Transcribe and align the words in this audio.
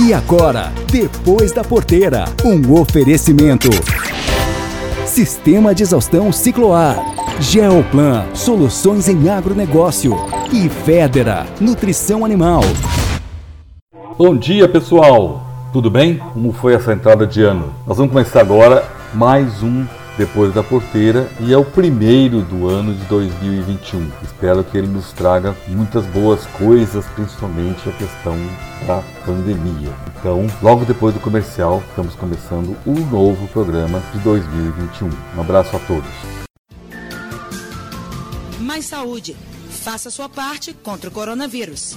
E 0.00 0.14
agora, 0.14 0.72
depois 0.92 1.50
da 1.50 1.64
porteira, 1.64 2.26
um 2.44 2.80
oferecimento. 2.80 3.68
Sistema 5.04 5.74
de 5.74 5.82
exaustão 5.82 6.30
Cicloar. 6.30 6.96
Geoplan, 7.40 8.24
soluções 8.32 9.08
em 9.08 9.28
agronegócio. 9.28 10.14
E 10.52 10.68
Federa, 10.68 11.46
nutrição 11.60 12.24
animal. 12.24 12.60
Bom 14.16 14.36
dia, 14.36 14.68
pessoal. 14.68 15.42
Tudo 15.72 15.90
bem? 15.90 16.18
Como 16.32 16.52
foi 16.52 16.74
essa 16.74 16.92
entrada 16.92 17.26
de 17.26 17.42
ano? 17.42 17.74
Nós 17.84 17.96
vamos 17.98 18.12
começar 18.12 18.40
agora 18.40 18.88
mais 19.12 19.64
um 19.64 19.84
depois 20.18 20.52
da 20.52 20.64
porteira 20.64 21.30
e 21.40 21.52
é 21.52 21.56
o 21.56 21.64
primeiro 21.64 22.42
do 22.42 22.68
ano 22.68 22.92
de 22.92 23.04
2021. 23.04 24.10
Espero 24.24 24.64
que 24.64 24.76
ele 24.76 24.88
nos 24.88 25.12
traga 25.12 25.56
muitas 25.68 26.04
boas 26.06 26.44
coisas, 26.58 27.06
principalmente 27.14 27.88
a 27.88 27.92
questão 27.92 28.36
da 28.86 29.00
pandemia. 29.24 29.92
Então, 30.18 30.46
logo 30.60 30.84
depois 30.84 31.14
do 31.14 31.20
comercial, 31.20 31.82
estamos 31.88 32.16
começando 32.16 32.76
o 32.84 32.94
novo 33.10 33.46
programa 33.48 34.02
de 34.12 34.18
2021. 34.18 35.08
Um 35.36 35.40
abraço 35.40 35.76
a 35.76 35.78
todos. 35.78 36.10
Mais 38.58 38.84
saúde. 38.84 39.36
Faça 39.70 40.10
sua 40.10 40.28
parte 40.28 40.74
contra 40.74 41.08
o 41.08 41.12
coronavírus. 41.12 41.96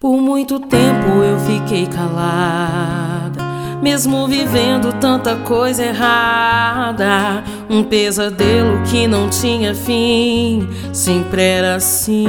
Por 0.00 0.20
muito 0.20 0.60
tempo 0.60 1.22
eu 1.22 1.38
fiquei 1.40 1.86
calada, 1.86 3.42
mesmo 3.82 4.26
vivendo 4.26 4.92
tanta 5.00 5.36
coisa 5.36 5.82
errada. 5.84 7.42
Um 7.70 7.82
pesadelo 7.82 8.82
que 8.82 9.06
não 9.06 9.28
tinha 9.30 9.74
fim, 9.74 10.68
sempre 10.92 11.42
era 11.42 11.76
assim. 11.76 12.26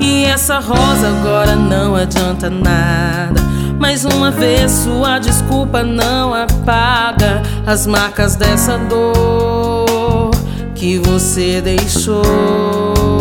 E 0.00 0.24
essa 0.24 0.58
rosa 0.58 1.08
agora 1.08 1.56
não 1.56 1.96
adianta 1.96 2.48
nada. 2.48 3.40
Mais 3.78 4.04
uma 4.04 4.30
vez 4.30 4.70
sua 4.70 5.18
desculpa 5.18 5.82
não 5.82 6.34
apaga 6.34 7.42
as 7.66 7.86
marcas 7.86 8.36
dessa 8.36 8.76
dor 8.78 10.30
que 10.74 10.98
você 10.98 11.60
deixou. 11.60 13.19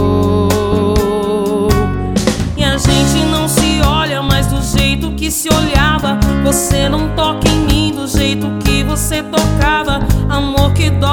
Que 5.30 5.30
se 5.30 5.48
olhava. 5.54 6.18
Você 6.44 6.90
não 6.90 7.10
toca 7.10 7.48
em 7.48 7.60
mim 7.66 7.94
do 7.94 8.08
jeito 8.08 8.48
que 8.64 8.84
você 8.84 9.22
tocava. 9.22 10.00
Amor 10.28 10.74
que 10.74 10.90
dói, 10.90 11.10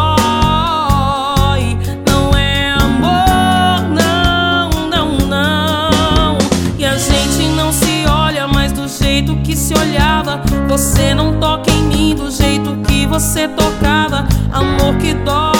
não 2.08 2.30
é 2.34 2.70
amor, 2.70 3.90
não, 3.90 4.70
não, 4.88 5.18
não. 5.28 6.38
E 6.78 6.86
a 6.86 6.96
gente 6.96 7.48
não 7.56 7.70
se 7.70 8.06
olha 8.08 8.48
mais 8.48 8.72
do 8.72 8.88
jeito 8.88 9.36
que 9.42 9.54
se 9.54 9.74
olhava. 9.74 10.40
Você 10.66 11.12
não 11.12 11.38
toca 11.38 11.70
em 11.70 11.82
mim 11.82 12.14
do 12.14 12.30
jeito 12.30 12.74
que 12.88 13.06
você 13.06 13.46
tocava. 13.48 14.26
Amor 14.50 14.96
que 14.96 15.12
dói. 15.12 15.55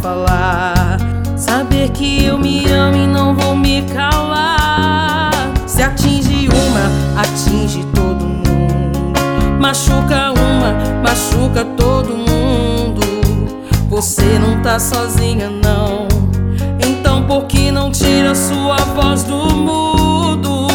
Falar. 0.00 0.98
Saber 1.36 1.90
que 1.90 2.24
eu 2.24 2.38
me 2.38 2.68
amo 2.70 2.96
e 2.96 3.06
não 3.06 3.34
vou 3.34 3.56
me 3.56 3.82
calar. 3.82 5.30
Se 5.66 5.82
atinge 5.82 6.48
uma, 6.48 7.22
atinge 7.22 7.84
todo 7.94 8.24
mundo. 8.24 9.12
Machuca 9.60 10.32
uma, 10.32 11.02
machuca 11.02 11.64
todo 11.76 12.16
mundo. 12.16 13.00
Você 13.88 14.38
não 14.38 14.60
tá 14.62 14.78
sozinha, 14.78 15.48
não. 15.48 16.06
Então 16.80 17.22
por 17.24 17.44
que 17.44 17.70
não 17.70 17.90
tira 17.90 18.34
sua 18.34 18.76
voz 18.94 19.22
do 19.24 19.36
mudo? 19.36 20.68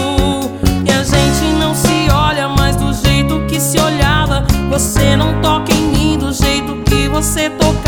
E 0.85 0.91
a 0.91 1.03
gente 1.03 1.57
não 1.59 1.73
se 1.73 2.09
olha 2.11 2.47
mais 2.47 2.75
do 2.75 2.93
jeito 2.93 3.45
que 3.47 3.59
se 3.59 3.79
olhava. 3.79 4.45
Você 4.69 5.15
não 5.15 5.41
toca 5.41 5.73
em 5.73 5.81
mim 5.87 6.17
do 6.17 6.31
jeito 6.33 6.75
que 6.85 7.07
você 7.07 7.49
tocava. 7.49 7.82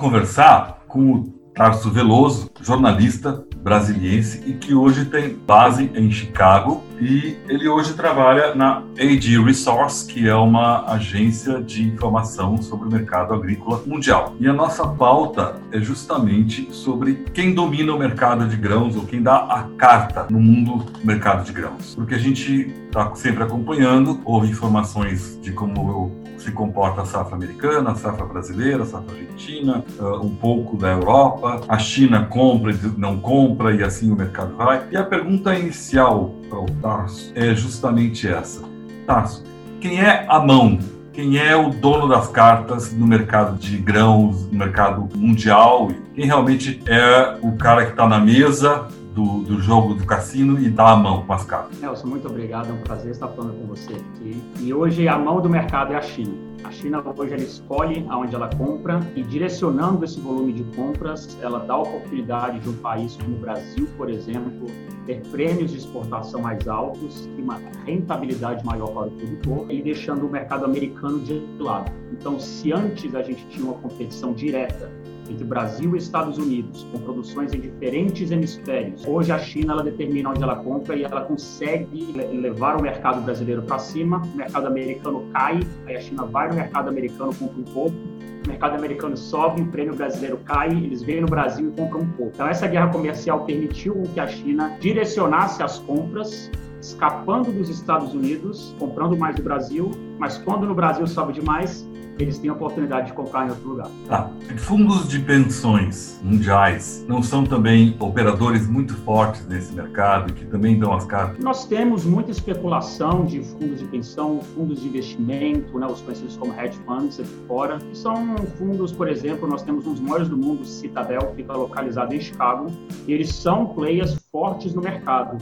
Conversar 0.00 0.84
com 0.88 1.12
o 1.12 1.24
Tarso 1.54 1.90
Veloso, 1.90 2.49
jornalista 2.62 3.44
brasiliense 3.62 4.42
e 4.46 4.54
que 4.54 4.74
hoje 4.74 5.04
tem 5.04 5.34
base 5.34 5.90
em 5.94 6.10
Chicago 6.10 6.82
e 7.00 7.36
ele 7.48 7.66
hoje 7.66 7.94
trabalha 7.94 8.54
na 8.54 8.82
AG 8.98 9.42
Resource, 9.42 10.06
que 10.06 10.28
é 10.28 10.34
uma 10.34 10.84
agência 10.86 11.62
de 11.62 11.82
informação 11.82 12.60
sobre 12.60 12.88
o 12.88 12.90
mercado 12.90 13.32
agrícola 13.32 13.82
mundial. 13.86 14.34
E 14.38 14.46
a 14.46 14.52
nossa 14.52 14.86
pauta 14.86 15.56
é 15.72 15.80
justamente 15.80 16.68
sobre 16.72 17.24
quem 17.32 17.54
domina 17.54 17.94
o 17.94 17.98
mercado 17.98 18.46
de 18.46 18.56
grãos 18.56 18.96
ou 18.96 19.06
quem 19.06 19.22
dá 19.22 19.36
a 19.36 19.62
carta 19.78 20.26
no 20.28 20.40
mundo 20.40 20.84
do 20.84 21.06
mercado 21.06 21.44
de 21.44 21.52
grãos. 21.52 21.94
Porque 21.94 22.14
a 22.14 22.18
gente 22.18 22.70
está 22.86 23.14
sempre 23.14 23.44
acompanhando, 23.44 24.20
houve 24.24 24.48
informações 24.48 25.38
de 25.40 25.52
como 25.52 26.20
se 26.40 26.52
comporta 26.52 27.02
a 27.02 27.04
safra 27.04 27.34
americana, 27.34 27.90
a 27.90 27.94
safra 27.94 28.24
brasileira, 28.24 28.82
a 28.82 28.86
safra 28.86 29.14
argentina, 29.14 29.84
uh, 29.98 30.24
um 30.24 30.34
pouco 30.34 30.76
da 30.76 30.88
Europa. 30.88 31.60
A 31.68 31.78
China 31.78 32.26
compra 32.50 32.74
não 32.96 33.18
compra 33.18 33.72
e 33.74 33.82
assim 33.82 34.10
o 34.10 34.16
mercado 34.16 34.56
vai. 34.56 34.82
E 34.90 34.96
a 34.96 35.04
pergunta 35.04 35.54
inicial 35.54 36.34
para 36.48 36.58
o 36.58 36.66
Tarso 36.82 37.32
é 37.34 37.54
justamente 37.54 38.26
essa. 38.26 38.62
Tarso, 39.06 39.44
quem 39.80 40.00
é 40.00 40.26
a 40.28 40.40
mão 40.40 40.78
quem 41.12 41.38
é 41.38 41.56
o 41.56 41.70
dono 41.70 42.08
das 42.08 42.28
cartas 42.28 42.92
no 42.92 43.06
mercado 43.06 43.58
de 43.58 43.76
grãos, 43.76 44.46
no 44.50 44.58
mercado 44.58 45.08
mundial, 45.14 45.90
quem 46.14 46.24
realmente 46.24 46.80
é 46.86 47.36
o 47.42 47.52
cara 47.56 47.84
que 47.84 47.90
está 47.90 48.08
na 48.08 48.20
mesa 48.20 48.86
do, 49.14 49.42
do, 49.42 49.60
jogo 49.60 49.94
do 49.94 50.04
cassino 50.04 50.58
e 50.58 50.70
dá 50.70 50.90
a 50.90 50.96
mão 50.96 51.24
com 51.26 51.32
as 51.32 51.44
cartas. 51.44 51.80
Nelson, 51.80 52.06
muito 52.06 52.28
obrigado, 52.28 52.70
é 52.70 52.72
um 52.72 52.80
prazer 52.80 53.10
estar 53.10 53.28
falando 53.28 53.58
com 53.60 53.66
você 53.66 53.92
aqui. 53.92 54.42
E 54.60 54.72
hoje 54.72 55.08
a 55.08 55.18
mão 55.18 55.40
do 55.40 55.48
mercado 55.48 55.92
é 55.92 55.96
a 55.96 56.02
China. 56.02 56.50
A 56.62 56.70
China 56.70 57.02
hoje 57.16 57.32
ela 57.32 57.42
escolhe 57.42 58.04
aonde 58.08 58.34
ela 58.34 58.48
compra 58.54 59.00
e 59.16 59.22
direcionando 59.22 60.04
esse 60.04 60.20
volume 60.20 60.52
de 60.52 60.62
compras, 60.76 61.38
ela 61.40 61.58
dá 61.60 61.74
a 61.74 61.78
oportunidade 61.78 62.60
de 62.60 62.68
um 62.68 62.74
país 62.74 63.16
como 63.16 63.36
o 63.36 63.40
Brasil, 63.40 63.88
por 63.96 64.10
exemplo, 64.10 64.66
ter 65.06 65.22
prêmios 65.30 65.70
de 65.70 65.78
exportação 65.78 66.42
mais 66.42 66.68
altos 66.68 67.28
e 67.36 67.40
uma 67.40 67.58
rentabilidade 67.86 68.64
maior 68.64 68.88
para 68.88 69.06
o 69.06 69.10
produtor 69.10 69.70
e 69.70 69.82
deixando 69.82 70.26
o 70.26 70.30
mercado 70.30 70.64
americano 70.66 71.18
de 71.20 71.42
lado. 71.58 71.90
Então, 72.12 72.38
se 72.38 72.72
antes 72.72 73.14
a 73.14 73.22
gente 73.22 73.44
tinha 73.48 73.64
uma 73.64 73.74
competição 73.74 74.32
direta 74.32 74.90
entre 75.30 75.44
Brasil 75.44 75.94
e 75.94 75.98
Estados 75.98 76.36
Unidos, 76.38 76.86
com 76.92 76.98
produções 76.98 77.54
em 77.54 77.60
diferentes 77.60 78.30
hemisférios. 78.30 79.06
Hoje 79.06 79.32
a 79.32 79.38
China 79.38 79.74
ela 79.74 79.82
determina 79.82 80.30
onde 80.30 80.42
ela 80.42 80.56
compra 80.56 80.96
e 80.96 81.04
ela 81.04 81.22
consegue 81.22 82.12
levar 82.12 82.76
o 82.76 82.82
mercado 82.82 83.22
brasileiro 83.22 83.62
para 83.62 83.78
cima, 83.78 84.20
o 84.22 84.36
mercado 84.36 84.66
americano 84.66 85.26
cai, 85.32 85.60
aí 85.86 85.96
a 85.96 86.00
China 86.00 86.24
vai 86.26 86.48
no 86.48 86.54
mercado 86.54 86.88
americano, 86.88 87.34
compra 87.34 87.60
um 87.60 87.64
pouco, 87.64 87.96
o 88.44 88.48
mercado 88.48 88.74
americano 88.74 89.16
sobe, 89.16 89.62
o 89.62 89.66
prêmio 89.66 89.94
brasileiro 89.94 90.38
cai, 90.38 90.70
eles 90.70 91.02
vêm 91.02 91.20
no 91.20 91.28
Brasil 91.28 91.68
e 91.68 91.72
compram 91.72 92.00
um 92.00 92.10
pouco. 92.10 92.32
Então 92.34 92.48
essa 92.48 92.66
guerra 92.66 92.88
comercial 92.88 93.44
permitiu 93.44 94.02
que 94.14 94.20
a 94.20 94.26
China 94.26 94.76
direcionasse 94.80 95.62
as 95.62 95.78
compras 95.78 96.50
escapando 96.80 97.52
dos 97.52 97.68
Estados 97.68 98.14
Unidos, 98.14 98.74
comprando 98.78 99.16
mais 99.16 99.36
do 99.36 99.42
Brasil, 99.42 99.90
mas 100.18 100.38
quando 100.38 100.66
no 100.66 100.74
Brasil 100.74 101.06
sobe 101.06 101.32
demais, 101.34 101.86
eles 102.22 102.38
têm 102.38 102.50
a 102.50 102.52
oportunidade 102.52 103.08
de 103.08 103.12
comprar 103.12 103.46
em 103.46 103.50
outro 103.50 103.68
lugar. 103.68 103.88
Tá. 104.08 104.30
Fundos 104.56 105.08
de 105.08 105.18
pensões 105.20 106.20
mundiais 106.22 107.04
não 107.08 107.22
são 107.22 107.44
também 107.44 107.96
operadores 107.98 108.66
muito 108.66 108.94
fortes 108.94 109.46
nesse 109.46 109.72
mercado 109.72 110.32
que 110.32 110.44
também 110.44 110.78
dão 110.78 110.92
as 110.92 111.04
cartas? 111.04 111.42
Nós 111.42 111.66
temos 111.66 112.04
muita 112.04 112.30
especulação 112.30 113.24
de 113.24 113.42
fundos 113.42 113.80
de 113.80 113.86
pensão, 113.86 114.40
fundos 114.54 114.80
de 114.80 114.88
investimento, 114.88 115.78
né, 115.78 115.86
os 115.86 116.00
conhecidos 116.00 116.36
como 116.36 116.52
hedge 116.58 116.78
funds 116.84 117.18
aqui 117.18 117.34
fora, 117.46 117.78
que 117.78 117.96
são 117.96 118.36
fundos, 118.58 118.92
por 118.92 119.08
exemplo, 119.08 119.48
nós 119.48 119.62
temos 119.62 119.86
um 119.86 119.92
dos 119.92 120.00
maiores 120.00 120.28
do 120.28 120.36
mundo, 120.36 120.64
Citadel, 120.64 121.32
fica 121.34 121.52
localizado 121.52 122.14
em 122.14 122.20
Chicago, 122.20 122.66
e 123.06 123.12
eles 123.12 123.34
são 123.34 123.66
players 123.66 124.18
fortes 124.30 124.74
no 124.74 124.82
mercado 124.82 125.38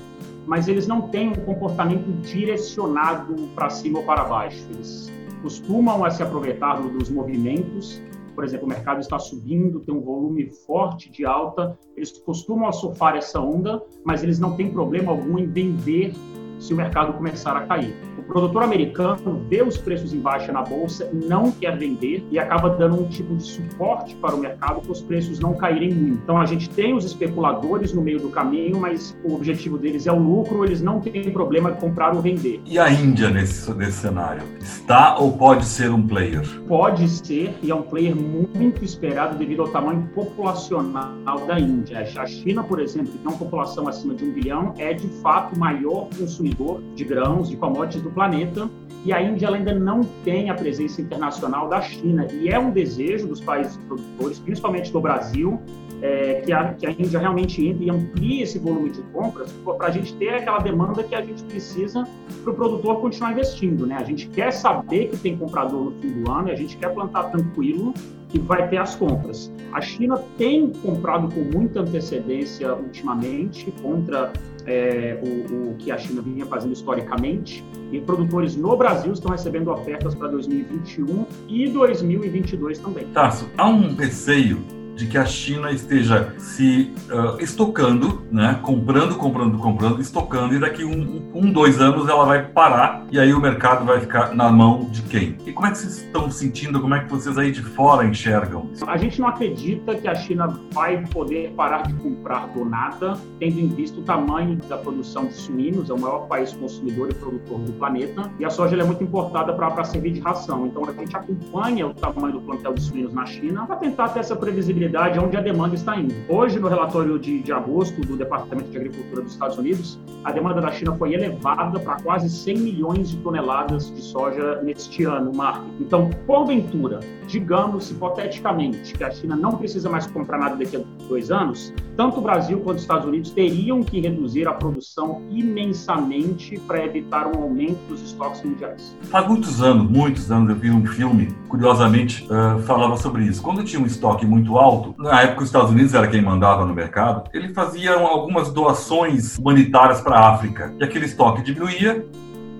mas 0.47 0.67
eles 0.67 0.87
não 0.87 1.03
têm 1.03 1.29
um 1.29 1.35
comportamento 1.35 2.11
direcionado 2.23 3.35
para 3.55 3.69
cima 3.69 3.99
ou 3.99 4.05
para 4.07 4.25
baixo. 4.25 4.67
Eles 4.71 5.13
costumam 5.43 6.05
a 6.05 6.11
se 6.11 6.23
aproveitar 6.23 6.81
dos 6.81 7.11
movimentos. 7.11 8.03
Por 8.35 8.45
exemplo, 8.45 8.67
o 8.67 8.69
mercado 8.69 9.01
está 9.01 9.19
subindo, 9.19 9.81
tem 9.81 9.95
um 9.95 10.01
volume 10.01 10.49
forte 10.67 11.11
de 11.11 11.27
alta, 11.27 11.77
eles 11.97 12.13
costumam 12.19 12.73
surfar 12.73 13.17
essa 13.17 13.41
onda, 13.41 13.83
mas 14.05 14.23
eles 14.23 14.39
não 14.39 14.57
têm 14.57 14.71
problema 14.71 15.11
algum 15.11 15.39
em 15.39 15.47
vender 15.47 16.15
se 16.61 16.73
o 16.73 16.77
mercado 16.77 17.13
começar 17.15 17.57
a 17.57 17.67
cair. 17.67 18.08
O 18.29 18.31
produtor 18.31 18.63
americano 18.63 19.43
vê 19.49 19.63
os 19.63 19.79
preços 19.79 20.13
em 20.13 20.21
baixa 20.21 20.53
na 20.53 20.61
bolsa, 20.61 21.09
não 21.15 21.51
quer 21.51 21.79
vender 21.79 22.27
e 22.31 22.39
acaba 22.39 22.69
dando 22.69 23.01
um 23.01 23.09
tipo 23.09 23.35
de 23.35 23.43
suporte 23.43 24.15
para 24.17 24.37
o 24.37 24.39
mercado 24.39 24.83
para 24.83 24.93
os 24.93 25.01
preços 25.01 25.41
não 25.41 25.55
caírem 25.55 25.95
muito. 25.95 26.21
Então 26.25 26.37
a 26.39 26.45
gente 26.45 26.69
tem 26.69 26.95
os 26.95 27.07
especuladores 27.07 27.95
no 27.95 28.03
meio 28.03 28.21
do 28.21 28.29
caminho, 28.29 28.79
mas 28.79 29.17
o 29.25 29.35
objetivo 29.35 29.79
deles 29.79 30.07
é 30.07 30.13
o 30.13 30.19
lucro, 30.19 30.63
eles 30.63 30.83
não 30.83 31.01
têm 31.01 31.31
problema 31.31 31.73
de 31.73 31.81
comprar 31.81 32.15
ou 32.15 32.21
vender. 32.21 32.61
E 32.67 32.79
a 32.79 32.91
Índia 32.93 33.31
nesse, 33.31 33.73
nesse 33.73 33.93
cenário? 33.93 34.43
Está 34.61 35.17
ou 35.17 35.33
pode 35.33 35.65
ser 35.65 35.91
um 35.91 36.07
player? 36.07 36.47
Pode 36.69 37.09
ser 37.09 37.55
e 37.63 37.71
é 37.71 37.75
um 37.75 37.83
player 37.83 38.15
muito 38.15 38.85
esperado 38.85 39.39
devido 39.39 39.63
ao 39.63 39.69
tamanho 39.69 40.07
populacional 40.15 41.47
da 41.47 41.59
Índia. 41.59 42.07
A 42.19 42.27
China, 42.27 42.63
por 42.63 42.79
exemplo, 42.79 43.11
que 43.11 43.17
tem 43.17 43.27
uma 43.27 43.39
população 43.39 43.89
acima 43.89 44.15
de 44.15 44.23
um 44.23 44.33
bilhão, 44.33 44.75
é 44.77 44.93
de 44.93 45.09
fato 45.23 45.57
o 45.57 45.59
maior 45.59 46.09
consumidor 46.19 46.83
de 46.95 47.05
grãos, 47.05 47.49
de 47.49 47.57
commodities 47.57 48.03
do 48.03 48.18
planeta, 48.19 48.69
e 49.05 49.13
a 49.13 49.23
Índia 49.23 49.49
ainda 49.49 49.73
não 49.73 50.03
tem 50.25 50.51
a 50.51 50.55
presença 50.55 51.01
internacional 51.01 51.69
da 51.69 51.81
China. 51.81 52.27
E 52.33 52.49
é 52.49 52.59
um 52.59 52.73
desejo 52.73 53.29
dos 53.29 53.41
países 53.41 53.77
produtores, 53.87 54.41
principalmente 54.41 54.93
do 54.93 55.01
Brasil, 55.01 55.63
é, 56.03 56.41
que, 56.45 56.53
a, 56.53 56.75
que, 56.75 56.87
a, 56.87 56.91
Índia 56.91 57.19
realmente 57.19 57.65
entre 57.67 57.87
e 57.87 57.91
amplie 57.91 58.43
esse 58.43 58.59
volume 58.59 58.91
de 58.91 59.03
compras 59.13 59.53
para 59.65 59.87
a 59.87 59.91
gente 59.91 60.15
ter 60.15 60.31
aquela 60.31 60.59
demanda 60.59 61.03
que 61.03 61.15
a 61.15 61.21
gente 61.21 61.43
precisa 61.45 62.07
para 62.43 62.53
o 62.53 62.55
produtor 62.55 63.01
continuar 63.01 63.33
investindo. 63.33 63.87
Né? 63.87 63.97
A 63.97 64.05
gente 64.05 64.29
quer 64.29 64.53
saber 64.53 65.09
que 65.09 65.17
tem 65.17 65.37
comprador 65.37 65.85
no 65.85 65.93
fim 66.01 66.23
do 66.23 66.31
ano 66.31 66.49
e 66.49 66.53
a 66.53 66.57
gente 66.57 66.77
quer 66.77 66.93
plantar 66.93 67.25
tranquilo 67.25 67.93
que 68.29 68.39
vai 68.39 68.69
ter 68.69 68.77
as 68.77 68.95
compras. 68.95 69.51
A 69.73 69.81
China 69.81 70.19
tem 70.37 70.71
comprado 70.71 71.33
com 71.33 71.41
muita 71.41 71.81
antecedência 71.81 72.75
ultimamente 72.75 73.73
contra 73.83 74.33
é, 74.67 75.19
o, 75.25 75.71
o, 75.71 75.75
que 75.77 75.91
a 75.91 75.97
China 75.97 76.21
vinha 76.21 76.45
fazendo 76.45 76.73
historicamente 76.73 77.65
e 77.91 78.01
produtores 78.01 78.55
no 78.55 78.77
Brasil 78.77 79.13
estão 79.13 79.31
recebendo 79.31 79.71
ofertas 79.71 80.15
para 80.15 80.29
2021 80.29 81.27
e 81.49 81.69
2022 81.69 82.79
também. 82.79 83.07
Tasso, 83.15 83.49
há 83.57 83.67
um 83.67 83.95
receio 83.95 84.78
de 84.99 85.07
que 85.07 85.17
a 85.17 85.25
China 85.25 85.71
esteja 85.71 86.35
se 86.39 86.93
uh, 87.09 87.41
estocando, 87.41 88.27
né, 88.33 88.59
comprando, 88.63 89.15
comprando, 89.15 89.57
comprando, 89.57 90.01
estocando, 90.01 90.55
e 90.55 90.59
daqui 90.59 90.85
um, 90.85 91.31
um, 91.33 91.53
dois 91.53 91.81
anos 91.81 92.09
ela 92.09 92.25
vai 92.25 92.43
parar 92.43 93.07
e 93.13 93.19
aí 93.19 93.33
o 93.33 93.41
mercado 93.41 93.85
vai 93.85 94.01
ficar 94.01 94.35
na 94.35 94.51
mão 94.51 94.89
de 94.91 95.03
quem? 95.03 95.39
E 95.47 95.53
como 95.53 95.69
é 95.69 95.71
que 95.71 95.79
vocês 95.79 95.99
estão 95.99 96.29
sentindo? 96.29 96.81
Como 96.81 96.95
é 96.97 97.05
que 97.05 97.09
vocês 97.09 97.39
aí 97.39 97.53
de 97.53 97.63
fora 97.63 98.05
enxergam? 98.05 98.71
A 98.89 98.97
gente 98.97 99.21
não 99.21 99.29
acredita 99.29 99.95
que 99.95 100.09
a 100.09 100.17
China 100.17 100.49
vai 100.73 101.07
poder 101.07 101.53
parar 101.53 101.83
de 101.83 101.95
comprar 101.95 102.49
do 102.49 102.65
nada, 102.65 103.17
tendo 103.39 103.61
em 103.61 103.69
vista 103.69 104.01
o 104.01 104.03
tamanho 104.03 104.57
da 104.69 104.79
produção 104.79 105.27
de 105.27 105.35
suínos, 105.35 105.91
é 105.91 105.93
o 105.93 106.01
maior 106.01 106.27
país 106.27 106.53
consumidor 106.53 107.09
e 107.11 107.15
produtor 107.15 107.61
do 107.61 107.73
planeta, 107.75 108.29
e 108.41 108.45
a 108.45 108.51
soja 108.51 108.77
é 108.77 108.85
muito 108.85 109.05
importada 109.05 109.53
para 109.53 109.85
servir 109.85 110.11
de 110.11 110.21
ração. 110.21 110.67
Então 110.67 110.85
a 110.85 110.93
gente 110.93 111.17
acompanha 111.17 111.87
o 111.87 111.95
tamanho 111.95 112.33
do 112.33 112.41
plantel 112.41 112.75
de 112.75 112.83
suínos 112.83 113.15
na 113.15 113.25
China 113.27 113.65
para 113.65 113.77
tentar 113.77 114.09
ter 114.09 114.21
essa 114.21 114.35
previsibilidade 114.35 114.88
realidade 114.89 115.19
onde 115.19 115.37
a 115.37 115.41
demanda 115.41 115.75
está 115.75 115.97
indo. 115.97 116.15
Hoje, 116.29 116.59
no 116.59 116.69
relatório 116.69 117.19
de, 117.19 117.41
de 117.43 117.53
agosto 117.53 118.01
do 118.01 118.17
Departamento 118.17 118.71
de 118.71 118.77
Agricultura 118.77 119.23
dos 119.23 119.33
Estados 119.33 119.59
Unidos, 119.59 119.99
a 120.25 120.33
demanda 120.33 120.61
da 120.61 120.73
China 120.73 120.95
foi 120.97 121.15
elevada 121.15 121.79
para 121.79 121.97
quase 122.03 122.29
100 122.29 122.59
milhões 122.59 123.11
de 123.11 123.17
toneladas 123.19 123.95
de 123.95 124.01
soja 124.01 124.61
neste 124.63 125.05
ano, 125.05 125.33
Mark. 125.35 125.63
Então, 125.79 126.11
porventura, 126.27 127.01
digamos 127.27 127.91
hipoteticamente 127.91 128.95
que 128.95 129.05
a 129.05 129.11
China 129.11 129.37
não 129.37 129.57
precisa 129.57 129.89
mais 129.91 130.07
comprar 130.07 130.39
nada 130.39 130.57
daqui 130.57 130.77
a 130.77 130.81
dois 131.07 131.31
anos, 131.31 131.73
tanto 131.97 132.19
o 132.19 132.23
Brasil 132.23 132.61
quanto 132.61 132.77
os 132.77 132.83
Estados 132.83 133.07
Unidos 133.07 133.31
teriam 133.31 133.83
que 133.83 134.01
reduzir 134.01 134.49
a 134.49 134.55
produção 134.55 135.23
imensamente 135.31 136.59
para 136.61 136.85
evitar 136.85 137.27
um 137.27 137.43
aumento 137.43 137.79
dos 137.89 138.03
estoques 138.03 138.43
mundiais. 138.43 138.97
Há 139.13 139.23
muitos 139.23 139.63
anos, 139.63 139.91
muitos 139.91 140.31
anos, 140.31 140.51
eu 140.51 140.57
vi 140.57 140.71
um 140.71 140.87
filme, 140.87 141.29
curiosamente, 141.49 142.27
uh, 142.31 142.63
falava 142.63 142.97
sobre 142.97 143.25
isso. 143.25 143.43
Quando 143.43 143.65
tinha 143.65 143.81
um 143.81 143.87
estoque 143.87 144.27
muito 144.27 144.57
alto. 144.59 144.95
Na 144.99 145.23
época, 145.23 145.43
os 145.43 145.49
Estados 145.49 145.71
Unidos 145.71 145.95
era 145.95 146.07
quem 146.07 146.23
mandava 146.23 146.65
no 146.65 146.75
mercado. 146.75 147.29
Ele 147.33 147.53
fazia 147.53 147.95
algumas 147.95 148.53
doações 148.53 149.37
humanitárias 149.39 150.01
para 150.01 150.17
a 150.17 150.35
África. 150.35 150.75
E 150.79 150.85
aquele 150.85 151.07
estoque 151.07 151.43
diminuía 151.43 152.07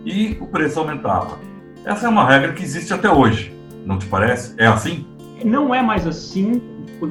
e 0.05 0.37
o 0.41 0.47
preço 0.47 0.81
aumentava. 0.81 1.39
Essa 1.85 2.07
é 2.07 2.09
uma 2.09 2.25
regra 2.25 2.53
que 2.53 2.63
existe 2.63 2.93
até 2.93 3.11
hoje. 3.11 3.55
Não 3.85 3.99
te 3.99 4.07
parece? 4.07 4.55
É 4.59 4.67
assim? 4.67 5.07
Não 5.45 5.75
é 5.75 5.83
mais 5.83 6.07
assim 6.07 6.61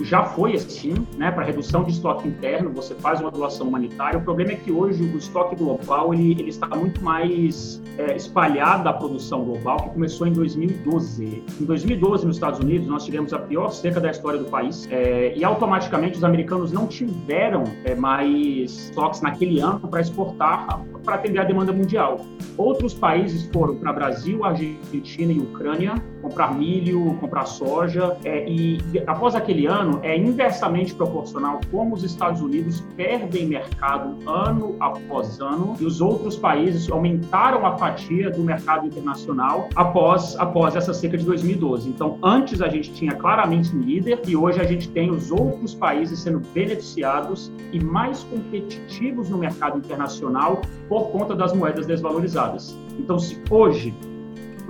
já 0.04 0.24
foi 0.24 0.56
assim, 0.56 0.94
né, 1.18 1.32
para 1.32 1.44
redução 1.44 1.84
de 1.84 1.92
estoque 1.92 2.28
interno, 2.28 2.72
você 2.72 2.94
faz 2.96 3.20
uma 3.22 3.32
doação 3.32 3.68
humanitária. 3.68 4.20
O 4.20 4.22
problema 4.24 4.52
é 4.52 4.56
que 4.56 4.72
hoje 4.72 5.04
o 5.04 5.18
estoque 5.18 5.56
global 5.56 6.14
ele, 6.14 6.32
ele 6.32 6.50
está 6.50 6.68
muito 6.68 7.04
mais 7.04 7.82
é, 7.98 8.16
espalhado 8.16 8.84
da 8.84 8.94
produção 8.94 9.44
global, 9.44 9.78
que 9.78 9.90
começou 9.90 10.28
em 10.28 10.34
2012. 10.34 11.44
Em 11.60 11.66
2012, 11.66 12.26
nos 12.26 12.36
Estados 12.36 12.60
Unidos, 12.60 12.88
nós 12.88 13.06
tivemos 13.06 13.34
a 13.34 13.40
pior 13.40 13.70
seca 13.70 14.00
da 14.00 14.12
história 14.12 14.40
do 14.40 14.46
país 14.46 14.88
é, 14.92 15.34
e 15.36 15.44
automaticamente 15.44 16.18
os 16.18 16.24
americanos 16.24 16.72
não 16.72 16.88
tiveram 16.88 17.64
é, 17.84 17.96
mais 17.96 18.72
estoques 18.72 19.22
naquele 19.22 19.60
ano 19.60 19.88
para 19.88 20.02
exportar, 20.02 20.82
para 21.04 21.16
atender 21.16 21.40
a 21.40 21.44
demanda 21.44 21.72
mundial. 21.72 22.26
Outros 22.58 22.94
países 22.94 23.50
foram 23.52 23.76
para 23.76 23.94
Brasil, 23.94 24.44
Argentina 24.44 25.32
e 25.32 25.40
Ucrânia 25.40 25.96
comprar 26.22 26.54
milho, 26.54 27.16
comprar 27.20 27.46
soja, 27.46 28.18
é, 28.24 28.48
e 28.48 28.80
após 29.06 29.36
aquele 29.36 29.66
ano 29.66 30.00
é 30.04 30.18
inversamente 30.18 30.94
proporcional 30.94 31.60
como 31.72 31.96
os 31.96 32.04
Estados 32.04 32.42
Unidos 32.42 32.84
perdem 32.96 33.48
mercado 33.48 34.18
ano 34.30 34.76
após 34.80 35.40
ano 35.40 35.76
e 35.80 35.86
os 35.86 36.02
outros 36.02 36.36
países 36.36 36.90
aumentaram 36.90 37.66
a 37.66 37.78
fatia 37.78 38.30
do 38.30 38.44
mercado 38.44 38.88
internacional 38.88 39.70
após, 39.76 40.36
após 40.38 40.76
essa 40.76 40.94
seca 40.94 41.18
de 41.18 41.26
2012. 41.26 41.90
Então, 41.90 42.18
antes 42.24 42.62
a 42.62 42.68
gente 42.68 42.94
tinha 42.94 43.14
claramente 43.14 43.76
um 43.76 43.82
líder 43.82 44.22
e 44.28 44.36
hoje 44.36 44.60
a 44.60 44.66
gente 44.66 44.90
tem 44.90 45.10
os 45.10 45.32
outros 45.32 45.74
países 45.74 46.20
sendo 46.20 46.42
beneficiados 46.54 47.52
e 47.72 47.80
mais 47.80 48.24
competitivos 48.24 49.30
no 49.30 49.38
mercado 49.38 49.78
internacional 49.78 50.62
por 50.88 51.10
conta 51.12 51.36
das 51.36 51.54
moedas 51.54 51.86
desvalorizadas. 51.86 52.78
Então, 52.98 53.20
se 53.20 53.42
hoje 53.50 53.94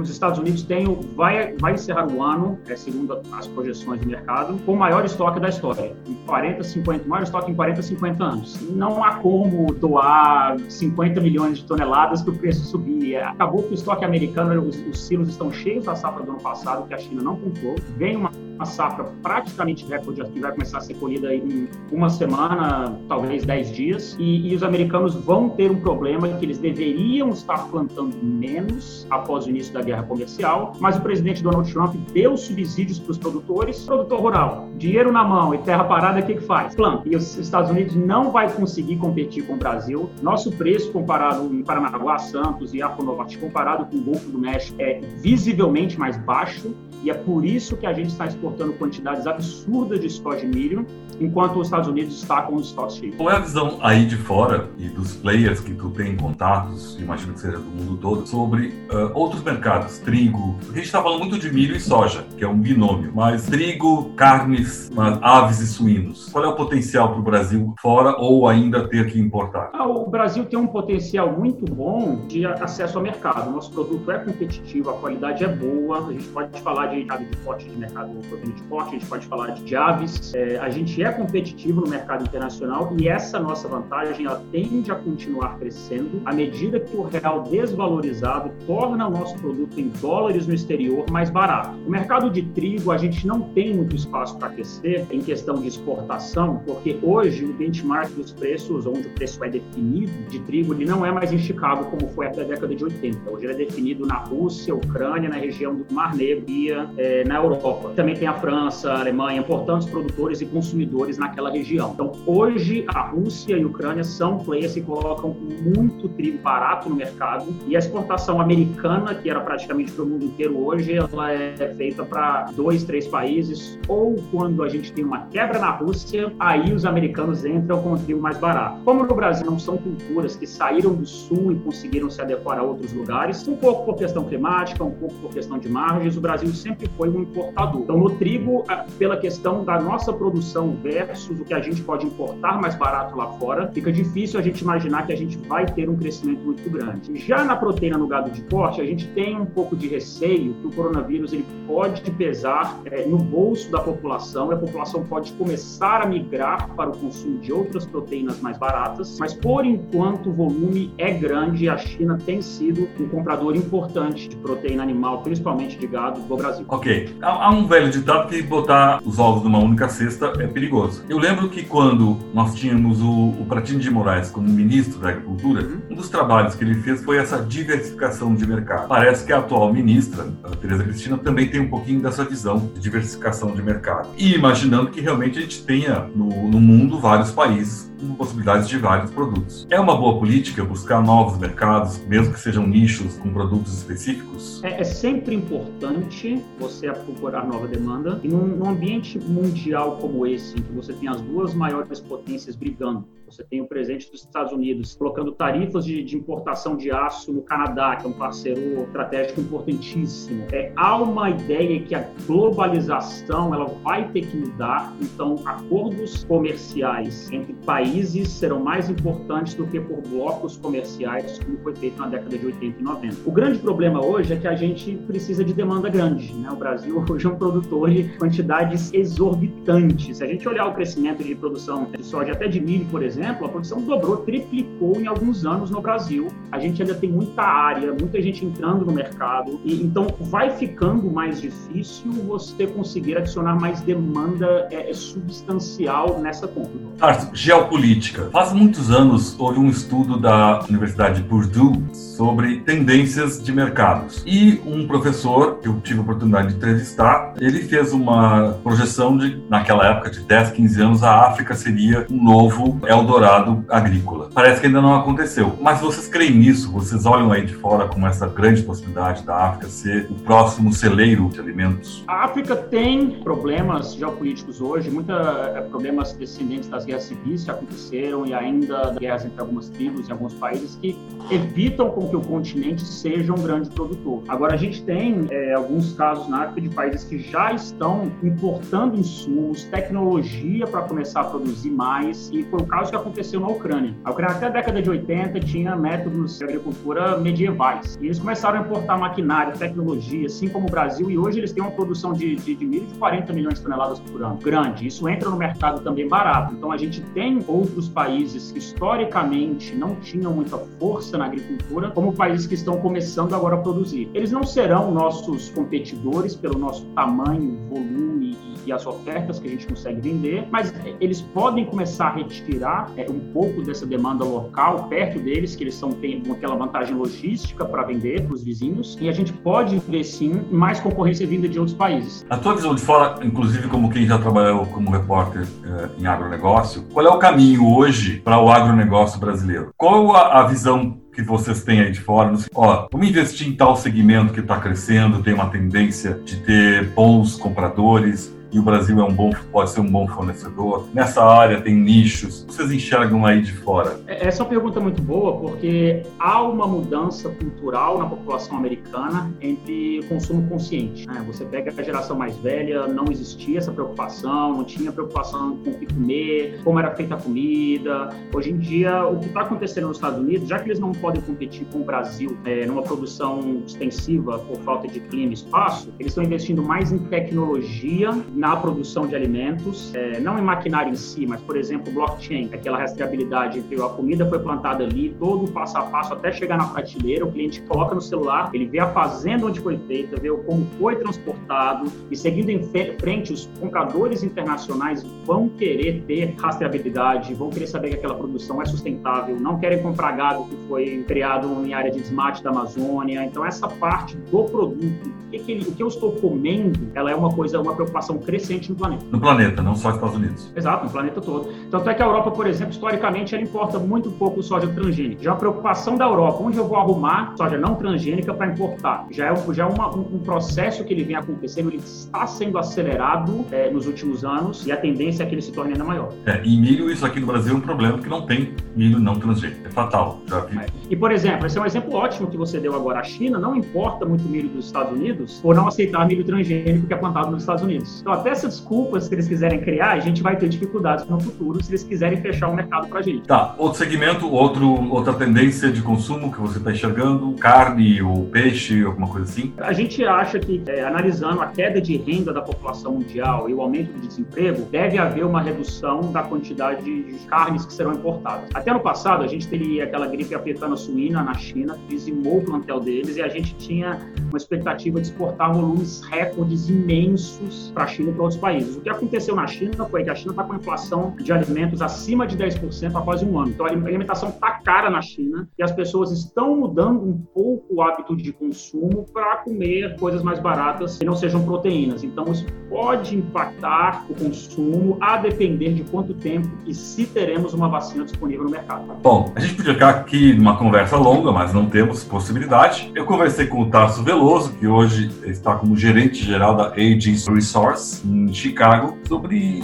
os 0.01 0.09
Estados 0.09 0.39
Unidos 0.39 0.63
têm, 0.63 0.85
vai, 1.15 1.55
vai 1.59 1.73
encerrar 1.73 2.07
o 2.11 2.21
ano, 2.21 2.59
é, 2.67 2.75
segundo 2.75 3.19
as 3.31 3.47
projeções 3.47 4.01
do 4.01 4.07
mercado, 4.07 4.57
com 4.65 4.73
o 4.73 4.77
maior 4.77 5.05
estoque 5.05 5.39
da 5.39 5.49
história. 5.49 5.95
Em 6.07 6.13
40, 6.25 6.63
50, 6.63 7.07
maior 7.07 7.23
estoque 7.23 7.51
em 7.51 7.55
40, 7.55 7.81
50 7.81 8.23
anos. 8.23 8.61
Não 8.71 9.03
há 9.03 9.15
como 9.15 9.73
doar 9.73 10.57
50 10.69 11.21
milhões 11.21 11.59
de 11.59 11.65
toneladas 11.65 12.21
para 12.21 12.33
o 12.33 12.37
preço 12.37 12.65
subir. 12.65 13.15
É, 13.15 13.23
acabou 13.23 13.63
que 13.63 13.71
o 13.71 13.75
estoque 13.75 14.05
americano, 14.05 14.61
os, 14.61 14.77
os 14.87 15.05
silos 15.05 15.29
estão 15.29 15.51
cheios 15.51 15.85
da 15.85 15.95
safra 15.95 16.23
do 16.23 16.31
ano 16.31 16.41
passado, 16.41 16.87
que 16.87 16.93
a 16.93 16.97
China 16.97 17.21
não 17.21 17.35
comprou. 17.35 17.75
Vem 17.97 18.15
uma 18.15 18.31
uma 18.57 18.65
safra 18.65 19.05
praticamente 19.21 19.85
recorde 19.85 20.23
que 20.25 20.39
vai 20.39 20.51
começar 20.51 20.79
a 20.79 20.81
ser 20.81 20.95
colhida 20.95 21.33
em 21.33 21.69
uma 21.91 22.09
semana, 22.09 22.99
talvez 23.07 23.45
dez 23.45 23.71
dias, 23.71 24.15
e, 24.19 24.49
e, 24.49 24.55
os 24.55 24.63
americanos 24.63 25.15
vão 25.15 25.49
ter 25.49 25.71
um 25.71 25.79
problema 25.79 26.27
que 26.27 26.45
eles 26.45 26.57
deveriam 26.57 27.29
estar 27.29 27.69
plantando 27.69 28.17
menos 28.21 29.05
após 29.09 29.45
o 29.45 29.49
início 29.49 29.73
da 29.73 29.81
guerra 29.81 30.03
comercial, 30.03 30.73
mas 30.79 30.97
o 30.97 31.01
presidente 31.01 31.43
Donald 31.43 31.71
Trump 31.71 31.95
deu 32.11 32.35
subsídios 32.35 32.99
para 32.99 33.11
os 33.11 33.17
produtores, 33.17 33.83
produtor 33.83 34.19
rural, 34.19 34.69
dinheiro 34.77 35.11
na 35.11 35.23
mão 35.23 35.53
e 35.53 35.59
terra 35.59 35.83
parada, 35.83 36.19
o 36.19 36.25
que, 36.25 36.35
que 36.35 36.41
faz? 36.41 36.75
Planta. 36.75 37.07
E 37.07 37.15
os 37.15 37.37
Estados 37.37 37.69
Unidos 37.69 37.95
não 37.95 38.31
vai 38.31 38.51
conseguir 38.51 38.97
competir 38.97 39.45
com 39.45 39.53
o 39.53 39.57
Brasil. 39.57 40.09
Nosso 40.21 40.51
preço 40.51 40.91
comparado 40.91 41.45
em 41.53 41.63
Paranaguá, 41.63 42.17
Santos 42.17 42.73
e 42.73 42.81
Afonovati, 42.81 43.37
comparado 43.37 43.85
com 43.85 43.97
o 43.97 44.01
Golfo 44.01 44.29
do 44.29 44.39
México, 44.39 44.75
é 44.79 44.99
visivelmente 45.17 45.99
mais 45.99 46.17
baixo. 46.17 46.73
E 47.03 47.09
é 47.09 47.13
por 47.13 47.45
isso 47.45 47.77
que 47.77 47.85
a 47.85 47.93
gente 47.93 48.09
está 48.09 48.25
exportando 48.25 48.73
quantidades 48.73 49.27
absurdas 49.27 49.99
de 49.99 50.09
soja 50.09 50.45
e 50.45 50.47
milho, 50.47 50.85
enquanto 51.19 51.59
os 51.59 51.67
Estados 51.67 51.87
Unidos 51.87 52.21
está 52.21 52.41
com 52.43 52.55
os 52.55 52.67
estoques 52.67 52.97
cheios. 52.97 53.15
Qual 53.15 53.29
é 53.31 53.35
a 53.35 53.39
visão 53.39 53.79
aí 53.81 54.05
de 54.05 54.15
fora 54.15 54.69
e 54.77 54.87
dos 54.89 55.15
players 55.15 55.59
que 55.59 55.73
tu 55.73 55.89
tem 55.91 56.15
contatos, 56.15 56.97
imagino 56.99 57.33
que 57.33 57.39
seja 57.39 57.57
do 57.57 57.63
mundo 57.63 57.97
todo, 57.97 58.27
sobre 58.27 58.67
uh, 58.91 59.11
outros 59.13 59.43
mercados, 59.43 59.99
trigo? 59.99 60.55
A 60.69 60.75
gente 60.75 60.85
está 60.85 61.01
falando 61.01 61.19
muito 61.21 61.39
de 61.39 61.51
milho 61.51 61.75
e 61.75 61.79
soja, 61.79 62.25
que 62.37 62.43
é 62.43 62.47
um 62.47 62.57
binômio, 62.57 63.11
mas 63.13 63.45
trigo, 63.45 64.11
carnes, 64.15 64.89
aves 65.21 65.59
e 65.59 65.67
suínos. 65.67 66.29
Qual 66.29 66.43
é 66.43 66.47
o 66.47 66.55
potencial 66.55 67.09
para 67.11 67.19
o 67.19 67.23
Brasil 67.23 67.73
fora 67.79 68.15
ou 68.17 68.47
ainda 68.47 68.87
ter 68.87 69.07
que 69.11 69.19
importar? 69.19 69.69
Ah, 69.73 69.87
o 69.87 70.09
Brasil 70.09 70.45
tem 70.45 70.59
um 70.59 70.67
potencial 70.67 71.31
muito 71.31 71.65
bom 71.65 72.25
de 72.27 72.45
acesso 72.45 72.97
ao 72.97 73.03
mercado. 73.03 73.51
Nosso 73.51 73.71
produto 73.71 74.09
é 74.11 74.19
competitivo, 74.19 74.89
a 74.89 74.93
qualidade 74.93 75.43
é 75.43 75.47
boa, 75.47 76.07
a 76.07 76.11
gente 76.11 76.27
pode 76.27 76.59
falar 76.61 76.86
de 76.87 77.05
ave 77.09 77.25
de 77.25 77.37
corte 77.37 77.69
de 77.69 77.77
mercado 77.77 78.13
bovino 78.29 78.53
de 78.53 78.61
corte, 78.63 78.89
a 78.89 78.99
gente 78.99 79.05
pode 79.05 79.25
falar 79.27 79.51
de 79.51 79.75
aves. 79.75 80.33
É, 80.33 80.57
a 80.57 80.69
gente 80.69 81.01
é 81.01 81.11
competitivo 81.11 81.81
no 81.81 81.87
mercado 81.87 82.23
internacional 82.23 82.93
e 82.99 83.07
essa 83.07 83.39
nossa 83.39 83.67
vantagem 83.67 84.25
ela 84.25 84.43
tende 84.51 84.91
a 84.91 84.95
continuar 84.95 85.57
crescendo 85.57 86.21
à 86.25 86.33
medida 86.33 86.79
que 86.79 86.95
o 86.95 87.03
real 87.03 87.43
desvalorizado 87.43 88.51
torna 88.65 89.07
o 89.07 89.11
nosso 89.11 89.37
produto 89.37 89.79
em 89.79 89.89
dólares 90.01 90.47
no 90.47 90.53
exterior 90.53 91.05
mais 91.11 91.29
barato. 91.29 91.77
O 91.85 91.89
mercado 91.89 92.29
de 92.29 92.41
trigo 92.41 92.91
a 92.91 92.97
gente 92.97 93.25
não 93.25 93.41
tem 93.41 93.75
muito 93.75 93.95
espaço 93.95 94.37
para 94.37 94.49
crescer 94.49 95.05
em 95.11 95.19
questão 95.19 95.61
de 95.61 95.67
exportação, 95.67 96.61
porque 96.65 96.97
hoje 97.01 97.45
o 97.45 97.53
benchmark 97.53 98.11
dos 98.11 98.31
preços, 98.31 98.85
onde 98.85 99.07
o 99.07 99.11
preço 99.11 99.43
é 99.43 99.49
definido 99.49 100.11
de 100.29 100.39
trigo, 100.39 100.73
ele 100.73 100.85
não 100.85 101.05
é 101.05 101.11
mais 101.11 101.31
em 101.31 101.37
Chicago 101.37 101.85
como 101.85 102.07
foi 102.11 102.27
até 102.27 102.41
a 102.41 102.45
década 102.45 102.75
de 102.75 102.83
80. 102.83 103.29
Hoje 103.29 103.45
ele 103.45 103.53
é 103.53 103.65
definido 103.65 104.05
na 104.05 104.17
Rússia, 104.17 104.73
Ucrânia, 104.75 105.29
na 105.29 105.37
região 105.37 105.75
do 105.75 105.85
Mar 105.93 106.15
Negro 106.15 106.45
e 106.49 106.71
é, 106.97 107.23
na 107.23 107.35
Europa. 107.35 107.91
Também 107.95 108.15
tem 108.15 108.27
a 108.27 108.33
França, 108.33 108.91
a 108.91 108.99
Alemanha, 108.99 109.39
importantes 109.39 109.87
produtores 109.87 110.41
e 110.41 110.45
consumidores 110.45 111.17
naquela 111.17 111.49
região. 111.49 111.91
Então, 111.93 112.11
hoje, 112.25 112.85
a 112.87 113.01
Rússia 113.09 113.57
e 113.57 113.63
a 113.63 113.65
Ucrânia 113.65 114.03
são 114.03 114.37
players 114.39 114.73
que 114.73 114.81
colocam 114.81 115.35
muito 115.61 116.09
trigo 116.09 116.37
barato 116.39 116.89
no 116.89 116.95
mercado 116.95 117.45
e 117.67 117.75
a 117.75 117.79
exportação 117.79 118.39
americana, 118.41 119.15
que 119.15 119.29
era 119.29 119.39
praticamente 119.39 119.91
para 119.91 120.03
o 120.03 120.07
mundo 120.07 120.25
inteiro 120.25 120.57
hoje, 120.57 120.93
ela 120.93 121.31
é 121.31 121.73
feita 121.75 122.03
para 122.03 122.45
dois, 122.55 122.83
três 122.83 123.07
países, 123.07 123.79
ou 123.87 124.15
quando 124.31 124.63
a 124.63 124.69
gente 124.69 124.91
tem 124.91 125.03
uma 125.03 125.27
quebra 125.27 125.59
na 125.59 125.71
Rússia, 125.71 126.31
aí 126.39 126.73
os 126.73 126.85
americanos 126.85 127.45
entram 127.45 127.81
com 127.81 127.93
o 127.93 127.97
trigo 127.97 128.21
mais 128.21 128.37
barato. 128.37 128.79
Como 128.83 129.03
no 129.03 129.15
Brasil 129.15 129.45
não 129.45 129.59
são 129.59 129.77
culturas 129.77 130.35
que 130.35 130.45
saíram 130.45 130.93
do 130.93 131.05
sul 131.05 131.51
e 131.51 131.55
conseguiram 131.55 132.09
se 132.09 132.21
adequar 132.21 132.59
a 132.59 132.63
outros 132.63 132.93
lugares, 132.93 133.47
um 133.47 133.55
pouco 133.55 133.85
por 133.85 133.95
questão 133.95 134.23
climática, 134.23 134.83
um 134.83 134.91
pouco 134.91 135.15
por 135.15 135.31
questão 135.31 135.57
de 135.57 135.69
margens, 135.69 136.17
o 136.17 136.21
Brasil 136.21 136.49
sempre 136.67 136.89
foi 136.97 137.09
um 137.09 137.21
importador. 137.21 137.81
Então, 137.81 137.97
no 137.97 138.09
trigo, 138.11 138.63
pela 138.97 139.17
questão 139.17 139.63
da 139.63 139.79
nossa 139.79 140.11
produção 140.11 140.75
versus 140.83 141.39
o 141.39 141.45
que 141.45 141.53
a 141.53 141.59
gente 141.59 141.81
pode 141.81 142.05
importar 142.05 142.59
mais 142.59 142.75
barato 142.75 143.15
lá 143.15 143.27
fora, 143.33 143.69
fica 143.73 143.91
difícil 143.91 144.39
a 144.39 144.43
gente 144.43 144.61
imaginar 144.61 145.05
que 145.05 145.13
a 145.13 145.15
gente 145.15 145.37
vai 145.37 145.65
ter 145.65 145.89
um 145.89 145.95
crescimento 145.95 146.39
muito 146.41 146.69
grande. 146.69 147.15
Já 147.17 147.43
na 147.45 147.55
proteína 147.55 147.97
no 147.97 148.07
gado 148.07 148.29
de 148.31 148.41
corte, 148.43 148.81
a 148.81 148.85
gente 148.85 149.07
tem 149.09 149.39
um 149.39 149.45
pouco 149.45 149.75
de 149.75 149.87
receio 149.87 150.53
que 150.55 150.67
o 150.67 150.71
coronavírus 150.71 151.31
ele 151.33 151.45
pode 151.65 152.09
pesar 152.11 152.79
é, 152.85 153.05
no 153.05 153.17
bolso 153.17 153.71
da 153.71 153.79
população 153.79 154.51
e 154.51 154.55
a 154.55 154.57
população 154.57 155.03
pode 155.03 155.31
começar 155.33 156.01
a 156.01 156.05
migrar 156.05 156.69
para 156.75 156.89
o 156.89 156.97
consumo 156.97 157.39
de 157.39 157.51
outras 157.53 157.85
proteínas 157.85 158.39
mais 158.41 158.57
baratas, 158.57 159.17
mas 159.19 159.33
por 159.33 159.65
enquanto 159.65 160.29
o 160.29 160.33
volume 160.33 160.93
é 160.97 161.11
grande 161.11 161.65
e 161.65 161.69
a 161.69 161.77
China 161.77 162.17
tem 162.25 162.41
sido 162.41 162.87
um 162.99 163.07
comprador 163.07 163.55
importante 163.55 164.27
de 164.27 164.35
proteína 164.37 164.83
animal, 164.83 165.21
principalmente 165.21 165.77
de 165.77 165.87
gado, 165.87 166.21
do 166.21 166.35
Brasil. 166.35 166.56
Ok. 166.67 167.15
Há, 167.21 167.49
um 167.51 167.67
velho 167.67 167.89
ditado 167.89 168.27
que 168.27 168.41
botar 168.41 169.01
os 169.05 169.19
ovos 169.19 169.43
numa 169.43 169.59
única 169.59 169.89
cesta 169.89 170.33
é 170.39 170.47
perigoso. 170.47 171.03
Eu 171.09 171.17
lembro 171.17 171.49
que 171.49 171.63
quando 171.63 172.17
nós 172.33 172.55
tínhamos 172.55 173.01
o, 173.01 173.29
o 173.29 173.45
Pratini 173.47 173.79
de 173.79 173.89
Moraes 173.89 174.29
como 174.29 174.47
ministro 174.47 174.99
da 174.99 175.09
Agricultura, 175.09 175.63
uhum. 175.63 175.81
um 175.91 175.95
dos 175.95 176.09
trabalhos 176.09 176.55
que 176.55 176.63
ele 176.63 176.75
fez 176.75 177.03
foi 177.03 177.17
essa 177.17 177.37
diversificação 177.43 178.35
de 178.35 178.45
mercado. 178.45 178.87
Parece 178.87 179.25
que 179.25 179.33
a 179.33 179.39
atual 179.39 179.73
ministra, 179.73 180.27
a 180.43 180.49
Tereza 180.49 180.83
Cristina, 180.83 181.17
também 181.17 181.47
tem 181.47 181.61
um 181.61 181.69
pouquinho 181.69 182.01
dessa 182.01 182.23
visão 182.23 182.71
de 182.73 182.79
diversificação 182.79 183.51
de 183.51 183.61
mercado. 183.61 184.09
E 184.17 184.33
imaginando 184.33 184.89
que 184.89 185.01
realmente 185.01 185.39
a 185.39 185.41
gente 185.41 185.63
tenha 185.63 186.09
no, 186.15 186.47
no 186.49 186.59
mundo 186.59 186.99
vários 186.99 187.31
países 187.31 187.91
com 187.99 188.15
possibilidades 188.15 188.67
de 188.67 188.77
vários 188.77 189.11
produtos. 189.11 189.67
É 189.69 189.79
uma 189.79 189.95
boa 189.95 190.19
política 190.19 190.63
buscar 190.63 191.01
novos 191.01 191.37
mercados, 191.37 191.99
mesmo 192.07 192.33
que 192.33 192.39
sejam 192.39 192.65
nichos 192.65 193.17
com 193.17 193.31
produtos 193.33 193.77
específicos? 193.77 194.63
É, 194.63 194.81
é 194.81 194.83
sempre 194.83 195.35
importante 195.35 196.43
você 196.59 196.87
procurar 196.91 197.45
nova 197.45 197.67
demanda. 197.67 198.19
E 198.23 198.27
num, 198.27 198.45
num 198.47 198.69
ambiente 198.69 199.19
mundial 199.19 199.97
como 199.97 200.25
esse, 200.25 200.57
em 200.57 200.61
que 200.61 200.71
você 200.71 200.93
tem 200.93 201.09
as 201.09 201.21
duas 201.21 201.53
maiores 201.53 201.99
potências 201.99 202.55
brigando, 202.55 203.05
você 203.27 203.43
tem 203.43 203.61
o 203.61 203.67
presidente 203.67 204.09
dos 204.09 204.21
Estados 204.21 204.53
Unidos 204.53 204.95
colocando 204.95 205.33
tarifas 205.33 205.83
de, 205.83 206.01
de, 206.01 206.15
importação 206.15 206.77
de 206.77 206.89
aço 206.89 207.33
no 207.33 207.41
Canadá, 207.41 207.97
que 207.97 208.05
é 208.05 208.09
um 208.09 208.13
parceiro 208.13 208.83
estratégico 208.83 209.41
importantíssimo. 209.41 210.45
É, 210.53 210.71
há 210.77 210.95
uma 210.95 211.29
ideia 211.29 211.81
que 211.81 211.93
a 211.93 212.07
globalização 212.25 213.53
ela 213.53 213.65
vai 213.83 214.09
ter 214.11 214.21
que 214.21 214.37
mudar, 214.37 214.93
então 215.01 215.35
acordos 215.45 216.23
comerciais 216.23 217.29
entre 217.29 217.53
países 217.65 218.29
serão 218.29 218.61
mais 218.61 218.89
importantes 218.89 219.55
do 219.55 219.67
que 219.67 219.79
por 219.79 220.01
blocos 220.07 220.55
comerciais, 220.55 221.37
como 221.39 221.57
foi 221.59 221.75
feito 221.75 221.99
na 221.99 222.07
década 222.07 222.37
de 222.37 222.45
80 222.45 222.79
e 222.79 222.83
90. 222.83 223.29
O 223.29 223.31
grande 223.31 223.59
problema 223.59 224.03
hoje 224.03 224.33
é 224.33 224.37
que 224.37 224.47
a 224.47 224.55
gente 224.55 224.95
precisa 225.05 225.43
de 225.43 225.53
demanda 225.53 225.89
grande. 225.89 226.33
Né? 226.33 226.49
O 226.49 226.55
Brasil 226.55 227.03
hoje 227.09 227.25
é 227.25 227.29
um 227.29 227.35
produtor 227.35 227.89
de 227.89 228.03
quantidades 228.17 228.93
exorbitantes. 228.93 230.17
Se 230.17 230.23
a 230.23 230.27
gente 230.27 230.47
olhar 230.47 230.67
o 230.67 230.73
crescimento 230.73 231.21
de 231.21 231.35
produção 231.35 231.85
de 231.91 232.03
soja 232.03 232.31
até 232.31 232.47
de 232.47 232.61
milho, 232.61 232.85
por 232.85 233.03
exemplo, 233.03 233.16
exemplo, 233.17 233.47
a 233.47 233.49
produção 233.49 233.81
dobrou, 233.81 234.17
triplicou 234.17 235.01
em 235.01 235.07
alguns 235.07 235.45
anos 235.45 235.71
no 235.71 235.81
Brasil. 235.81 236.27
A 236.51 236.59
gente 236.59 236.81
ainda 236.81 236.93
tem 236.93 237.09
muita 237.09 237.41
área, 237.41 237.91
muita 237.91 238.21
gente 238.21 238.45
entrando 238.45 238.85
no 238.85 238.91
mercado, 238.91 239.59
e 239.65 239.81
então 239.81 240.07
vai 240.19 240.51
ficando 240.51 241.09
mais 241.09 241.41
difícil 241.41 242.11
você 242.11 242.67
conseguir 242.67 243.17
adicionar 243.17 243.55
mais 243.55 243.81
demanda 243.81 244.67
é, 244.71 244.89
é 244.89 244.93
substancial 244.93 246.19
nessa 246.19 246.47
conta. 246.47 246.69
Tarso, 246.97 247.29
geopolítica. 247.33 248.29
Faz 248.31 248.53
muitos 248.53 248.91
anos 248.91 249.35
houve 249.39 249.59
um 249.59 249.69
estudo 249.69 250.19
da 250.19 250.63
Universidade 250.69 251.21
de 251.21 251.27
Purdue 251.27 251.83
sobre 251.93 252.59
tendências 252.61 253.41
de 253.43 253.51
mercados. 253.51 254.23
E 254.25 254.61
um 254.65 254.87
professor 254.87 255.59
que 255.59 255.67
eu 255.67 255.79
tive 255.81 255.99
a 255.99 256.01
oportunidade 256.03 256.49
de 256.49 256.55
entrevistar, 256.55 257.33
ele 257.39 257.61
fez 257.61 257.93
uma 257.93 258.57
projeção 258.63 259.17
de, 259.17 259.41
naquela 259.49 259.87
época, 259.87 260.09
de 260.09 260.19
10, 260.21 260.51
15 260.51 260.81
anos, 260.81 261.03
a 261.03 261.27
África 261.27 261.55
seria 261.55 262.05
um 262.09 262.23
novo 262.23 262.79
Eldorado 263.07 263.63
agrícola. 263.69 264.29
Parece 264.33 264.59
que 264.59 264.67
ainda 264.67 264.81
não 264.81 264.93
aconteceu. 264.93 265.55
Mas 265.61 265.79
vocês 265.79 266.09
creem 266.09 266.33
nisso? 266.33 266.69
Vocês 266.73 267.05
olham 267.05 267.31
aí 267.31 267.45
de 267.45 267.53
fora 267.53 267.87
como 267.87 268.05
essa 268.05 268.27
grande 268.27 268.61
possibilidade 268.63 269.23
da 269.23 269.47
África 269.47 269.67
ser 269.67 270.07
o 270.11 270.15
próximo 270.15 270.73
celeiro 270.73 271.29
de 271.29 271.39
alimentos? 271.39 272.03
A 272.05 272.25
África 272.25 272.53
tem 272.53 273.11
problemas 273.23 273.95
geopolíticos 273.95 274.59
hoje, 274.59 274.91
muitos 274.91 275.15
é, 275.15 275.61
problemas 275.61 276.11
descendentes 276.11 276.67
das 276.67 276.83
guerras 276.83 277.03
civis 277.03 277.45
que 277.45 277.51
aconteceram 277.51 278.25
e 278.25 278.33
ainda 278.33 278.93
guerras 278.99 279.23
entre 279.23 279.39
algumas 279.39 279.69
tribos 279.69 280.09
e 280.09 280.11
alguns 280.11 280.33
países 280.33 280.77
que 280.81 280.97
evitam 281.31 281.89
com 281.89 282.09
que 282.09 282.15
o 282.17 282.21
continente 282.21 282.83
seja 282.83 283.31
um 283.31 283.41
grande 283.41 283.69
produtor. 283.69 284.21
Agora, 284.27 284.55
a 284.55 284.57
gente 284.57 284.83
tem 284.83 285.27
é, 285.29 285.53
alguns 285.53 285.93
casos 285.93 286.27
na 286.27 286.43
África 286.43 286.59
de 286.59 286.69
países 286.75 287.05
que 287.05 287.19
já 287.19 287.53
estão 287.53 288.11
importando 288.21 288.97
insumos, 288.97 289.63
tecnologia 289.63 290.67
para 290.67 290.81
começar 290.81 291.21
a 291.21 291.23
produzir 291.23 291.71
mais, 291.71 292.29
e 292.33 292.43
foi 292.43 292.59
o 292.59 292.65
caso 292.65 292.89
que 292.89 292.96
aconteceu 292.97 293.39
na 293.39 293.47
Ucrânia. 293.47 293.95
A 294.03 294.11
Ucrânia, 294.11 294.35
até 294.35 294.45
a 294.47 294.49
década 294.49 294.81
de 294.81 294.89
80, 294.89 295.39
tinha 295.41 295.75
métodos 295.75 296.37
de 296.37 296.43
agricultura 296.43 297.17
medievais. 297.17 297.97
E 298.01 298.05
eles 298.05 298.19
começaram 298.19 298.59
a 298.59 298.61
importar 298.61 298.97
maquinário, 298.97 299.57
tecnologia, 299.57 300.27
assim 300.27 300.49
como 300.49 300.67
o 300.67 300.71
Brasil, 300.71 301.09
e 301.09 301.17
hoje 301.17 301.39
eles 301.39 301.51
têm 301.51 301.63
uma 301.63 301.71
produção 301.71 302.13
de, 302.13 302.35
de, 302.35 302.55
de 302.55 302.65
milho 302.65 302.87
de 302.87 302.93
40 302.95 303.33
milhões 303.33 303.55
de 303.55 303.61
toneladas 303.61 303.99
por 303.99 304.21
ano. 304.21 304.37
Grande. 304.37 304.87
Isso 304.87 305.07
entra 305.07 305.29
no 305.29 305.37
mercado 305.37 305.81
também 305.81 306.07
barato. 306.07 306.53
Então, 306.53 306.71
a 306.71 306.77
gente 306.77 307.01
tem 307.13 307.43
outros 307.47 307.89
países 307.89 308.51
que 308.51 308.59
historicamente 308.59 309.75
não 309.75 309.95
tinham 309.95 310.33
muita 310.33 310.57
força 310.79 311.17
na 311.17 311.25
agricultura, 311.25 311.91
como 311.91 312.13
países 312.13 312.47
que 312.47 312.55
estão 312.55 312.77
começando 312.79 313.33
agora 313.33 313.55
a 313.55 313.59
produzir. 313.59 314.09
Eles 314.13 314.31
não 314.31 314.43
serão 314.43 314.91
nossos 314.91 315.49
competidores 315.49 316.35
pelo 316.35 316.57
nosso 316.57 316.85
tamanho, 316.87 317.57
volume 317.69 318.37
e 318.67 318.71
as 318.71 318.85
ofertas 318.85 319.39
que 319.39 319.47
a 319.47 319.51
gente 319.51 319.65
consegue 319.65 320.01
vender, 320.01 320.45
mas 320.51 320.73
eles 320.99 321.21
podem 321.21 321.65
começar 321.65 322.07
a 322.07 322.15
retirar 322.15 322.91
é, 322.97 323.09
um 323.09 323.19
pouco 323.31 323.61
dessa 323.63 323.85
demanda 323.85 324.25
local 324.25 324.89
perto 324.89 325.19
deles, 325.19 325.55
que 325.55 325.63
eles 325.63 325.75
são, 325.75 325.91
têm 325.93 326.21
aquela 326.29 326.55
vantagem 326.55 326.95
logística 326.95 327.63
para 327.65 327.83
vender 327.83 328.23
para 328.23 328.33
os 328.33 328.43
vizinhos, 328.43 328.97
e 328.99 329.07
a 329.07 329.13
gente 329.13 329.31
pode 329.31 329.79
ver 329.79 330.03
sim 330.03 330.41
mais 330.51 330.79
concorrência 330.79 331.25
vinda 331.25 331.47
de 331.47 331.57
outros 331.57 331.75
países. 331.75 332.25
A 332.29 332.37
tua 332.37 332.55
visão 332.55 332.75
de 332.75 332.81
fora, 332.81 333.25
inclusive 333.25 333.69
como 333.69 333.89
quem 333.89 334.05
já 334.05 334.17
trabalhou 334.17 334.65
como 334.65 334.91
repórter 334.91 335.47
eh, 335.63 335.89
em 335.99 336.05
agronegócio, 336.05 336.83
qual 336.93 337.05
é 337.05 337.09
o 337.09 337.17
caminho 337.17 337.65
hoje 337.73 338.19
para 338.19 338.39
o 338.39 338.51
agronegócio 338.51 339.19
brasileiro? 339.19 339.71
Qual 339.77 340.13
a, 340.13 340.41
a 340.41 340.47
visão 340.47 340.99
que 341.17 341.23
vocês 341.23 341.63
têm 341.63 341.81
aí 341.81 341.91
de 341.91 341.99
fora. 341.99 342.31
Ó, 342.53 342.87
vamos 342.91 343.09
investir 343.09 343.47
em 343.47 343.55
tal 343.55 343.75
segmento 343.75 344.31
que 344.31 344.39
está 344.39 344.59
crescendo, 344.59 345.23
tem 345.23 345.33
uma 345.33 345.49
tendência 345.49 346.13
de 346.23 346.35
ter 346.41 346.89
bons 346.89 347.35
compradores, 347.35 348.36
e 348.51 348.59
o 348.59 348.61
Brasil 348.61 348.99
é 348.99 349.03
um 349.03 349.13
bom, 349.13 349.31
pode 349.51 349.71
ser 349.71 349.81
um 349.81 349.89
bom 349.89 350.07
fornecedor? 350.07 350.87
Nessa 350.93 351.23
área 351.23 351.61
tem 351.61 351.75
nichos. 351.75 352.45
Vocês 352.47 352.71
enxergam 352.71 353.25
aí 353.25 353.41
de 353.41 353.51
fora? 353.51 353.99
É, 354.07 354.27
essa 354.27 354.41
é 354.41 354.43
uma 354.43 354.49
pergunta 354.49 354.79
muito 354.79 355.01
boa, 355.01 355.37
porque 355.37 356.03
há 356.19 356.41
uma 356.41 356.67
mudança 356.67 357.29
cultural 357.29 357.97
na 357.97 358.05
população 358.05 358.57
americana 358.57 359.31
entre 359.41 360.03
consumo 360.07 360.47
consciente. 360.47 361.07
Né? 361.07 361.23
Você 361.27 361.45
pega 361.45 361.73
a 361.75 361.83
geração 361.83 362.17
mais 362.17 362.35
velha, 362.37 362.87
não 362.87 363.05
existia 363.11 363.57
essa 363.57 363.71
preocupação, 363.71 364.53
não 364.53 364.63
tinha 364.63 364.91
preocupação 364.91 365.57
com 365.57 365.71
o 365.71 365.73
que 365.73 365.85
comer, 365.85 366.61
como 366.63 366.79
era 366.79 366.91
feita 366.95 367.15
a 367.15 367.17
comida. 367.17 368.09
Hoje 368.33 368.51
em 368.51 368.57
dia, 368.57 369.05
o 369.05 369.19
que 369.19 369.27
está 369.27 369.41
acontecendo 369.41 369.87
nos 369.87 369.97
Estados 369.97 370.19
Unidos, 370.19 370.47
já 370.47 370.59
que 370.59 370.67
eles 370.67 370.79
não 370.79 370.91
podem 370.91 371.21
competir 371.21 371.65
com 371.71 371.79
o 371.79 371.83
Brasil 371.83 372.37
é, 372.45 372.65
numa 372.65 372.81
produção 372.81 373.61
extensiva 373.65 374.39
por 374.39 374.57
falta 374.59 374.87
de 374.87 374.99
clima 374.99 375.31
e 375.31 375.33
espaço, 375.33 375.93
eles 375.99 376.11
estão 376.11 376.23
investindo 376.23 376.63
mais 376.63 376.91
em 376.91 376.99
tecnologia 376.99 378.11
na 378.37 378.55
produção 378.55 379.07
de 379.07 379.15
alimentos, 379.15 379.93
é, 379.95 380.19
não 380.19 380.37
em 380.37 380.41
maquinário 380.43 380.91
em 380.91 380.95
si, 380.95 381.25
mas, 381.25 381.41
por 381.41 381.57
exemplo, 381.57 381.91
blockchain, 381.91 382.51
aquela 382.53 382.77
rastreabilidade 382.77 383.57
entre 383.57 383.81
a 383.81 383.89
comida 383.89 384.27
foi 384.29 384.37
plantada 384.37 384.83
ali, 384.83 385.15
todo 385.17 385.45
o 385.45 385.51
passo 385.51 385.75
a 385.77 385.81
passo 385.81 386.13
até 386.13 386.31
chegar 386.31 386.55
na 386.55 386.67
prateleira, 386.67 387.25
o 387.25 387.31
cliente 387.31 387.61
coloca 387.63 387.95
no 387.95 388.01
celular, 388.01 388.51
ele 388.53 388.67
vê 388.67 388.79
a 388.79 388.87
fazenda 388.91 389.47
onde 389.47 389.59
foi 389.59 389.75
feita, 389.87 390.21
vê 390.21 390.29
como 390.29 390.67
foi 390.79 390.97
transportado 390.97 391.91
e 392.11 392.15
seguindo 392.15 392.49
em 392.49 392.61
frente, 392.99 393.33
os 393.33 393.49
compradores 393.59 394.21
internacionais 394.21 395.03
vão 395.25 395.49
querer 395.49 396.03
ter 396.05 396.35
rastreabilidade, 396.37 397.33
vão 397.33 397.49
querer 397.49 397.65
saber 397.65 397.89
que 397.89 397.95
aquela 397.95 398.13
produção 398.13 398.61
é 398.61 398.65
sustentável, 398.65 399.39
não 399.39 399.59
querem 399.59 399.81
comprar 399.81 400.11
gado 400.11 400.43
que 400.43 400.55
foi 400.67 401.03
criado 401.07 401.47
em 401.65 401.73
área 401.73 401.89
de 401.89 401.99
desmate 401.99 402.43
da 402.43 402.51
Amazônia. 402.51 403.25
Então, 403.25 403.43
essa 403.43 403.67
parte 403.67 404.15
do 404.15 404.43
produto, 404.43 405.09
o 405.27 405.29
que, 405.31 405.39
que, 405.39 405.51
ele, 405.51 405.67
o 405.67 405.71
que 405.73 405.81
eu 405.81 405.87
estou 405.87 406.11
comendo, 406.13 406.79
ela 406.93 407.11
é 407.11 407.15
uma 407.15 407.33
coisa, 407.33 407.59
uma 407.59 407.73
preocupação 407.73 408.17
crescente 408.27 408.69
no 408.69 408.75
planeta. 408.75 409.05
No 409.09 409.19
planeta, 409.19 409.63
não 409.63 409.73
só 409.73 409.87
nos 409.87 409.95
Estados 409.95 410.15
Unidos. 410.17 410.51
Exato, 410.53 410.85
no 410.85 410.91
planeta 410.91 411.21
todo. 411.21 411.49
Tanto 411.71 411.89
é 411.89 411.93
que 411.93 412.03
a 412.03 412.05
Europa, 412.05 412.29
por 412.31 412.45
exemplo, 412.45 412.73
historicamente, 412.73 413.33
ela 413.33 413.43
importa 413.43 413.79
muito 413.79 414.11
pouco 414.11 414.43
soja 414.43 414.67
transgênica. 414.67 415.23
Já 415.23 415.31
a 415.31 415.35
preocupação 415.35 415.95
da 415.97 416.03
Europa, 416.03 416.43
onde 416.43 416.57
eu 416.57 416.67
vou 416.67 416.77
arrumar 416.77 417.33
soja 417.37 417.57
não 417.57 417.75
transgênica 417.75 418.33
para 418.33 418.47
importar? 418.47 419.07
Já 419.11 419.27
é, 419.27 419.53
já 419.53 419.63
é 419.63 419.67
uma, 419.67 419.95
um, 419.95 420.01
um, 420.15 420.19
processo 420.19 420.83
que 420.83 420.93
ele 420.93 421.05
vem 421.05 421.15
acontecendo, 421.15 421.69
ele 421.69 421.77
está 421.77 422.27
sendo 422.27 422.57
acelerado 422.57 423.45
é, 423.49 423.71
nos 423.71 423.87
últimos 423.87 424.25
anos 424.25 424.67
e 424.67 424.71
a 424.73 424.77
tendência 424.77 425.23
é 425.23 425.25
que 425.25 425.33
ele 425.33 425.41
se 425.41 425.53
torne 425.53 425.71
ainda 425.71 425.85
maior. 425.85 426.11
É, 426.25 426.41
e 426.43 426.59
milho, 426.59 426.91
isso 426.91 427.05
aqui 427.05 427.21
no 427.21 427.27
Brasil 427.27 427.53
é 427.53 427.57
um 427.57 427.61
problema, 427.61 427.93
porque 427.93 428.09
não 428.09 428.25
tem 428.25 428.53
milho 428.75 428.99
não 428.99 429.15
transgênico. 429.15 429.65
É 429.65 429.69
fatal. 429.69 430.19
Já 430.27 430.41
vi. 430.41 430.57
É. 430.57 430.65
E, 430.89 430.95
por 430.95 431.11
exemplo, 431.13 431.47
esse 431.47 431.57
é 431.57 431.61
um 431.61 431.65
exemplo 431.65 431.93
ótimo 431.95 432.29
que 432.29 432.35
você 432.35 432.59
deu 432.59 432.75
agora. 432.75 432.99
A 432.99 433.03
China 433.03 433.39
não 433.39 433.55
importa 433.55 434.05
muito 434.05 434.27
milho 434.27 434.49
dos 434.49 434.65
Estados 434.65 434.91
Unidos 434.91 435.39
por 435.39 435.55
não 435.55 435.67
aceitar 435.67 436.05
milho 436.05 436.25
transgênico 436.25 436.87
que 436.87 436.93
é 436.93 436.97
plantado 436.97 437.31
nos 437.31 437.43
Estados 437.43 437.63
Unidos. 437.63 438.01
Então, 438.01 438.16
até 438.17 438.31
essa 438.31 438.47
desculpa, 438.47 438.99
se 438.99 439.13
eles 439.13 439.27
quiserem 439.27 439.59
criar, 439.59 439.91
a 439.91 439.99
gente 439.99 440.21
vai 440.21 440.35
ter 440.35 440.49
dificuldades 440.49 441.05
no 441.07 441.19
futuro 441.19 441.63
se 441.63 441.71
eles 441.71 441.83
quiserem 441.83 442.21
fechar 442.21 442.49
o 442.49 442.55
mercado 442.55 442.87
para 442.87 442.99
a 442.99 443.01
gente. 443.01 443.27
Tá, 443.27 443.55
outro 443.57 443.77
segmento, 443.77 444.29
outro, 444.31 444.91
outra 444.91 445.13
tendência 445.13 445.71
de 445.71 445.81
consumo 445.81 446.31
que 446.31 446.39
você 446.39 446.57
está 446.57 446.71
enxergando, 446.71 447.31
carne 447.33 448.01
ou 448.01 448.25
peixe, 448.25 448.83
alguma 448.83 449.07
coisa 449.07 449.29
assim? 449.29 449.53
A 449.57 449.73
gente 449.73 450.03
acha 450.03 450.39
que, 450.39 450.61
é, 450.67 450.83
analisando 450.83 451.41
a 451.41 451.47
queda 451.47 451.81
de 451.81 451.97
renda 451.97 452.33
da 452.33 452.41
população 452.41 452.93
mundial 452.93 453.49
e 453.49 453.53
o 453.53 453.61
aumento 453.61 453.93
do 453.93 454.07
desemprego, 454.07 454.65
deve 454.71 454.97
haver 454.97 455.25
uma 455.25 455.41
redução 455.41 456.11
da 456.11 456.23
quantidade 456.23 456.83
de 456.83 457.17
carnes 457.27 457.65
que 457.65 457.73
serão 457.73 457.93
importadas. 457.93 458.49
Até 458.53 458.73
no 458.73 458.79
passado, 458.79 459.23
a 459.23 459.27
gente 459.27 459.47
teria 459.47 459.83
aquela 459.83 460.07
gripe 460.07 460.33
africana 460.33 460.75
suína 460.75 461.23
na 461.23 461.33
China, 461.33 461.77
que 461.87 461.95
dizimou 461.95 462.39
o 462.39 462.43
plantel 462.43 462.79
deles, 462.79 463.17
e 463.17 463.21
a 463.21 463.27
gente 463.27 463.55
tinha 463.55 463.99
uma 464.29 464.37
expectativa 464.37 464.99
de 464.99 465.07
exportar 465.07 465.53
volumes 465.53 466.01
recordes 466.09 466.69
imensos 466.69 467.71
para 467.73 467.83
a 467.83 467.87
China 467.87 468.06
e 468.09 468.13
para 468.13 468.23
outros 468.23 468.39
países. 468.39 468.77
O 468.77 468.81
que 468.81 468.89
aconteceu 468.89 469.35
na 469.35 469.47
China 469.47 469.85
foi 469.85 470.03
que 470.03 470.09
a 470.09 470.15
China 470.15 470.31
está 470.31 470.43
com 470.43 470.55
inflação 470.55 471.15
de 471.17 471.31
alimentos 471.31 471.81
acima 471.81 472.25
de 472.25 472.37
10% 472.37 472.95
há 472.95 473.01
quase 473.01 473.25
um 473.25 473.39
ano. 473.39 473.49
Então 473.49 473.65
a 473.65 473.69
alimentação 473.69 474.29
está 474.29 474.51
cara 474.63 474.89
na 474.89 475.01
China 475.01 475.47
e 475.57 475.63
as 475.63 475.71
pessoas 475.71 476.11
estão 476.11 476.55
mudando 476.55 477.01
um 477.03 477.17
pouco 477.33 477.75
o 477.75 477.81
hábito 477.81 478.15
de 478.15 478.31
consumo 478.31 479.05
para 479.13 479.37
comer 479.37 479.95
coisas 479.97 480.21
mais 480.21 480.39
baratas 480.39 480.97
que 480.97 481.05
não 481.05 481.15
sejam 481.15 481.43
proteínas. 481.43 482.03
Então 482.03 482.25
isso 482.31 482.45
pode 482.69 483.15
impactar 483.15 484.05
o 484.09 484.13
consumo 484.13 484.97
a 485.01 485.17
depender 485.17 485.73
de 485.73 485.83
quanto 485.83 486.13
tempo 486.13 486.49
e 486.65 486.73
se 486.73 487.05
teremos 487.05 487.53
uma 487.53 487.67
vacina 487.67 488.03
disponível 488.03 488.45
no 488.45 488.51
mercado. 488.51 488.85
Bom, 489.01 489.31
a 489.35 489.39
gente 489.39 489.55
podia 489.55 489.73
ficar 489.73 489.89
aqui 489.89 490.33
numa 490.33 490.57
conversa 490.57 490.97
longa, 490.97 491.31
mas 491.31 491.53
não 491.53 491.67
temos 491.67 492.03
possibilidade. 492.03 492.91
Eu 492.95 493.05
conversei 493.05 493.47
com 493.47 493.61
o 493.61 493.69
Tarso 493.69 494.03
Veloso, 494.03 494.53
que 494.53 494.67
hoje 494.67 495.11
está 495.25 495.55
como 495.55 495.75
gerente 495.75 496.23
geral 496.23 496.55
da 496.55 496.73
Aging 496.73 497.17
Resource 497.33 497.96
em 498.05 498.33
Chicago, 498.33 498.97
sobre 499.07 499.63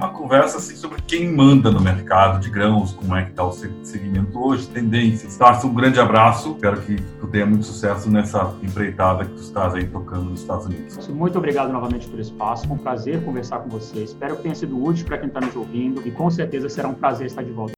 uma 0.00 0.08
conversa 0.08 0.56
assim, 0.56 0.74
sobre 0.76 1.02
quem 1.02 1.30
manda 1.30 1.70
no 1.70 1.78
mercado 1.78 2.40
de 2.40 2.48
grãos, 2.48 2.92
como 2.94 3.14
é 3.14 3.24
que 3.24 3.30
está 3.30 3.44
o 3.44 3.52
segmento 3.52 4.38
hoje, 4.42 4.66
tendências. 4.68 5.36
Tarso, 5.36 5.66
um 5.66 5.74
grande 5.74 6.00
abraço. 6.00 6.52
Espero 6.52 6.80
que 6.80 6.96
tu 7.20 7.26
tenha 7.26 7.44
muito 7.44 7.66
sucesso 7.66 8.10
nessa 8.10 8.56
empreitada 8.62 9.26
que 9.26 9.34
tu 9.34 9.42
estás 9.42 9.74
aí 9.74 9.86
tocando 9.86 10.30
nos 10.30 10.40
Estados 10.40 10.64
Unidos. 10.64 11.06
Muito 11.08 11.36
obrigado 11.36 11.70
novamente 11.70 12.08
pelo 12.08 12.22
espaço. 12.22 12.66
Foi 12.66 12.76
um 12.76 12.78
prazer 12.78 13.22
conversar 13.22 13.58
com 13.58 13.68
você. 13.68 14.02
Espero 14.02 14.36
que 14.36 14.42
tenha 14.42 14.54
sido 14.54 14.82
útil 14.82 15.04
para 15.04 15.18
quem 15.18 15.28
está 15.28 15.40
nos 15.40 15.54
ouvindo 15.54 16.06
e 16.06 16.10
com 16.10 16.30
certeza 16.30 16.70
será 16.70 16.88
um 16.88 16.94
prazer 16.94 17.26
estar 17.26 17.42
de 17.42 17.52
volta. 17.52 17.74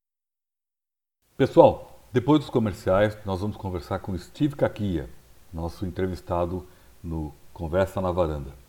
Pessoal, 1.37 2.07
depois 2.13 2.39
dos 2.39 2.51
comerciais, 2.51 3.19
nós 3.27 3.41
vamos 3.41 3.57
conversar 3.57 3.99
com 3.99 4.17
Steve 4.17 4.55
Kakia, 4.55 5.11
nosso 5.53 5.85
entrevistado 5.85 6.65
no 7.03 7.35
Conversa 7.53 8.01
na 8.01 8.13
Varanda. 8.13 8.62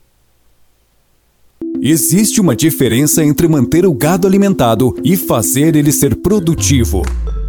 Existe 1.82 2.40
uma 2.40 2.56
diferença 2.56 3.24
entre 3.24 3.48
manter 3.48 3.86
o 3.86 3.94
gado 3.94 4.26
alimentado 4.26 4.96
e 5.04 5.18
fazer 5.18 5.76
ele 5.76 5.92
ser 5.92 6.16
produtivo. 6.16 7.04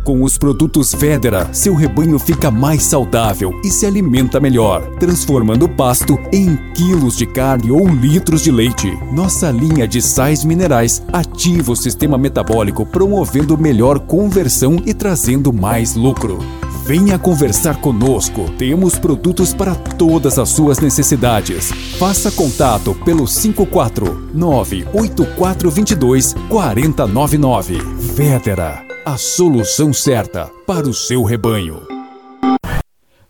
Com 0.05 0.23
os 0.23 0.37
produtos 0.37 0.93
Federa, 0.93 1.49
seu 1.55 1.75
rebanho 1.75 2.19
fica 2.19 2.51
mais 2.51 2.83
saudável 2.83 3.53
e 3.65 3.71
se 3.71 3.87
alimenta 3.87 4.39
melhor, 4.39 4.83
transformando 4.99 5.67
o 5.67 5.69
pasto 5.69 6.19
em 6.31 6.57
quilos 6.75 7.17
de 7.17 7.25
carne 7.25 7.71
ou 7.71 7.89
litros 7.89 8.43
de 8.43 8.51
leite. 8.51 8.93
Nossa 9.13 9.51
linha 9.51 9.89
de 9.89 10.03
sais 10.03 10.45
minerais 10.45 11.03
ativa 11.11 11.73
o 11.73 11.77
sistema 11.77 12.19
metabólico, 12.19 12.85
promovendo 12.85 13.57
melhor 13.57 14.01
conversão 14.01 14.83
e 14.85 14.93
trazendo 14.93 15.53
mais 15.53 15.95
lucro. 15.95 16.39
Venha 16.87 17.19
conversar 17.19 17.81
conosco. 17.81 18.51
Temos 18.59 18.99
produtos 18.99 19.55
para 19.55 19.75
todas 19.75 20.39
as 20.39 20.51
suas 20.51 20.81
necessidades. 20.81 21.71
Faça 21.99 22.31
contato 22.31 22.95
pelo 23.07 23.27
54 23.27 24.31
98422 24.35 26.35
4099. 26.51 27.79
Vétera. 28.15 28.85
a 29.07 29.17
solução 29.17 29.95
certa 29.95 30.51
para 30.67 30.87
o 30.87 30.93
seu 30.93 31.25
rebanho. 31.25 31.87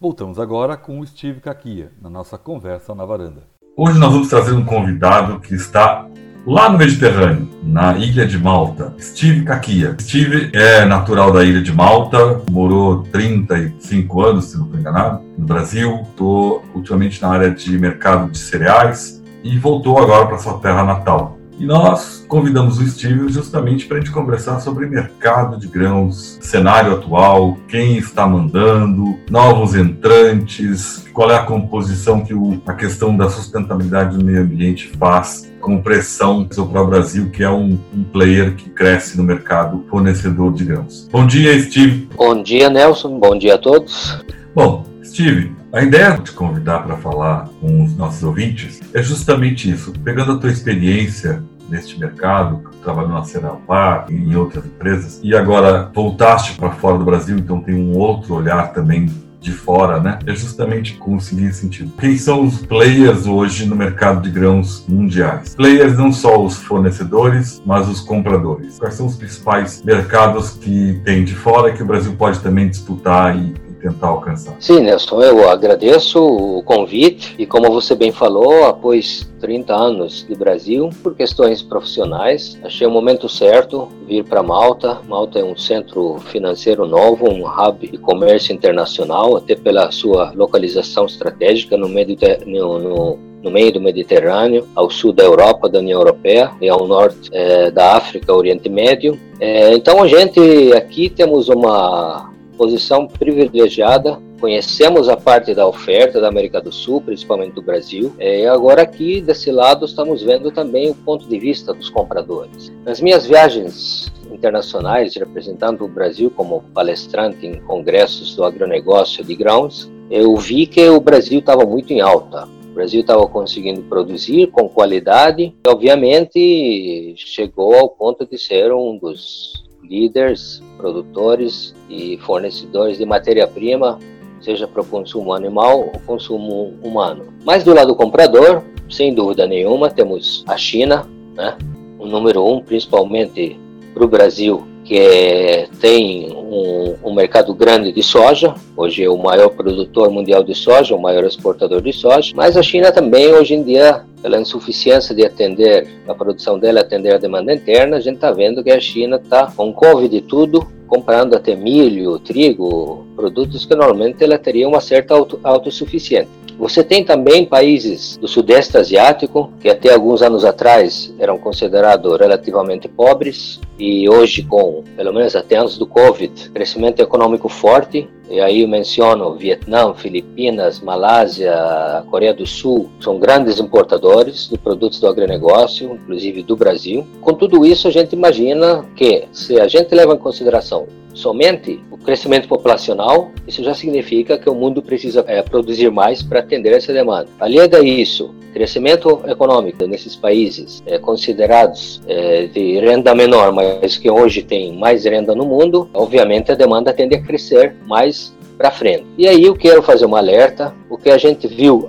Voltamos 0.01 0.41
agora 0.41 0.77
com 0.77 0.99
o 0.99 1.07
Steve 1.07 1.41
Kakia, 1.41 1.93
na 2.03 2.11
nossa 2.11 2.37
conversa 2.37 2.93
na 2.93 3.05
varanda. 3.05 3.45
Hoje 3.77 4.01
nós 4.01 4.13
vamos 4.13 4.29
trazer 4.29 4.53
um 4.53 4.65
convidado 4.65 5.39
que 5.39 5.55
está 5.55 6.09
lá 6.47 6.69
no 6.69 6.79
Mediterrâneo, 6.79 7.49
na 7.63 7.97
ilha 7.97 8.27
de 8.27 8.39
Malta, 8.39 8.95
Steve 9.01 9.43
Kakia. 9.45 9.97
Steve 10.01 10.51
é 10.53 10.85
natural 10.85 11.33
da 11.33 11.43
ilha 11.43 11.63
de 11.63 11.73
Malta, 11.73 12.43
morou 12.51 13.03
35 13.05 14.23
anos, 14.23 14.45
se 14.47 14.59
não 14.59 14.67
estou 14.67 14.81
enganado, 14.81 15.23
no 15.37 15.47
Brasil. 15.47 16.03
Estou 16.11 16.63
ultimamente 16.75 17.21
na 17.23 17.29
área 17.29 17.51
de 17.51 17.77
mercado 17.79 18.31
de 18.31 18.39
cereais 18.39 19.23
e 19.43 19.59
voltou 19.59 19.99
agora 19.99 20.27
para 20.27 20.39
sua 20.39 20.59
terra 20.59 20.85
natal. 20.85 21.39
E 21.59 21.65
nós 21.65 22.25
convidamos 22.27 22.79
o 22.79 22.87
Steve 22.89 23.29
justamente 23.29 23.87
para 23.87 23.99
a 23.99 24.01
gente 24.01 24.11
conversar 24.11 24.59
sobre 24.59 24.87
mercado 24.87 25.57
de 25.57 25.69
grãos, 25.69 26.37
cenário 26.41 26.95
atual, 26.95 27.57
quem 27.69 27.97
está 27.97 28.27
mandando, 28.27 29.17
novos 29.31 29.77
entrantes, 29.77 31.05
qual 31.13 31.31
é 31.31 31.37
a 31.37 31.45
composição 31.45 32.25
que 32.25 32.35
o, 32.35 32.61
a 32.67 32.75
questão 32.75 33.17
da 33.17 33.29
sustentabilidade 33.31 34.19
do 34.19 34.25
meio 34.25 34.41
ambiente 34.41 34.89
faz 34.99 35.49
com 35.65 35.81
pressão 35.81 36.47
para 36.47 36.83
o 36.83 36.87
Brasil, 36.87 37.31
que 37.31 37.43
é 37.43 37.51
um, 37.51 37.79
um, 37.95 38.05
player 38.05 38.55
que 38.55 38.69
cresce 38.69 39.17
no 39.17 39.25
mercado 39.25 39.83
fornecedor 39.89 40.53
de 40.53 40.63
grãos. 40.63 41.09
Bom 41.11 41.27
dia, 41.27 41.59
Steve. 41.59 42.07
Bom 42.15 42.43
dia, 42.43 42.69
Nelson. 42.69 43.19
Bom 43.19 43.37
dia 43.37 43.55
a 43.55 43.59
todos. 43.59 44.23
Bom, 44.55 44.85
Steve, 45.03 45.53
a 45.73 45.83
ideia 45.83 46.11
de 46.19 46.25
te 46.25 46.33
convidar 46.33 46.81
para 46.81 46.99
falar 46.99 47.49
com 47.63 47.83
os 47.83 47.97
nossos 47.97 48.23
ouvintes 48.23 48.83
é 48.93 49.03
justamente 49.03 49.71
isso. 49.71 49.91
Pegando 50.05 50.33
a 50.33 50.37
tua 50.37 50.51
experiência 50.51 51.43
neste 51.71 51.99
mercado, 51.99 52.63
trabalhando 52.83 53.15
na 53.15 53.25
Serapar 53.25 54.05
e 54.11 54.15
em 54.17 54.37
outras 54.37 54.67
empresas, 54.67 55.19
e 55.25 55.35
agora 55.35 55.91
voltaste 55.95 56.59
para 56.59 56.73
fora 56.73 56.99
do 56.99 57.07
Brasil, 57.07 57.39
então 57.39 57.61
tem 57.61 57.75
um 57.75 57.97
outro 57.97 58.35
olhar 58.35 58.75
também 58.75 59.09
de 59.45 59.53
fora, 59.53 60.01
né? 60.01 60.19
É 60.27 60.35
justamente 60.35 60.95
com 60.95 61.17
o 61.17 61.21
seguinte 61.21 61.55
sentido. 61.55 61.93
Quem 62.01 62.17
são 62.17 62.47
os 62.47 62.65
players 62.65 63.27
hoje 63.27 63.67
no 63.67 63.77
mercado 63.77 64.23
de 64.23 64.31
grãos 64.31 64.85
mundiais? 64.89 65.55
Players 65.55 65.99
não 65.99 66.11
só 66.11 66.43
os 66.43 66.57
fornecedores, 66.57 67.63
mas 67.65 67.87
os 67.87 68.01
compradores. 68.01 68.79
Quais 68.79 68.95
são 68.95 69.07
os 69.07 69.17
principais 69.17 69.83
mercados 69.85 70.53
que 70.53 71.01
tem 71.05 71.25
de 71.25 71.35
fora 71.35 71.73
que 71.73 71.83
o 71.83 71.87
Brasil 71.87 72.15
pode 72.17 72.41
também 72.41 72.69
disputar 72.69 73.37
e 73.37 73.55
tentar 73.85 74.09
alcançar. 74.09 74.57
Sim, 74.59 74.81
Nelson, 74.81 75.21
eu 75.21 75.49
agradeço 75.51 76.25
o 76.25 76.63
convite 76.63 77.35
e 77.39 77.45
como 77.45 77.71
você 77.71 77.95
bem 77.95 78.11
falou, 78.11 78.65
após 78.65 79.31
30 79.41 79.75
anos 79.75 80.25
de 80.27 80.35
Brasil, 80.35 80.89
por 81.03 81.15
questões 81.15 81.61
profissionais, 81.61 82.59
achei 82.65 82.87
o 82.87 82.91
momento 82.91 83.29
certo 83.29 83.89
vir 84.07 84.25
para 84.25 84.43
Malta. 84.43 85.01
Malta 85.07 85.39
é 85.39 85.45
um 85.45 85.55
centro 85.55 86.17
financeiro 86.31 86.87
novo, 86.87 87.29
um 87.29 87.47
hub 87.47 87.87
de 87.87 87.99
comércio 87.99 88.55
internacional, 88.55 89.37
até 89.37 89.55
pela 89.55 89.91
sua 89.91 90.33
localização 90.35 91.05
estratégica 91.05 91.77
no, 91.77 91.87
Mediterrâneo, 91.87 92.79
no, 92.79 93.19
no 93.43 93.51
meio 93.51 93.71
do 93.71 93.83
Mediterrâneo, 93.83 94.67
ao 94.75 94.89
sul 94.89 95.13
da 95.13 95.25
Europa, 95.25 95.69
da 95.69 95.81
União 95.81 96.01
Europeia, 96.01 96.51
e 96.59 96.71
ao 96.71 96.87
norte 96.87 97.29
é, 97.35 97.71
da 97.71 97.97
África, 97.97 98.33
Oriente 98.33 98.71
Médio. 98.71 99.21
É, 99.39 99.75
então 99.75 100.03
a 100.03 100.09
gente 100.09 100.41
aqui 100.73 101.11
temos 101.11 101.51
uma 101.51 102.34
posição 102.57 103.07
privilegiada. 103.07 104.21
Conhecemos 104.41 105.09
a 105.09 105.17
parte 105.17 105.55
da 105.55 105.67
oferta 105.67 106.21
da 106.21 106.29
América 106.29 106.61
do 106.61 106.71
Sul, 106.71 107.01
principalmente 107.01 107.55
do 107.55 107.63
Brasil, 107.63 108.13
é, 108.19 108.41
e 108.41 108.47
agora 108.47 108.83
aqui 108.83 109.21
desse 109.21 109.51
lado 109.51 109.87
estamos 109.87 110.23
vendo 110.23 110.51
também 110.51 110.91
o 110.91 110.95
ponto 110.95 111.27
de 111.27 111.39
vista 111.39 111.73
dos 111.73 111.89
compradores. 111.89 112.73
Nas 112.85 113.01
minhas 113.01 113.27
viagens 113.27 114.13
internacionais, 114.31 115.15
representando 115.15 115.85
o 115.85 115.89
Brasil 115.89 116.31
como 116.31 116.63
palestrante 116.75 117.47
em 117.47 117.61
congressos 117.61 118.35
do 118.35 118.45
agronegócio 118.45 119.25
de 119.25 119.35
grãos, 119.35 119.91
eu 120.11 120.37
vi 120.37 120.67
que 120.67 120.89
o 120.89 121.01
Brasil 121.01 121.39
estava 121.39 121.65
muito 121.65 121.93
em 121.93 122.01
alta. 122.01 122.47
O 122.71 122.75
Brasil 122.75 123.01
estava 123.01 123.27
conseguindo 123.29 123.83
produzir 123.83 124.49
com 124.49 124.69
qualidade 124.69 125.55
e, 125.65 125.69
obviamente, 125.69 127.15
chegou 127.17 127.75
ao 127.75 127.89
ponto 127.89 128.27
de 128.27 128.37
ser 128.37 128.73
um 128.73 128.99
dos 128.99 129.64
líderes, 129.89 130.63
produtores 130.77 131.75
e 131.89 132.19
fornecedores 132.19 132.99
de 132.99 133.07
matéria-prima, 133.07 133.99
seja 134.41 134.67
para 134.67 134.83
o 134.83 134.85
consumo 134.85 135.33
animal 135.33 135.81
ou 135.81 136.01
consumo 136.07 136.75
humano. 136.83 137.27
Mas 137.45 137.65
do 137.65 137.75
lado 137.75 137.95
comprador, 137.95 138.63
sem 138.91 139.15
dúvida 139.15 139.47
nenhuma, 139.47 139.91
temos 139.91 140.45
a 140.47 140.57
China, 140.57 141.09
né? 141.35 141.57
o 141.99 142.07
número 142.07 142.45
um, 142.45 142.61
principalmente 142.61 143.59
para 143.95 144.05
o 144.05 144.09
Brasil, 144.09 144.63
que 144.85 144.99
é, 144.99 145.67
tem 145.81 146.31
um, 146.31 146.95
um, 147.03 147.15
mercado 147.15 147.55
grande 147.55 147.91
de 147.91 148.03
soja, 148.03 148.55
hoje 148.77 149.03
é 149.03 149.09
o 149.09 149.17
maior 149.17 149.49
produtor 149.49 150.11
mundial 150.11 150.45
de 150.45 150.55
soja, 150.55 150.95
o 150.95 151.01
maior 151.01 151.25
exportador 151.25 151.81
de 151.81 151.93
soja, 151.93 152.33
mas 152.37 152.57
a 152.57 152.63
China 152.63 152.93
também, 152.93 153.33
hoje 153.33 153.55
em 153.55 153.63
dia, 153.63 154.05
pela 154.21 154.39
insuficiência 154.39 155.15
de 155.15 155.25
atender 155.25 155.89
a 156.07 156.15
produção 156.15 156.59
dela, 156.59 156.81
atender 156.81 157.15
a 157.15 157.19
demanda 157.19 157.55
interna, 157.55 157.97
a 157.97 158.01
gente 158.01 158.17
está 158.17 158.31
vendo 158.31 158.63
que 158.63 158.71
a 158.71 158.81
China 158.81 159.17
está 159.17 159.51
com 159.55 159.73
Covid 159.73 160.15
e 160.15 160.21
tudo, 160.21 160.67
comprando 160.87 161.35
até 161.35 161.57
milho, 161.57 162.19
trigo, 162.19 163.07
produtos 163.17 163.65
que 163.65 163.75
normalmente 163.75 164.23
ela 164.23 164.39
teria 164.39 164.69
uma 164.69 164.81
certa 164.81 165.15
auto, 165.15 165.41
autossuficiência. 165.43 166.44
Você 166.59 166.85
tem 166.85 167.05
também 167.05 167.45
países 167.45 168.17
do 168.17 168.29
Sudeste 168.29 168.77
Asiático, 168.77 169.53
que 169.61 169.69
até 169.69 169.93
alguns 169.93 170.23
anos 170.23 170.45
atrás 170.45 171.13
eram 171.19 171.37
considerados 171.37 172.19
relativamente 172.19 172.89
pobres, 172.89 173.61
e 173.79 174.09
hoje, 174.09 174.43
com 174.43 174.85
pelo 174.97 175.13
menos 175.13 175.35
até 175.35 175.57
antes 175.57 175.77
do 175.77 175.87
Covid, 175.87 176.51
crescimento 176.51 177.01
econômico 177.01 177.49
forte. 177.49 178.09
E 178.31 178.41
aí 178.41 178.63
eu 178.63 178.69
menciono 178.69 179.35
Vietnã, 179.35 179.93
Filipinas, 179.95 180.81
Malásia, 180.81 182.05
Coreia 182.11 182.33
do 182.33 182.47
Sul, 182.47 182.89
são 183.01 183.19
grandes 183.19 183.61
importadores 183.61 184.49
de 184.49 184.57
produtos 184.57 184.99
do 184.99 185.09
agronegócio, 185.09 185.93
inclusive 185.93 186.43
do 186.43 186.57
Brasil. 186.57 187.07
Com 187.21 187.35
tudo 187.35 187.67
isso, 187.67 187.87
a 187.89 187.91
gente 187.91 188.15
imagina 188.15 188.85
que, 188.97 189.25
se 189.33 189.61
a 189.61 189.69
gente 189.69 189.95
leva 189.95 190.15
em 190.15 190.19
consideração 190.19 190.87
somente 191.15 191.81
o 191.91 191.97
crescimento 191.97 192.47
populacional, 192.49 193.31
isso 193.47 193.63
já 193.63 193.73
significa 193.73 194.37
que 194.37 194.51
o 194.51 194.55
mundo 194.55 194.83
precisa 194.83 195.25
é, 195.27 195.41
produzir 195.41 195.91
mais 195.91 196.23
para 196.23 196.41
atender 196.41 196.73
essa 196.73 196.93
demanda. 196.93 197.29
Aliado 197.41 197.77
a 197.77 197.81
isso, 197.81 198.35
crescimento 198.53 199.21
econômico 199.27 199.87
nesses 199.87 200.15
países 200.15 200.83
é, 200.87 200.99
considerados 200.99 202.03
é, 202.07 202.47
de 202.47 202.79
renda 202.81 203.15
menor, 203.15 203.53
mas 203.53 203.97
que 203.97 204.11
hoje 204.11 204.43
tem 204.43 204.77
mais 204.77 205.05
renda 205.05 205.35
no 205.35 205.47
mundo, 205.47 205.89
obviamente 205.95 206.53
a 206.53 206.55
demanda 206.55 206.93
tende 206.93 207.15
a 207.15 207.23
crescer 207.23 207.75
mais 207.87 208.35
para 208.59 208.71
frente. 208.71 209.07
E 209.17 209.27
aí 209.27 209.45
eu 209.45 209.55
quero 209.55 209.83
fazer 209.83 210.07
um 210.07 210.15
alerta, 210.15 210.75
o 210.91 210.99
que 210.99 211.11
a 211.11 211.19
gente 211.19 211.49
viu 211.49 211.89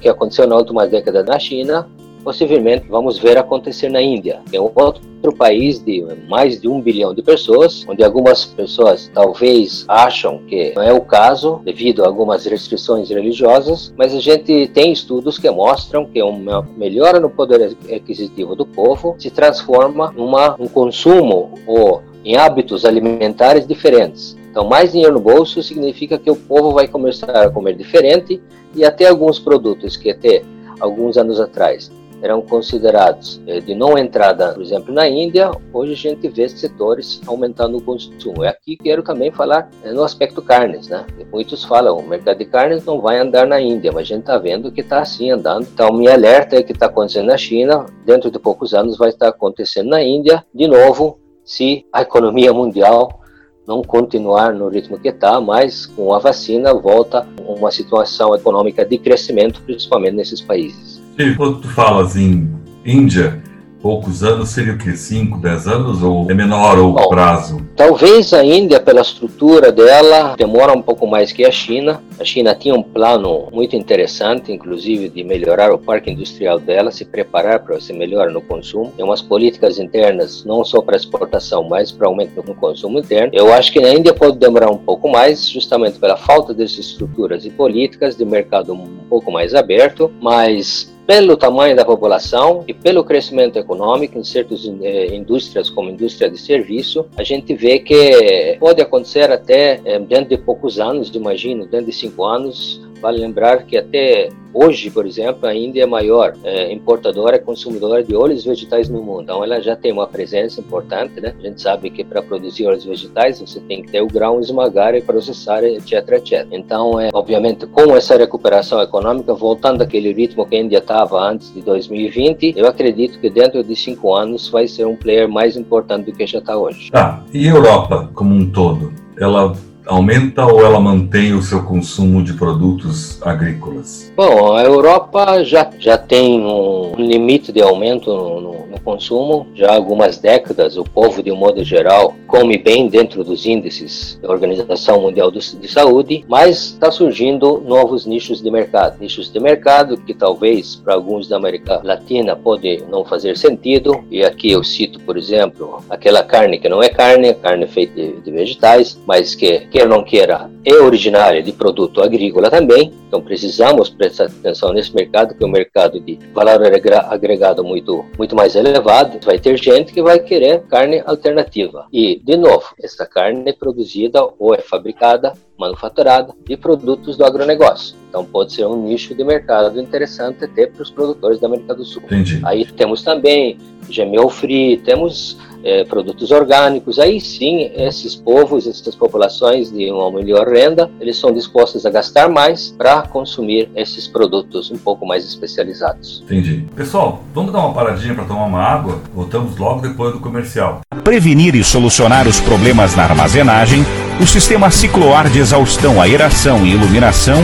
que 0.00 0.08
aconteceu 0.08 0.46
na 0.46 0.56
última 0.56 0.86
década 0.86 1.22
na 1.22 1.38
China, 1.38 1.88
possivelmente 2.22 2.86
vamos 2.88 3.18
ver 3.18 3.38
acontecer 3.38 3.88
na 3.88 4.00
Índia, 4.00 4.40
que 4.48 4.56
é 4.56 4.60
um 4.60 4.70
outro 4.74 5.34
país 5.36 5.78
de 5.78 6.04
mais 6.28 6.60
de 6.60 6.68
um 6.68 6.80
bilhão 6.80 7.14
de 7.14 7.22
pessoas, 7.22 7.84
onde 7.88 8.02
algumas 8.02 8.44
pessoas 8.44 9.10
talvez 9.12 9.84
acham 9.88 10.38
que 10.46 10.72
não 10.74 10.82
é 10.82 10.92
o 10.92 11.00
caso 11.00 11.60
devido 11.64 12.02
a 12.02 12.06
algumas 12.06 12.44
restrições 12.46 13.10
religiosas, 13.10 13.92
mas 13.96 14.14
a 14.14 14.20
gente 14.20 14.68
tem 14.68 14.92
estudos 14.92 15.38
que 15.38 15.50
mostram 15.50 16.06
que 16.06 16.22
uma 16.22 16.62
melhora 16.76 17.20
no 17.20 17.28
poder 17.28 17.76
aquisitivo 17.94 18.54
do 18.54 18.64
povo 18.64 19.14
se 19.18 19.30
transforma 19.30 20.12
numa 20.16 20.56
um 20.58 20.68
consumo 20.68 21.54
ou 21.66 22.02
em 22.24 22.36
hábitos 22.36 22.84
alimentares 22.84 23.66
diferentes. 23.66 24.36
Então, 24.50 24.64
mais 24.68 24.92
dinheiro 24.92 25.14
no 25.14 25.20
bolso 25.20 25.62
significa 25.62 26.18
que 26.18 26.30
o 26.30 26.36
povo 26.36 26.72
vai 26.72 26.88
começar 26.88 27.30
a 27.30 27.50
comer 27.50 27.76
diferente 27.76 28.40
e 28.74 28.84
até 28.84 29.06
alguns 29.06 29.38
produtos 29.38 29.96
que 29.96 30.10
até 30.10 30.42
alguns 30.80 31.16
anos 31.16 31.40
atrás 31.40 31.90
eram 32.22 32.42
considerados 32.42 33.40
eh, 33.46 33.60
de 33.60 33.74
não 33.74 33.96
entrada, 33.96 34.52
por 34.52 34.62
exemplo, 34.62 34.92
na 34.92 35.08
Índia, 35.08 35.50
hoje 35.72 35.92
a 35.92 35.96
gente 35.96 36.28
vê 36.28 36.48
setores 36.48 37.20
aumentando 37.26 37.78
o 37.78 37.82
consumo. 37.82 38.44
E 38.44 38.48
aqui 38.48 38.76
quero 38.76 39.02
também 39.02 39.30
falar 39.30 39.70
eh, 39.82 39.92
no 39.92 40.02
aspecto 40.02 40.42
carnes, 40.42 40.88
né? 40.88 41.06
Muitos 41.32 41.64
falam, 41.64 41.98
o 41.98 42.06
mercado 42.06 42.38
de 42.38 42.44
carnes 42.44 42.84
não 42.84 43.00
vai 43.00 43.18
andar 43.18 43.46
na 43.46 43.60
Índia, 43.60 43.92
mas 43.92 44.02
a 44.02 44.04
gente 44.04 44.20
está 44.20 44.38
vendo 44.38 44.72
que 44.72 44.80
está 44.80 45.00
assim 45.00 45.30
andando. 45.30 45.66
Então, 45.72 45.92
me 45.92 46.08
alerta 46.08 46.56
é 46.56 46.62
que 46.62 46.72
está 46.72 46.86
acontecendo 46.86 47.26
na 47.26 47.36
China, 47.36 47.86
dentro 48.04 48.30
de 48.30 48.38
poucos 48.38 48.74
anos 48.74 48.96
vai 48.98 49.08
estar 49.08 49.28
acontecendo 49.28 49.90
na 49.90 50.02
Índia, 50.02 50.44
de 50.54 50.66
novo, 50.66 51.18
se 51.44 51.86
a 51.92 52.02
economia 52.02 52.52
mundial 52.52 53.20
não 53.66 53.82
continuar 53.82 54.52
no 54.52 54.68
ritmo 54.68 54.98
que 54.98 55.08
está, 55.08 55.40
mas 55.40 55.86
com 55.86 56.12
a 56.12 56.18
vacina 56.18 56.74
volta 56.74 57.26
uma 57.46 57.70
situação 57.70 58.34
econômica 58.34 58.84
de 58.84 58.98
crescimento, 58.98 59.62
principalmente 59.62 60.16
nesses 60.16 60.40
países. 60.40 60.99
Quando 61.36 61.60
tu 61.60 61.68
falas 61.68 62.16
em 62.16 62.50
Índia, 62.84 63.42
poucos 63.82 64.22
anos 64.22 64.50
seria 64.50 64.74
o 64.74 64.78
que? 64.78 64.96
5, 64.96 65.38
10 65.38 65.68
anos? 65.68 66.02
Ou 66.02 66.30
é 66.30 66.34
menor 66.34 66.78
o 66.78 66.92
Bom, 66.92 67.08
prazo? 67.08 67.60
Talvez 67.76 68.32
a 68.32 68.44
Índia, 68.44 68.80
pela 68.80 69.00
estrutura 69.00 69.72
dela, 69.72 70.34
demora 70.36 70.72
um 70.72 70.82
pouco 70.82 71.06
mais 71.06 71.32
que 71.32 71.44
a 71.44 71.50
China. 71.50 72.02
A 72.18 72.24
China 72.24 72.54
tinha 72.54 72.74
um 72.74 72.82
plano 72.82 73.48
muito 73.52 73.76
interessante, 73.76 74.52
inclusive, 74.52 75.08
de 75.08 75.24
melhorar 75.24 75.72
o 75.72 75.78
parque 75.78 76.10
industrial 76.10 76.58
dela, 76.58 76.90
se 76.90 77.04
preparar 77.04 77.60
para 77.60 77.80
ser 77.80 77.94
melhor 77.94 78.30
no 78.30 78.40
consumo. 78.40 78.92
Tem 78.96 79.04
umas 79.04 79.22
políticas 79.22 79.78
internas, 79.78 80.44
não 80.44 80.64
só 80.64 80.80
para 80.82 80.96
exportação, 80.96 81.64
mas 81.64 81.90
para 81.90 82.06
aumento 82.06 82.42
no 82.46 82.54
consumo 82.54 82.98
interno. 82.98 83.32
Eu 83.34 83.52
acho 83.52 83.72
que 83.72 83.80
na 83.80 83.90
Índia 83.90 84.12
pode 84.12 84.38
demorar 84.38 84.70
um 84.70 84.78
pouco 84.78 85.08
mais, 85.08 85.48
justamente 85.48 85.98
pela 85.98 86.16
falta 86.16 86.52
dessas 86.52 86.78
estruturas 86.78 87.44
e 87.44 87.50
políticas 87.50 88.16
de 88.16 88.24
mercado 88.24 88.72
um 88.72 88.86
pouco 89.08 89.30
mais 89.32 89.54
aberto, 89.54 90.10
mas 90.20 90.90
pelo 91.10 91.36
tamanho 91.36 91.74
da 91.74 91.84
população 91.84 92.62
e 92.68 92.72
pelo 92.72 93.02
crescimento 93.02 93.58
econômico 93.58 94.16
em 94.16 94.22
certas 94.22 94.64
eh, 94.80 95.12
indústrias, 95.12 95.68
como 95.68 95.90
indústria 95.90 96.30
de 96.30 96.38
serviço, 96.38 97.04
a 97.16 97.24
gente 97.24 97.52
vê 97.52 97.80
que 97.80 98.56
pode 98.60 98.80
acontecer 98.80 99.28
até 99.28 99.80
eh, 99.84 99.98
dentro 99.98 100.26
de 100.26 100.38
poucos 100.38 100.78
anos, 100.78 101.12
imagino, 101.12 101.66
dentro 101.66 101.86
de 101.86 101.92
cinco 101.92 102.24
anos, 102.24 102.80
Vale 103.00 103.18
lembrar 103.18 103.64
que 103.64 103.76
até 103.76 104.28
hoje, 104.52 104.90
por 104.90 105.06
exemplo, 105.06 105.46
a 105.46 105.54
Índia 105.54 105.82
é 105.82 105.84
a 105.84 105.88
maior 105.88 106.34
é, 106.44 106.72
importadora 106.72 107.36
e 107.36 107.40
consumidora 107.40 108.02
de 108.02 108.14
óleos 108.14 108.44
vegetais 108.44 108.88
no 108.88 109.02
mundo. 109.02 109.22
Então, 109.22 109.44
ela 109.44 109.60
já 109.60 109.76
tem 109.76 109.92
uma 109.92 110.06
presença 110.06 110.60
importante, 110.60 111.20
né? 111.20 111.34
A 111.38 111.42
gente 111.42 111.60
sabe 111.60 111.90
que 111.90 112.04
para 112.04 112.22
produzir 112.22 112.66
óleos 112.66 112.84
vegetais 112.84 113.40
você 113.40 113.60
tem 113.60 113.82
que 113.82 113.92
ter 113.92 114.02
o 114.02 114.06
grão, 114.06 114.40
esmagar 114.40 114.94
e 114.94 115.00
processar, 115.00 115.64
etc, 115.64 115.92
etc. 116.12 116.46
Então, 116.50 116.98
é, 117.00 117.10
obviamente, 117.12 117.66
com 117.66 117.96
essa 117.96 118.16
recuperação 118.16 118.80
econômica, 118.82 119.34
voltando 119.34 119.82
àquele 119.82 120.12
ritmo 120.12 120.46
que 120.46 120.56
a 120.56 120.60
Índia 120.60 120.78
estava 120.78 121.20
antes 121.20 121.52
de 121.54 121.62
2020, 121.62 122.54
eu 122.56 122.66
acredito 122.66 123.18
que 123.20 123.30
dentro 123.30 123.62
de 123.62 123.76
cinco 123.76 124.14
anos 124.14 124.48
vai 124.48 124.66
ser 124.66 124.86
um 124.86 124.96
player 124.96 125.28
mais 125.28 125.56
importante 125.56 126.06
do 126.06 126.12
que 126.12 126.26
já 126.26 126.38
está 126.38 126.56
hoje. 126.56 126.90
Tá. 126.90 127.24
E 127.32 127.48
a 127.48 127.52
Europa 127.52 128.10
como 128.14 128.34
um 128.34 128.50
todo? 128.50 128.92
Ela 129.16 129.54
aumenta 129.90 130.46
ou 130.46 130.64
ela 130.64 130.78
mantém 130.78 131.34
o 131.34 131.42
seu 131.42 131.64
consumo 131.64 132.22
de 132.22 132.34
produtos 132.34 133.20
agrícolas? 133.22 134.12
Bom, 134.16 134.54
a 134.54 134.62
Europa 134.62 135.42
já, 135.42 135.68
já 135.78 135.98
tem 135.98 136.40
um 136.40 136.94
limite 136.96 137.52
de 137.52 137.60
aumento 137.60 138.08
no, 138.08 138.49
no, 138.70 138.80
consumo. 138.80 139.46
Já 139.54 139.70
há 139.70 139.74
algumas 139.74 140.18
décadas, 140.18 140.76
o 140.76 140.84
povo, 140.84 141.22
de 141.22 141.30
um 141.30 141.36
modo 141.36 141.62
geral, 141.64 142.14
come 142.26 142.56
bem 142.58 142.88
dentro 142.88 143.24
dos 143.24 143.46
índices 143.46 144.18
da 144.22 144.30
Organização 144.30 145.00
Mundial 145.00 145.30
de 145.30 145.68
Saúde, 145.68 146.24
mas 146.28 146.72
está 146.72 146.90
surgindo 146.90 147.62
novos 147.66 148.06
nichos 148.06 148.42
de 148.42 148.50
mercado. 148.50 148.98
Nichos 149.00 149.32
de 149.32 149.40
mercado 149.40 149.96
que 149.98 150.14
talvez 150.14 150.76
para 150.76 150.94
alguns 150.94 151.28
da 151.28 151.36
América 151.36 151.80
Latina 151.82 152.36
pode 152.36 152.82
não 152.90 153.04
fazer 153.04 153.36
sentido. 153.36 154.04
E 154.10 154.24
aqui 154.24 154.52
eu 154.52 154.62
cito, 154.64 155.00
por 155.00 155.16
exemplo, 155.16 155.82
aquela 155.88 156.22
carne 156.22 156.58
que 156.58 156.68
não 156.68 156.82
é 156.82 156.88
carne, 156.88 157.34
carne 157.34 157.66
feita 157.66 157.94
de, 157.94 158.20
de 158.20 158.30
vegetais, 158.30 158.98
mas 159.06 159.34
que 159.34 159.60
quer 159.66 159.86
não 159.86 160.02
queira, 160.02 160.50
é 160.64 160.74
originária 160.74 161.42
de 161.42 161.52
produto 161.52 162.02
agrícola 162.02 162.50
também, 162.50 162.92
então 163.08 163.20
precisamos 163.20 163.88
prestar 163.88 164.26
atenção 164.26 164.72
nesse 164.72 164.94
mercado, 164.94 165.34
que 165.34 165.42
é 165.42 165.46
um 165.46 165.50
mercado 165.50 165.98
de 165.98 166.18
valor 166.34 166.60
agregado 167.08 167.64
muito, 167.64 168.04
muito 168.16 168.36
mais 168.36 168.54
elevado. 168.68 169.18
Vai 169.24 169.38
ter 169.38 169.56
gente 169.56 169.92
que 169.92 170.02
vai 170.02 170.18
querer 170.18 170.62
carne 170.62 171.02
alternativa. 171.04 171.86
E, 171.92 172.20
de 172.22 172.36
novo, 172.36 172.66
essa 172.82 173.06
carne 173.06 173.50
é 173.50 173.52
produzida 173.52 174.22
ou 174.38 174.54
é 174.54 174.58
fabricada, 174.58 175.32
manufaturada 175.58 176.34
de 176.44 176.56
produtos 176.56 177.16
do 177.16 177.24
agronegócio. 177.24 177.96
Então 178.08 178.24
pode 178.24 178.52
ser 178.52 178.66
um 178.66 178.82
nicho 178.82 179.14
de 179.14 179.22
mercado 179.22 179.80
interessante 179.80 180.44
até 180.44 180.66
para 180.66 180.82
os 180.82 180.90
produtores 180.90 181.38
da 181.38 181.46
América 181.46 181.74
do 181.74 181.84
Sul. 181.84 182.02
Entendi. 182.06 182.40
Aí 182.44 182.64
temos 182.64 183.02
também 183.02 183.56
GMO 183.88 184.28
free, 184.28 184.78
temos 184.78 185.36
é, 185.64 185.84
produtos 185.84 186.30
orgânicos, 186.30 186.98
aí 186.98 187.20
sim 187.20 187.70
esses 187.74 188.14
povos, 188.14 188.66
essas 188.66 188.94
populações 188.94 189.70
de 189.70 189.90
uma 189.90 190.10
melhor 190.10 190.48
renda, 190.48 190.90
eles 191.00 191.16
são 191.16 191.32
dispostos 191.32 191.86
a 191.86 191.90
gastar 191.90 192.28
mais 192.28 192.74
para 192.76 193.02
consumir 193.02 193.70
esses 193.74 194.06
produtos 194.06 194.70
um 194.70 194.78
pouco 194.78 195.06
mais 195.06 195.24
especializados. 195.24 196.22
Entendi. 196.24 196.64
Pessoal, 196.74 197.22
vamos 197.34 197.52
dar 197.52 197.60
uma 197.60 197.72
paradinha 197.72 198.14
para 198.14 198.24
tomar 198.24 198.44
uma 198.44 198.62
água? 198.62 199.00
Voltamos 199.14 199.56
logo 199.56 199.80
depois 199.80 200.12
do 200.12 200.20
comercial. 200.20 200.80
Prevenir 201.04 201.54
e 201.54 201.64
solucionar 201.64 202.26
os 202.28 202.40
problemas 202.40 202.94
na 202.96 203.04
armazenagem, 203.04 203.84
o 204.20 204.26
sistema 204.26 204.70
cicloar 204.70 205.28
de 205.30 205.38
exaustão, 205.38 206.00
aeração 206.00 206.64
e 206.64 206.72
iluminação 206.72 207.38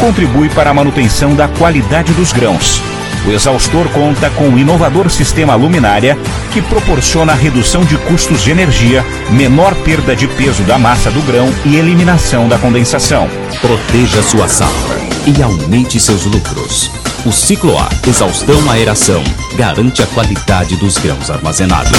contribui 0.00 0.48
para 0.48 0.70
a 0.70 0.74
manutenção 0.74 1.34
da 1.36 1.46
qualidade 1.48 2.12
dos 2.14 2.32
grãos 2.32 2.82
o 3.26 3.30
exaustor 3.30 3.88
conta 3.90 4.30
com 4.30 4.48
um 4.48 4.58
inovador 4.58 5.10
sistema 5.10 5.54
luminária 5.54 6.18
que 6.52 6.60
proporciona 6.60 7.34
redução 7.34 7.84
de 7.84 7.96
custos 7.98 8.42
de 8.42 8.50
energia, 8.50 9.04
menor 9.30 9.74
perda 9.76 10.14
de 10.16 10.26
peso 10.26 10.62
da 10.64 10.78
massa 10.78 11.10
do 11.10 11.22
grão 11.22 11.48
e 11.64 11.76
eliminação 11.76 12.48
da 12.48 12.58
condensação. 12.58 13.28
Proteja 13.60 14.22
sua 14.22 14.48
safra 14.48 14.96
e 15.26 15.42
aumente 15.42 16.00
seus 16.00 16.24
lucros. 16.24 16.90
O 17.24 17.30
ciclo 17.30 17.78
A, 17.78 17.88
exaustão 18.08 18.68
aeração, 18.68 19.22
garante 19.56 20.02
a 20.02 20.06
qualidade 20.08 20.76
dos 20.76 20.98
grãos 20.98 21.30
armazenados. 21.30 21.92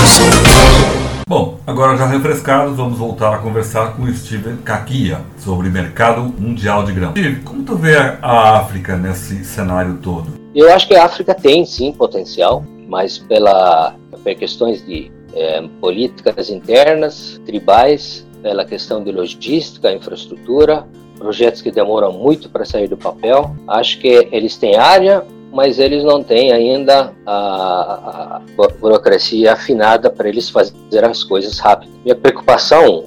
Bom, 1.25 1.57
agora 1.65 1.97
já 1.97 2.05
refrescados, 2.05 2.75
vamos 2.75 2.97
voltar 2.97 3.33
a 3.33 3.37
conversar 3.37 3.93
com 3.93 4.03
o 4.03 4.13
Steven 4.13 4.57
Kakia 4.57 5.21
sobre 5.39 5.69
mercado 5.69 6.21
mundial 6.37 6.83
de 6.83 6.91
grãos. 6.91 7.11
Steve, 7.11 7.41
como 7.41 7.63
tu 7.63 7.77
vê 7.77 7.95
a 8.21 8.57
África 8.57 8.97
nesse 8.97 9.45
cenário 9.45 9.93
todo? 9.95 10.42
Eu 10.55 10.71
acho 10.71 10.87
que 10.87 10.95
a 10.95 11.05
África 11.05 11.33
tem 11.33 11.65
sim 11.65 11.91
potencial, 11.91 12.63
mas 12.87 13.17
pela, 13.17 13.95
por 14.11 14.35
questões 14.35 14.85
de 14.85 15.11
é, 15.33 15.61
políticas 15.81 16.49
internas, 16.49 17.41
tribais, 17.45 18.25
pela 18.41 18.63
questão 18.63 19.03
de 19.03 19.11
logística, 19.11 19.91
infraestrutura, 19.91 20.85
projetos 21.17 21.61
que 21.61 21.71
demoram 21.71 22.11
muito 22.11 22.49
para 22.49 22.65
sair 22.65 22.87
do 22.87 22.97
papel. 22.97 23.55
Acho 23.67 23.99
que 23.99 24.27
eles 24.31 24.57
têm 24.57 24.75
área, 24.75 25.25
mas 25.51 25.79
eles 25.79 26.03
não 26.03 26.21
têm 26.23 26.51
ainda 26.51 27.13
a, 27.25 28.41
a 28.57 28.67
burocracia 28.79 29.53
afinada 29.53 30.09
para 30.09 30.27
eles 30.27 30.49
fazer 30.49 31.05
as 31.05 31.23
coisas 31.23 31.57
rápido. 31.59 31.91
Minha 32.03 32.15
preocupação, 32.15 33.05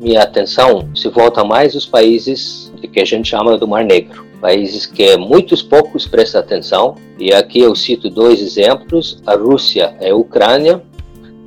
minha 0.00 0.22
atenção, 0.22 0.88
se 0.94 1.08
volta 1.08 1.44
mais 1.44 1.74
aos 1.74 1.86
países 1.86 2.67
que 2.86 3.00
a 3.00 3.04
gente 3.04 3.28
chama 3.28 3.58
do 3.58 3.66
Mar 3.66 3.84
Negro 3.84 4.28
países 4.40 4.86
que 4.86 5.16
muitos 5.16 5.62
poucos 5.62 6.06
prestam 6.06 6.40
atenção. 6.40 6.94
E 7.18 7.32
aqui 7.32 7.60
eu 7.60 7.74
cito 7.74 8.08
dois 8.08 8.40
exemplos: 8.40 9.20
a 9.26 9.34
Rússia 9.34 9.94
e 10.00 10.08
a 10.08 10.16
Ucrânia. 10.16 10.82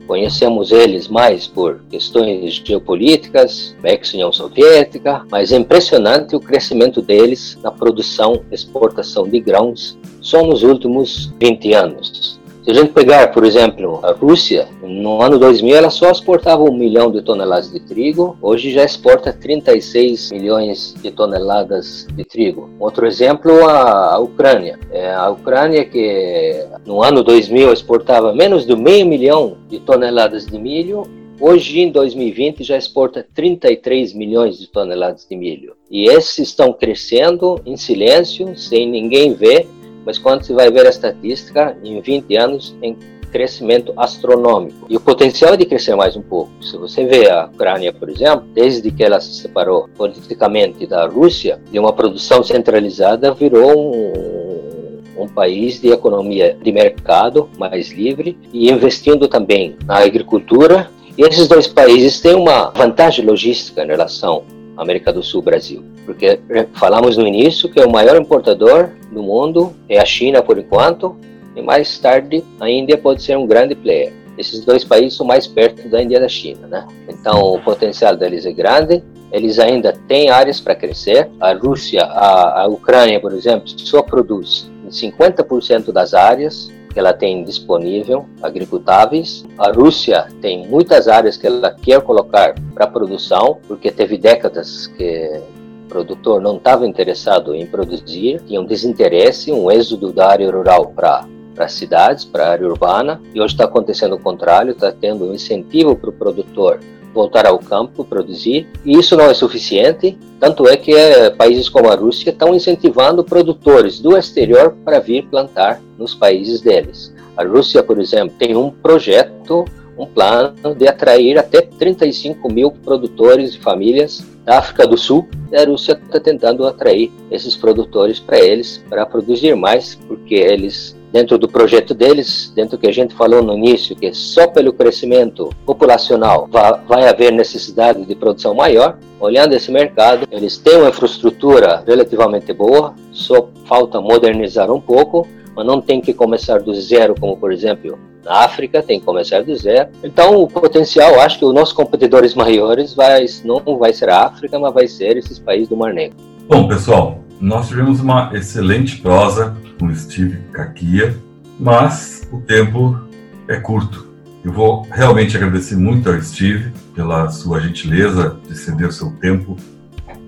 Conhecemos 0.07 0.73
eles 0.73 1.07
mais 1.07 1.47
por 1.47 1.83
questões 1.89 2.55
geopolíticas, 2.55 3.73
ex-União 3.81 4.29
Soviética, 4.29 5.25
mas 5.31 5.53
é 5.53 5.55
impressionante 5.55 6.35
o 6.35 6.39
crescimento 6.39 7.01
deles 7.01 7.57
na 7.63 7.71
produção 7.71 8.43
e 8.51 8.53
exportação 8.53 9.25
de 9.25 9.39
grãos 9.39 9.97
só 10.19 10.43
nos 10.43 10.63
últimos 10.63 11.31
20 11.39 11.73
anos. 11.73 12.40
Se 12.71 12.77
a 12.77 12.83
gente 12.83 12.93
pegar, 12.93 13.33
por 13.33 13.43
exemplo, 13.43 13.99
a 14.01 14.13
Rússia, 14.13 14.65
no 14.81 15.21
ano 15.21 15.37
2000 15.37 15.75
ela 15.75 15.89
só 15.89 16.09
exportava 16.09 16.63
um 16.63 16.73
milhão 16.73 17.11
de 17.11 17.21
toneladas 17.21 17.69
de 17.69 17.81
trigo, 17.81 18.37
hoje 18.41 18.71
já 18.71 18.85
exporta 18.85 19.33
36 19.33 20.31
milhões 20.31 20.95
de 21.03 21.11
toneladas 21.11 22.07
de 22.15 22.23
trigo. 22.23 22.69
Outro 22.79 23.05
exemplo, 23.05 23.51
a, 23.67 24.17
Ucrânia. 24.19 24.79
É, 24.89 25.13
a 25.13 25.29
Ucrânia 25.29 25.83
que 25.83 26.65
no 26.85 27.03
ano 27.03 27.21
2000 27.23 27.73
exportava 27.73 28.33
menos 28.33 28.65
de 28.65 28.73
meio 28.73 29.05
milhão 29.05 29.57
de 29.67 29.77
toneladas 29.77 30.45
de 30.45 30.57
milho, 30.57 31.05
Hoje, 31.43 31.79
em 31.79 31.91
2020, 31.91 32.63
já 32.63 32.77
exporta 32.77 33.25
33 33.33 34.13
milhões 34.13 34.59
de 34.59 34.67
toneladas 34.67 35.25
de 35.27 35.35
milho. 35.35 35.73
E 35.89 36.07
esses 36.07 36.37
estão 36.37 36.71
crescendo 36.71 37.59
em 37.65 37.75
silêncio, 37.75 38.55
sem 38.55 38.87
ninguém 38.87 39.33
ver, 39.33 39.67
mas 40.05 40.17
quando 40.17 40.43
se 40.43 40.53
vai 40.53 40.69
ver 40.71 40.85
a 40.85 40.89
estatística, 40.89 41.77
em 41.83 41.99
20 42.01 42.35
anos 42.35 42.75
tem 42.79 42.97
crescimento 43.31 43.93
astronômico. 43.95 44.85
E 44.89 44.97
o 44.97 44.99
potencial 44.99 45.53
é 45.53 45.57
de 45.57 45.65
crescer 45.65 45.95
mais 45.95 46.15
um 46.15 46.21
pouco. 46.21 46.51
Se 46.61 46.77
você 46.77 47.05
vê 47.05 47.29
a 47.29 47.45
Ucrânia, 47.45 47.93
por 47.93 48.09
exemplo, 48.09 48.45
desde 48.53 48.91
que 48.91 49.03
ela 49.03 49.19
se 49.19 49.33
separou 49.33 49.89
politicamente 49.95 50.85
da 50.85 51.07
Rússia, 51.07 51.59
de 51.71 51.79
uma 51.79 51.93
produção 51.93 52.43
centralizada, 52.43 53.33
virou 53.33 53.71
um, 53.71 55.01
um 55.17 55.27
país 55.27 55.79
de 55.79 55.89
economia 55.89 56.57
de 56.61 56.71
mercado 56.71 57.49
mais 57.57 57.91
livre 57.91 58.37
e 58.53 58.69
investindo 58.69 59.27
também 59.27 59.77
na 59.85 59.99
agricultura. 59.99 60.91
E 61.17 61.23
esses 61.23 61.47
dois 61.47 61.67
países 61.67 62.19
têm 62.19 62.35
uma 62.35 62.69
vantagem 62.69 63.25
logística 63.25 63.83
em 63.83 63.87
relação 63.87 64.43
América 64.77 65.11
do 65.11 65.21
Sul, 65.21 65.41
Brasil. 65.41 65.83
Porque 66.05 66.39
falamos 66.73 67.17
no 67.17 67.27
início 67.27 67.69
que 67.69 67.79
o 67.79 67.89
maior 67.89 68.15
importador 68.15 68.89
do 69.11 69.21
mundo 69.21 69.73
é 69.87 69.99
a 69.99 70.05
China 70.05 70.41
por 70.41 70.57
enquanto, 70.57 71.15
e 71.55 71.61
mais 71.61 71.97
tarde 71.99 72.43
a 72.59 72.69
Índia 72.69 72.97
pode 72.97 73.21
ser 73.21 73.37
um 73.37 73.45
grande 73.45 73.75
player. 73.75 74.13
Esses 74.37 74.63
dois 74.65 74.83
países 74.83 75.15
são 75.15 75.25
mais 75.25 75.45
perto 75.45 75.87
da 75.89 76.01
Índia 76.01 76.17
e 76.17 76.19
da 76.19 76.29
China, 76.29 76.67
né? 76.67 76.87
Então 77.07 77.53
o 77.53 77.61
potencial 77.61 78.15
deles 78.15 78.45
é 78.45 78.51
grande. 78.51 79.03
Eles 79.31 79.59
ainda 79.59 79.93
têm 80.07 80.29
áreas 80.29 80.59
para 80.59 80.75
crescer. 80.75 81.29
A 81.39 81.53
Rússia, 81.53 82.03
a, 82.03 82.63
a 82.63 82.67
Ucrânia, 82.67 83.19
por 83.19 83.33
exemplo, 83.33 83.67
só 83.67 84.01
produz 84.01 84.69
50% 84.89 85.91
das 85.91 86.13
áreas 86.13 86.69
que 86.91 86.99
ela 86.99 87.13
tem 87.13 87.43
disponível, 87.43 88.25
agricultáveis. 88.41 89.45
A 89.57 89.71
Rússia 89.71 90.27
tem 90.41 90.67
muitas 90.67 91.07
áreas 91.07 91.37
que 91.37 91.47
ela 91.47 91.71
quer 91.71 92.01
colocar 92.01 92.55
para 92.73 92.87
produção, 92.87 93.57
porque 93.67 93.91
teve 93.91 94.17
décadas 94.17 94.87
que 94.87 95.41
o 95.85 95.89
produtor 95.89 96.41
não 96.41 96.57
estava 96.57 96.87
interessado 96.87 97.53
em 97.55 97.65
produzir, 97.65 98.41
tinha 98.45 98.61
um 98.61 98.65
desinteresse, 98.65 99.51
um 99.51 99.69
êxodo 99.69 100.11
da 100.11 100.27
área 100.29 100.49
rural 100.49 100.87
para 100.95 101.25
para 101.53 101.67
cidades, 101.67 102.23
para 102.23 102.45
a 102.45 102.51
área 102.51 102.65
urbana, 102.65 103.21
e 103.35 103.41
hoje 103.41 103.53
está 103.53 103.65
acontecendo 103.65 104.15
o 104.15 104.19
contrário, 104.19 104.71
está 104.71 104.89
tendo 104.89 105.25
um 105.25 105.33
incentivo 105.33 105.97
para 105.97 106.09
o 106.09 106.13
produtor 106.13 106.79
voltar 107.13 107.45
ao 107.45 107.59
campo, 107.59 108.03
produzir, 108.03 108.67
e 108.85 108.97
isso 108.97 109.15
não 109.15 109.25
é 109.25 109.33
suficiente, 109.33 110.17
tanto 110.39 110.67
é 110.67 110.77
que 110.77 110.93
é, 110.93 111.29
países 111.29 111.69
como 111.69 111.89
a 111.89 111.95
Rússia 111.95 112.29
estão 112.29 112.53
incentivando 112.53 113.23
produtores 113.23 113.99
do 113.99 114.17
exterior 114.17 114.75
para 114.83 114.99
vir 114.99 115.27
plantar 115.27 115.81
nos 115.97 116.15
países 116.15 116.61
deles. 116.61 117.13
A 117.35 117.43
Rússia, 117.43 117.83
por 117.83 117.99
exemplo, 117.99 118.35
tem 118.37 118.55
um 118.55 118.69
projeto, 118.69 119.65
um 119.97 120.05
plano 120.05 120.75
de 120.75 120.87
atrair 120.87 121.37
até 121.37 121.61
35 121.61 122.51
mil 122.51 122.71
produtores 122.71 123.53
e 123.53 123.59
famílias 123.59 124.25
da 124.45 124.59
África 124.59 124.87
do 124.87 124.97
Sul, 124.97 125.27
e 125.51 125.55
a 125.55 125.65
Rússia 125.65 125.93
está 125.93 126.19
tentando 126.19 126.65
atrair 126.65 127.11
esses 127.29 127.55
produtores 127.55 128.19
para 128.19 128.39
eles, 128.39 128.83
para 128.89 129.05
produzir 129.05 129.55
mais, 129.55 129.95
porque 130.07 130.35
eles 130.35 130.95
dentro 131.11 131.37
do 131.37 131.47
projeto 131.47 131.93
deles, 131.93 132.51
dentro 132.55 132.77
do 132.77 132.81
que 132.81 132.87
a 132.87 132.93
gente 132.93 133.13
falou 133.13 133.43
no 133.43 133.53
início, 133.53 133.95
que 133.95 134.13
só 134.13 134.47
pelo 134.47 134.71
crescimento 134.73 135.49
populacional 135.65 136.47
vai 136.87 137.07
haver 137.07 137.31
necessidade 137.31 138.05
de 138.05 138.15
produção 138.15 138.53
maior. 138.53 138.97
Olhando 139.19 139.53
esse 139.53 139.71
mercado, 139.71 140.27
eles 140.31 140.57
têm 140.57 140.77
uma 140.77 140.89
infraestrutura 140.89 141.83
relativamente 141.85 142.51
boa, 142.53 142.95
só 143.11 143.49
falta 143.65 144.01
modernizar 144.01 144.71
um 144.71 144.81
pouco, 144.81 145.27
mas 145.55 145.65
não 145.65 145.81
tem 145.81 146.01
que 146.01 146.13
começar 146.13 146.59
do 146.59 146.73
zero, 146.73 147.13
como 147.19 147.37
por 147.37 147.51
exemplo 147.51 147.99
na 148.23 148.43
África, 148.43 148.83
tem 148.83 148.99
que 148.99 149.05
começar 149.05 149.43
do 149.43 149.55
zero. 149.55 149.89
Então, 150.03 150.35
o 150.41 150.47
potencial, 150.47 151.19
acho 151.19 151.39
que 151.39 151.45
os 151.45 151.53
nossos 151.53 151.73
competidores 151.73 152.35
maiores 152.35 152.93
vai, 152.93 153.25
não 153.43 153.77
vai 153.77 153.93
ser 153.93 154.09
a 154.09 154.25
África, 154.25 154.59
mas 154.59 154.73
vai 154.73 154.87
ser 154.87 155.17
esses 155.17 155.39
países 155.39 155.67
do 155.67 155.75
Mar 155.75 155.93
Negro. 155.93 156.17
Bom, 156.47 156.67
pessoal, 156.67 157.17
nós 157.41 157.67
tivemos 157.67 157.99
uma 157.99 158.29
excelente 158.33 158.97
prosa 158.97 159.57
com 159.79 159.93
Steve 159.95 160.37
Kakia, 160.51 161.17
mas 161.59 162.21
o 162.31 162.39
tempo 162.39 162.99
é 163.47 163.59
curto. 163.59 164.07
Eu 164.45 164.53
vou 164.53 164.87
realmente 164.91 165.35
agradecer 165.35 165.75
muito 165.75 166.07
ao 166.07 166.21
Steve 166.21 166.71
pela 166.93 167.29
sua 167.29 167.59
gentileza 167.59 168.39
de 168.47 168.55
ceder 168.55 168.87
o 168.87 168.91
seu 168.91 169.11
tempo 169.13 169.57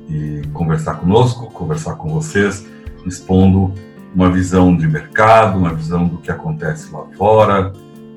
e 0.09 0.41
conversar 0.53 0.95
conosco, 0.95 1.51
conversar 1.51 1.95
com 1.95 2.09
vocês, 2.09 2.65
expondo 3.05 3.71
uma 4.15 4.31
visão 4.31 4.75
de 4.75 4.87
mercado, 4.87 5.59
uma 5.59 5.73
visão 5.73 6.07
do 6.07 6.17
que 6.17 6.31
acontece 6.31 6.91
lá 6.91 7.05
fora, 7.15 7.73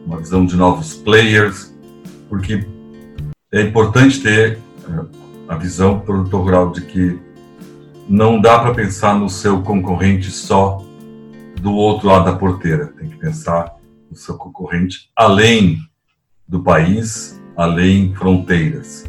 uma 0.07 0.19
visão 0.19 0.47
de 0.47 0.57
novos 0.57 0.95
players, 0.95 1.75
porque 2.31 2.67
é 3.53 3.61
importante 3.61 4.21
ter 4.21 4.59
eh, 4.89 5.05
a 5.49 5.57
visão 5.57 6.01
produtor 6.01 6.43
rural 6.43 6.71
de 6.71 6.81
que 6.83 7.26
não 8.09 8.41
dá 8.41 8.59
para 8.59 8.75
pensar 8.75 9.19
no 9.19 9.29
seu 9.29 9.63
concorrente 9.63 10.31
só 10.31 10.83
do 11.61 11.75
outro 11.75 12.09
lado 12.09 12.27
da 12.27 12.37
porteira. 12.37 12.87
Tem 12.99 13.09
que 13.09 13.17
pensar 13.17 13.77
no 14.11 14.17
seu 14.17 14.37
concorrente 14.37 15.11
além 15.17 15.79
do 16.47 16.63
país, 16.63 17.41
além 17.57 18.15
fronteiras. 18.15 19.05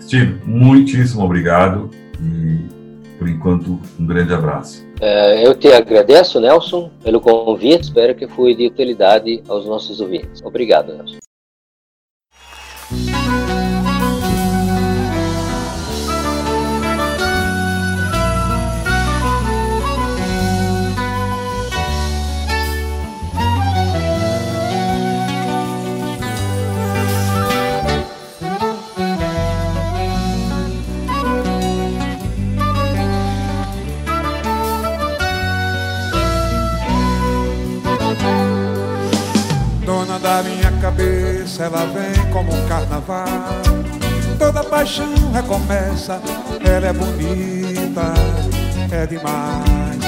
Steve, 0.00 0.40
muitíssimo 0.44 1.24
obrigado 1.24 1.90
e, 2.20 3.18
por 3.18 3.28
enquanto, 3.28 3.80
um 3.98 4.06
grande 4.06 4.32
abraço. 4.32 4.86
É, 5.00 5.46
eu 5.46 5.54
te 5.54 5.68
agradeço, 5.68 6.40
Nelson, 6.40 6.90
pelo 7.02 7.20
convite. 7.20 7.84
Espero 7.84 8.14
que 8.14 8.26
foi 8.26 8.54
de 8.54 8.66
utilidade 8.66 9.42
aos 9.48 9.66
nossos 9.66 10.00
ouvintes. 10.00 10.40
Obrigado, 10.42 10.94
Nelson. 10.94 11.21
Ela 41.62 41.86
vem 41.86 42.32
como 42.32 42.52
um 42.52 42.66
carnaval. 42.66 43.26
Toda 44.38 44.64
paixão 44.64 45.14
recomeça, 45.32 46.20
ela 46.64 46.88
é 46.88 46.92
bonita, 46.92 48.14
é 48.90 49.06
demais. 49.06 50.02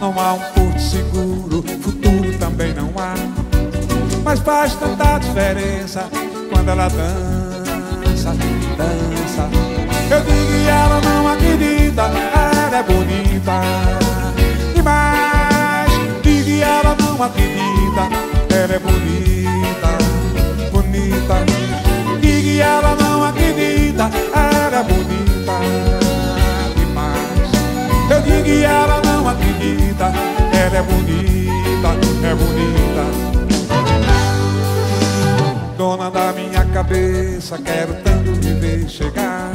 Não 0.00 0.18
há 0.18 0.32
um 0.32 0.38
porto 0.38 0.80
seguro, 0.80 1.62
futuro 1.82 2.38
também 2.38 2.72
não 2.72 2.90
há. 2.96 3.14
Mas 4.24 4.40
faz 4.40 4.74
tanta 4.76 5.18
diferença 5.18 6.08
quando 6.50 6.70
ela 6.70 6.88
dança, 6.88 8.30
dança. 8.78 9.50
Eu 10.10 10.20
digo 10.20 10.52
e 10.54 10.66
ela 10.66 11.00
não 11.02 11.28
acredita, 11.28 12.02
ela 12.02 12.78
é 12.78 12.82
bonita 12.82 13.60
demais. 14.74 15.92
Digo 16.22 16.48
e 16.48 16.62
ela 16.62 16.96
não 16.98 17.22
acredita 17.22 18.32
ela 18.54 18.74
é 18.74 18.78
bonita, 18.78 19.31
Ela 22.60 22.94
não 22.96 23.24
acredita, 23.24 24.10
ela 24.34 24.78
é 24.78 24.82
bonita 24.82 25.22
demais. 26.76 27.50
Eu 28.10 28.22
digo 28.22 28.44
que 28.44 28.64
ela 28.64 29.00
não 29.04 29.28
acredita, 29.28 30.12
ela 30.52 30.76
é 30.76 30.82
bonita, 30.82 31.88
é 32.26 32.34
bonita. 32.34 33.32
Dona 35.76 36.10
da 36.10 36.32
minha 36.32 36.64
cabeça, 36.66 37.58
quero 37.58 37.94
tanto 38.04 38.30
me 38.30 38.54
ver 38.54 38.88
chegar. 38.88 39.50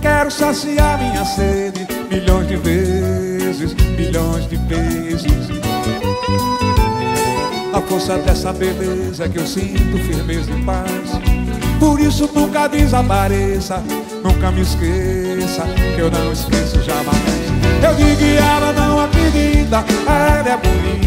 Quero 0.00 0.30
saciar 0.30 0.98
minha 0.98 1.24
sede 1.24 1.86
milhões 2.10 2.48
de 2.48 2.56
vezes, 2.56 3.74
milhões 3.74 4.48
de 4.48 4.56
vezes. 4.56 5.50
A 7.72 7.80
força 7.80 8.18
dessa 8.18 8.52
beleza 8.52 9.28
que 9.28 9.38
eu 9.38 9.46
sinto 9.46 9.98
firmeza 9.98 10.50
e 10.50 10.62
paz 10.64 11.63
Por 11.78 12.00
isso 12.00 12.30
nunca 12.34 12.66
desapareça 12.68 13.82
Nunca 14.22 14.50
me 14.50 14.62
esqueça 14.62 15.62
Que 15.94 16.00
eu 16.00 16.10
não 16.10 16.32
esqueço 16.32 16.82
jamais. 16.82 17.44
Eu 17.82 17.94
digo 17.94 18.16
que 18.16 18.36
ela 18.36 18.72
não 18.72 19.00
acredita 19.00 19.84
Ela 20.06 20.48
é 20.48 20.56
bonita 20.56 21.03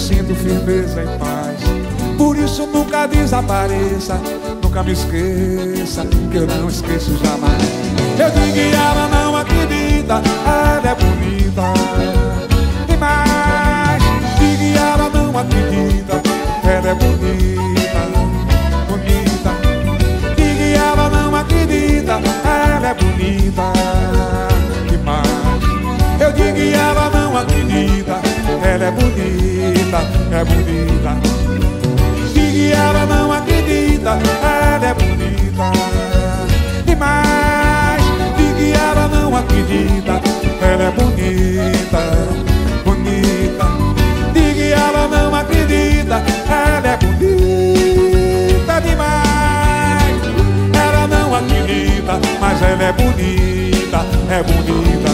sinto 0.00 0.34
firmeza 0.34 1.02
e 1.02 1.18
paz. 1.18 1.60
Por 2.16 2.36
isso 2.36 2.66
nunca 2.66 3.06
desapareça, 3.06 4.18
nunca 4.62 4.82
me 4.82 4.92
esqueça, 4.92 6.06
que 6.30 6.36
eu 6.38 6.46
não 6.46 6.68
esqueço 6.68 7.16
jamais. 7.22 7.62
Eu 8.18 8.30
digo 8.30 8.52
que 8.52 8.74
ela 8.74 9.08
não 9.08 9.36
acredita, 9.36 10.22
ela 10.44 10.90
é 10.90 10.94
bonita 10.94 11.74
demais. 12.88 14.02
Digo 14.38 14.58
que 14.58 14.78
ela 14.78 15.10
não 15.10 15.38
acredita, 15.38 16.22
ela 16.64 16.88
é 16.88 16.94
bonita, 16.94 18.00
bonita. 18.88 19.50
Digo 20.36 20.56
que 20.58 20.74
ela 20.74 21.10
não 21.10 21.36
acredita, 21.36 22.12
ela 22.44 22.88
é 22.88 22.94
bonita 22.94 23.72
demais. 24.90 25.62
Eu 26.20 26.32
digo 26.32 26.54
que 26.54 26.74
ela 26.74 27.10
não 27.10 27.36
acredita, 27.36 28.20
ela 28.62 28.84
é 28.84 28.90
bonita. 28.90 29.79
E 32.36 32.72
ela 32.72 33.04
não 33.04 33.32
acredita, 33.32 34.10
ela 34.40 34.86
é 34.86 34.94
bonita 34.94 35.72
demais. 36.86 38.02
E 38.60 38.72
ela 38.72 39.08
não 39.08 39.36
acredita, 39.36 40.20
ela 40.62 40.84
é 40.84 40.90
bonita, 40.92 42.00
bonita. 42.84 43.66
E 44.36 44.72
ela 44.72 45.08
não 45.08 45.34
acredita, 45.34 46.22
ela 46.48 46.88
é 46.88 46.96
bonita 46.96 48.80
demais. 48.82 50.20
Ela 50.72 51.06
não 51.08 51.34
acredita, 51.34 52.20
mas 52.40 52.62
ela 52.62 52.84
é 52.84 52.92
bonita, 52.92 54.06
é 54.30 54.42
bonita, 54.44 55.10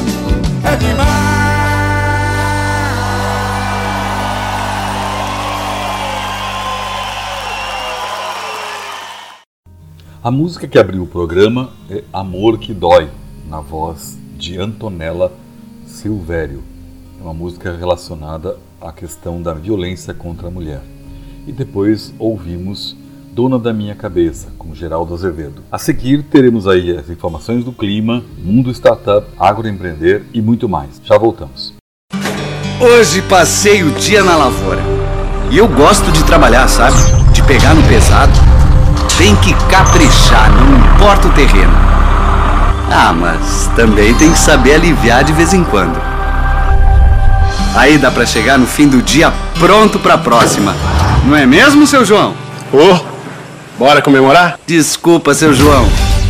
A 10.27 10.31
música 10.33 10.67
que 10.67 10.77
abriu 10.77 11.05
o 11.05 11.07
programa 11.07 11.71
é 11.89 12.03
Amor 12.13 12.59
que 12.59 12.75
Dói, 12.75 13.09
na 13.49 13.61
voz 13.61 14.19
de 14.37 14.59
Antonella 14.59 15.33
Silvério. 15.87 16.65
É 17.21 17.23
uma 17.23 17.33
música 17.33 17.77
relacionada 17.77 18.57
à 18.81 18.91
questão 18.91 19.41
da 19.41 19.55
violência 19.55 20.13
contra 20.13 20.49
a 20.49 20.51
mulher. 20.51 20.83
E 21.47 21.53
depois 21.53 22.13
ouvimos 22.19 22.97
Dona 23.33 23.57
da 23.57 23.73
Minha 23.73 23.95
Cabeça, 23.95 24.49
com 24.59 24.75
Geraldo 24.75 25.15
Azevedo. 25.15 25.63
A 25.71 25.79
seguir 25.79 26.25
teremos 26.25 26.67
aí 26.67 26.91
as 26.91 27.09
informações 27.09 27.63
do 27.63 27.71
clima, 27.71 28.25
mundo 28.37 28.73
startup, 28.73 29.29
agroempreender 29.39 30.25
e 30.35 30.43
muito 30.43 30.69
mais. 30.69 31.01
Já 31.05 31.17
voltamos. 31.17 31.73
Hoje 32.81 33.23
passei 33.23 33.85
o 33.85 33.93
dia 33.93 34.25
na 34.25 34.37
lavoura. 34.37 34.83
E 35.53 35.57
eu 35.57 35.69
gosto 35.69 36.11
de 36.11 36.25
trabalhar, 36.25 36.67
sabe? 36.67 36.97
De 37.33 37.45
pegar 37.45 37.77
no 37.77 37.87
pesado 37.87 38.56
tem 39.19 39.35
que 39.37 39.55
caprichar, 39.71 40.51
não 40.53 40.79
importa 40.79 41.29
o 41.29 41.33
terreno. 41.33 41.73
Ah, 42.91 43.13
mas 43.13 43.71
também 43.75 44.15
tem 44.15 44.31
que 44.31 44.39
saber 44.39 44.75
aliviar 44.75 45.25
de 45.25 45.33
vez 45.33 45.55
em 45.55 45.65
quando. 45.65 46.01
Aí 47.75 47.99
dá 47.99 48.11
para 48.11 48.27
chegar 48.27 48.59
no 48.59 48.67
fim 48.67 48.87
do 48.89 49.03
dia 49.03 49.33
pronto 49.59 49.99
para 49.99 50.15
a 50.15 50.19
próxima. 50.19 50.75
Não 51.25 51.37
é 51.37 51.47
mesmo, 51.47 51.87
seu 51.87 52.05
João? 52.05 52.35
Ô, 52.73 52.95
oh, 52.95 53.79
bora 53.79 54.03
comemorar? 54.03 54.59
Desculpa, 54.67 55.35
seu 55.35 55.55
João. 55.55 55.87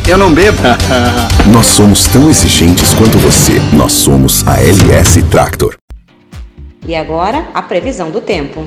Eu 0.08 0.16
não 0.16 0.32
bebo. 0.32 0.58
Nós 1.52 1.66
somos 1.66 2.06
tão 2.06 2.30
exigentes 2.30 2.94
quanto 2.94 3.18
você. 3.18 3.60
Nós 3.72 3.92
somos 3.92 4.46
a 4.46 4.60
LS 4.60 5.22
Tractor. 5.24 5.76
E 6.86 6.94
agora, 6.94 7.48
a 7.52 7.62
previsão 7.62 8.10
do 8.10 8.20
tempo. 8.20 8.64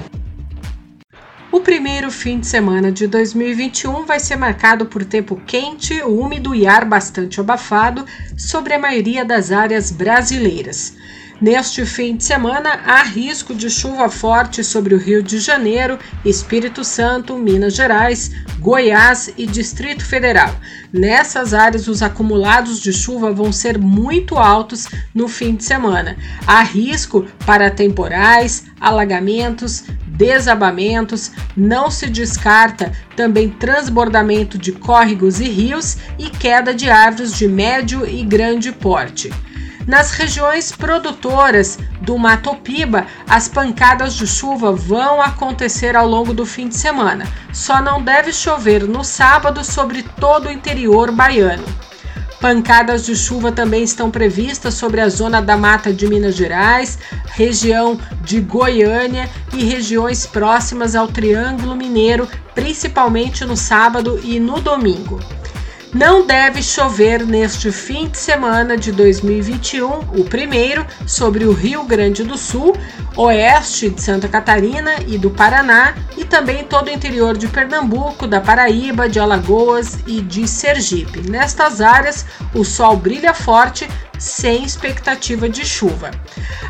O 1.52 1.62
primeiro 1.62 2.12
fim 2.12 2.39
de 2.39 2.45
semana 2.45 2.91
de 2.91 3.08
2021 3.08 4.06
vai 4.06 4.20
ser 4.20 4.36
marcado 4.36 4.86
por 4.86 5.04
tempo 5.04 5.36
quente, 5.47 6.00
úmido 6.04 6.54
e 6.54 6.68
ar 6.68 6.86
bastante 6.86 7.39
abafado 7.39 8.06
sobre 8.38 8.76
a 8.76 8.80
maioria 8.80 9.26
das 9.26 9.52
áreas 9.52 9.89
brasileiras. 9.89 10.95
Neste 11.42 11.86
fim 11.86 12.18
de 12.18 12.26
semana, 12.26 12.82
há 12.86 13.02
risco 13.02 13.56
de 13.56 13.70
chuva 13.70 14.10
forte 14.10 14.62
sobre 14.62 14.94
o 14.94 14.98
Rio 14.98 15.24
de 15.24 15.40
Janeiro, 15.40 15.98
Espírito 16.26 16.84
Santo, 16.84 17.38
Minas 17.38 17.76
Gerais, 17.76 18.32
Goiás 18.60 19.32
e 19.38 19.46
Distrito 19.46 20.04
Federal. 20.04 20.54
Nessas 20.92 21.54
áreas, 21.54 21.88
os 21.88 22.02
acumulados 22.02 22.82
de 22.82 22.92
chuva 22.92 23.32
vão 23.32 23.54
ser 23.54 23.78
muito 23.78 24.38
altos 24.38 24.90
no 25.16 25.30
fim 25.30 25.56
de 25.56 25.64
semana. 25.64 26.18
Há 26.46 26.62
risco 26.62 27.26
para 27.46 27.72
temporais, 27.72 28.66
alagamentos, 28.78 29.86
desabamentos, 30.08 31.32
não 31.56 31.90
se 31.90 32.08
descarta 32.08 32.92
também 33.16 33.48
transbordamento 33.48 34.58
de 34.58 34.74
córregos 34.74 35.40
e 35.40 35.48
rios 35.48 35.96
e 36.18 36.30
queda 36.30 36.74
de 36.74 36.90
árvores 36.90 37.38
de 37.38 37.48
médio 37.48 38.06
e 38.06 38.26
grande 38.26 38.74
porte. 38.74 39.32
Nas 39.90 40.12
regiões 40.12 40.72
produtoras 40.72 41.80
do 42.02 42.16
Mato 42.16 42.56
Piba, 42.58 43.08
as 43.28 43.48
pancadas 43.48 44.14
de 44.14 44.28
chuva 44.28 44.72
vão 44.72 45.20
acontecer 45.20 45.96
ao 45.96 46.08
longo 46.08 46.32
do 46.32 46.46
fim 46.46 46.68
de 46.68 46.76
semana. 46.76 47.26
Só 47.52 47.82
não 47.82 48.00
deve 48.00 48.32
chover 48.32 48.84
no 48.84 49.04
sábado 49.04 49.64
sobre 49.64 50.04
todo 50.04 50.48
o 50.48 50.52
interior 50.52 51.12
baiano. 51.12 51.66
Pancadas 52.40 53.04
de 53.04 53.16
chuva 53.16 53.52
também 53.52 53.82
estão 53.82 54.12
previstas 54.12 54.76
sobre 54.76 55.02
a 55.02 55.10
zona 55.10 55.42
da 55.42 55.58
mata 55.58 55.92
de 55.92 56.08
Minas 56.08 56.36
Gerais, 56.36 57.00
região 57.32 58.00
de 58.22 58.40
Goiânia 58.42 59.28
e 59.52 59.64
regiões 59.64 60.24
próximas 60.24 60.94
ao 60.94 61.08
Triângulo 61.08 61.76
Mineiro, 61.76 62.30
principalmente 62.54 63.44
no 63.44 63.58
sábado 63.58 64.22
e 64.24 64.40
no 64.40 64.62
domingo. 64.62 65.20
Não 65.94 66.24
deve 66.24 66.62
chover 66.62 67.26
neste 67.26 67.72
fim 67.72 68.08
de 68.08 68.18
semana 68.20 68.78
de 68.78 68.92
2021, 68.92 70.20
o 70.20 70.24
primeiro, 70.24 70.86
sobre 71.08 71.46
o 71.46 71.52
Rio 71.52 71.84
Grande 71.84 72.24
do 72.24 72.38
Sul, 72.38 72.76
oeste 73.18 73.90
de 73.90 74.00
Santa 74.00 74.28
Catarina 74.28 74.92
e 75.08 75.18
do 75.18 75.32
Paraná, 75.32 75.96
e 76.16 76.24
também 76.24 76.64
todo 76.64 76.90
o 76.90 76.92
interior 76.92 77.36
de 77.36 77.48
Pernambuco, 77.48 78.28
da 78.28 78.40
Paraíba, 78.40 79.10
de 79.10 79.20
Alagoas 79.20 79.98
e 80.06 80.22
de 80.22 80.48
Sergipe. 80.48 81.28
Nestas 81.28 81.82
áreas, 81.82 82.24
o 82.54 82.64
sol 82.64 82.96
brilha 82.96 83.34
forte, 83.34 83.90
sem 84.20 84.64
expectativa 84.64 85.50
de 85.50 85.66
chuva. 85.66 86.12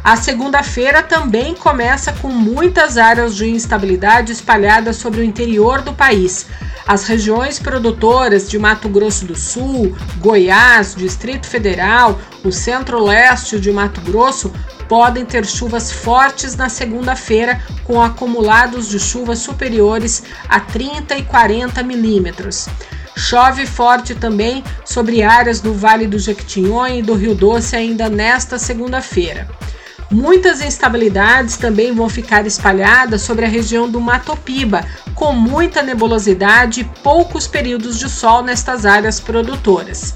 A 0.04 0.16
segunda-feira 0.16 1.04
também 1.04 1.54
começa 1.56 2.14
com 2.14 2.30
muitas 2.30 2.98
áreas 2.98 3.36
de 3.36 3.50
instabilidade 3.50 4.32
espalhadas 4.32 4.96
sobre 4.96 5.22
o 5.22 5.24
interior 5.24 5.82
do 5.82 5.94
país. 5.94 6.46
As 6.88 7.06
regiões 7.06 7.60
produtoras 7.60 8.50
de 8.50 8.58
Mato 8.58 8.88
Grosso 8.88 9.26
do 9.26 9.36
Sul, 9.36 9.96
Goiás, 10.18 10.96
Distrito 10.96 11.46
Federal, 11.46 12.20
o 12.44 12.52
centro-leste 12.52 13.60
de 13.60 13.72
Mato 13.72 14.02
Grosso 14.02 14.52
podem 14.88 15.24
ter 15.24 15.46
chuvas 15.46 15.92
fortes 15.92 16.56
na 16.56 16.68
segunda-feira, 16.68 17.62
com 17.84 18.02
acumulados 18.02 18.90
de 18.90 19.00
chuvas 19.00 19.38
superiores 19.38 20.24
a 20.50 20.60
30 20.60 21.16
e 21.18 21.24
40 21.24 21.84
milímetros. 21.84 22.68
Chove 23.20 23.66
forte 23.66 24.16
também 24.16 24.64
sobre 24.86 25.22
áreas 25.22 25.60
do 25.60 25.74
Vale 25.74 26.08
do 26.08 26.18
Jequitinhonha 26.18 26.96
e 26.96 27.02
do 27.02 27.14
Rio 27.14 27.36
Doce 27.36 27.76
ainda 27.76 28.08
nesta 28.10 28.58
segunda-feira. 28.58 29.46
Muitas 30.10 30.62
instabilidades 30.62 31.58
também 31.58 31.94
vão 31.94 32.08
ficar 32.08 32.48
espalhadas 32.48 33.22
sobre 33.22 33.44
a 33.44 33.50
região 33.50 33.90
do 33.90 34.00
Mato 34.00 34.38
Piba, 34.38 34.86
com 35.14 35.34
muita 35.34 35.84
nebulosidade 35.84 36.80
e 36.80 36.84
poucos 37.04 37.46
períodos 37.46 38.00
de 38.00 38.10
sol 38.10 38.42
nestas 38.42 38.86
áreas 38.86 39.20
produtoras. 39.20 40.16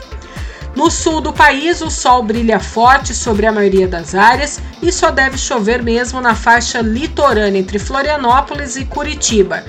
No 0.73 0.89
sul 0.89 1.19
do 1.19 1.33
país, 1.33 1.81
o 1.81 1.91
sol 1.91 2.23
brilha 2.23 2.59
forte 2.59 3.13
sobre 3.13 3.45
a 3.45 3.51
maioria 3.51 3.87
das 3.87 4.15
áreas 4.15 4.61
e 4.81 4.93
só 4.93 5.11
deve 5.11 5.37
chover 5.37 5.83
mesmo 5.83 6.21
na 6.21 6.33
faixa 6.33 6.79
litorânea 6.79 7.59
entre 7.59 7.77
Florianópolis 7.77 8.77
e 8.77 8.85
Curitiba. 8.85 9.61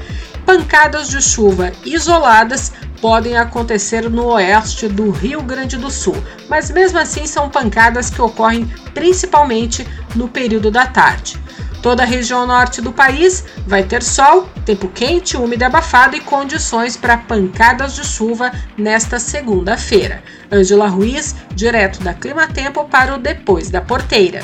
Pancadas 0.47 1.09
de 1.09 1.21
chuva 1.21 1.73
isoladas 1.85 2.73
podem 3.05 3.37
acontecer 3.37 4.09
no 4.09 4.29
oeste 4.29 4.89
do 4.89 5.11
Rio 5.11 5.43
Grande 5.43 5.77
do 5.77 5.91
Sul, 5.91 6.17
mas 6.49 6.71
mesmo 6.71 6.99
assim 6.99 7.27
são 7.27 7.51
pancadas 7.51 8.09
que 8.09 8.23
ocorrem 8.23 8.65
principalmente 8.95 9.87
no 10.15 10.27
período 10.27 10.71
da 10.71 10.87
tarde. 10.87 11.39
Toda 11.83 12.03
a 12.03 12.07
região 12.07 12.47
norte 12.47 12.81
do 12.81 12.91
país 12.91 13.45
vai 13.67 13.83
ter 13.83 14.03
sol, 14.03 14.49
tempo 14.65 14.89
quente, 14.89 15.37
úmido 15.37 15.63
e 15.63 15.67
abafado 15.67 16.17
e 16.17 16.21
condições 16.21 16.97
para 16.97 17.19
pancadas 17.19 17.95
de 17.95 18.07
chuva 18.07 18.51
nesta 18.75 19.19
segunda-feira. 19.19 20.23
Ângela 20.51 20.89
Ruiz, 20.89 21.37
direto 21.55 22.03
da 22.03 22.15
Clima 22.15 22.49
Tempo 22.49 22.87
para 22.87 23.15
o 23.15 23.19
Depois 23.19 23.69
da 23.69 23.83
Porteira. 23.83 24.41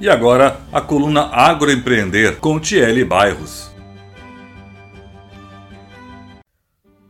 E 0.00 0.08
agora 0.08 0.58
a 0.72 0.80
coluna 0.80 1.28
Agroempreender 1.34 2.36
com 2.36 2.58
Tiele 2.58 3.04
Bairros. 3.04 3.73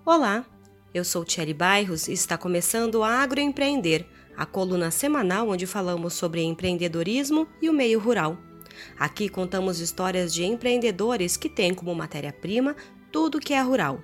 Olá, 0.07 0.44
eu 0.92 1.02
sou 1.02 1.24
Thierry 1.24 1.55
Bairros 1.55 2.09
e 2.09 2.12
está 2.12 2.36
começando 2.36 3.02
a 3.02 3.22
Agroempreender, 3.22 4.05
a 4.36 4.44
coluna 4.44 4.90
semanal 4.90 5.48
onde 5.48 5.64
falamos 5.64 6.12
sobre 6.12 6.42
empreendedorismo 6.42 7.48
e 7.62 7.70
o 7.70 7.72
meio 7.72 7.98
rural. 7.98 8.36
Aqui 8.98 9.30
contamos 9.30 9.80
histórias 9.80 10.34
de 10.34 10.44
empreendedores 10.44 11.38
que 11.38 11.48
têm 11.48 11.72
como 11.72 11.94
matéria-prima 11.94 12.76
tudo 13.11 13.40
que 13.40 13.55
é 13.55 13.62
rural. 13.62 13.98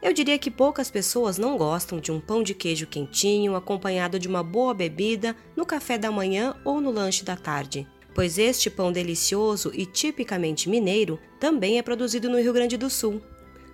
Eu 0.00 0.10
diria 0.14 0.38
que 0.38 0.50
poucas 0.50 0.90
pessoas 0.90 1.36
não 1.36 1.58
gostam 1.58 2.00
de 2.00 2.10
um 2.10 2.18
pão 2.18 2.42
de 2.42 2.54
queijo 2.54 2.86
quentinho 2.86 3.54
acompanhado 3.56 4.18
de 4.18 4.28
uma 4.28 4.42
boa 4.42 4.72
bebida 4.72 5.36
no 5.54 5.66
café 5.66 5.98
da 5.98 6.10
manhã 6.10 6.56
ou 6.64 6.80
no 6.80 6.90
lanche 6.90 7.26
da 7.26 7.36
tarde, 7.36 7.86
pois 8.14 8.38
este 8.38 8.70
pão 8.70 8.90
delicioso 8.90 9.70
e 9.74 9.84
tipicamente 9.84 10.66
mineiro 10.66 11.20
também 11.38 11.76
é 11.76 11.82
produzido 11.82 12.30
no 12.30 12.40
Rio 12.40 12.54
Grande 12.54 12.78
do 12.78 12.88
Sul. 12.88 13.20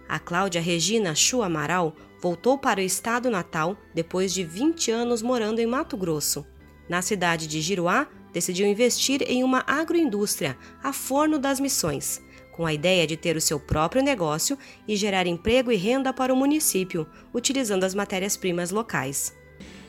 A 0.09 0.19
Cláudia 0.19 0.61
Regina 0.61 1.15
Chu 1.15 1.43
Amaral 1.43 1.95
voltou 2.21 2.57
para 2.57 2.81
o 2.81 2.83
estado 2.83 3.31
natal 3.31 3.77
depois 3.95 4.33
de 4.33 4.45
20 4.45 4.91
anos 4.91 5.23
morando 5.23 5.59
em 5.59 5.67
Mato 5.67 5.97
Grosso. 5.97 6.47
Na 6.89 7.03
cidade 7.03 7.47
de 7.47 7.61
Giruá, 7.61 8.07
decidiu 8.33 8.67
investir 8.67 9.23
em 9.27 9.43
uma 9.45 9.65
agroindústria, 9.67 10.57
a 10.83 10.93
Forno 10.93 11.39
das 11.39 11.61
Missões, 11.61 12.23
com 12.53 12.67
a 12.67 12.73
ideia 12.73 13.07
de 13.07 13.17
ter 13.17 13.37
o 13.37 13.41
seu 13.41 13.59
próprio 13.59 14.03
negócio 14.03 14.59
e 14.87 14.97
gerar 14.97 15.27
emprego 15.27 15.73
e 15.73 15.77
renda 15.77 16.13
para 16.13 16.33
o 16.33 16.37
município, 16.37 17.07
utilizando 17.33 17.85
as 17.85 17.95
matérias-primas 17.95 18.71
locais. 18.71 19.35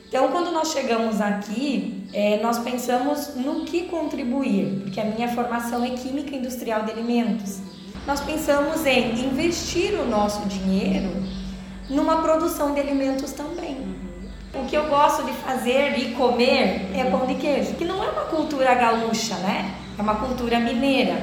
Então, 0.08 0.28
quando 0.28 0.52
nós 0.52 0.72
chegamos 0.72 1.20
aqui, 1.20 2.04
é, 2.12 2.40
nós 2.40 2.58
pensamos 2.60 3.34
no 3.34 3.64
que 3.64 3.88
contribuir, 3.88 4.82
porque 4.82 5.00
a 5.00 5.04
minha 5.04 5.28
formação 5.34 5.84
é 5.84 5.90
Química 5.90 6.36
Industrial 6.36 6.84
de 6.84 6.92
Alimentos. 6.92 7.60
Nós 8.06 8.20
pensamos 8.20 8.84
em 8.84 9.18
investir 9.24 9.94
o 9.94 10.06
nosso 10.06 10.46
dinheiro 10.46 11.10
numa 11.88 12.20
produção 12.20 12.74
de 12.74 12.80
alimentos 12.80 13.32
também. 13.32 13.78
O 14.52 14.66
que 14.66 14.76
eu 14.76 14.88
gosto 14.88 15.24
de 15.24 15.32
fazer 15.32 15.98
e 15.98 16.12
comer 16.12 16.90
é 16.94 17.04
pão 17.10 17.26
de 17.26 17.34
queijo, 17.36 17.74
que 17.74 17.84
não 17.84 18.04
é 18.04 18.10
uma 18.10 18.26
cultura 18.26 18.74
gaúcha, 18.74 19.36
né? 19.36 19.74
É 19.98 20.02
uma 20.02 20.16
cultura 20.16 20.60
mineira. 20.60 21.16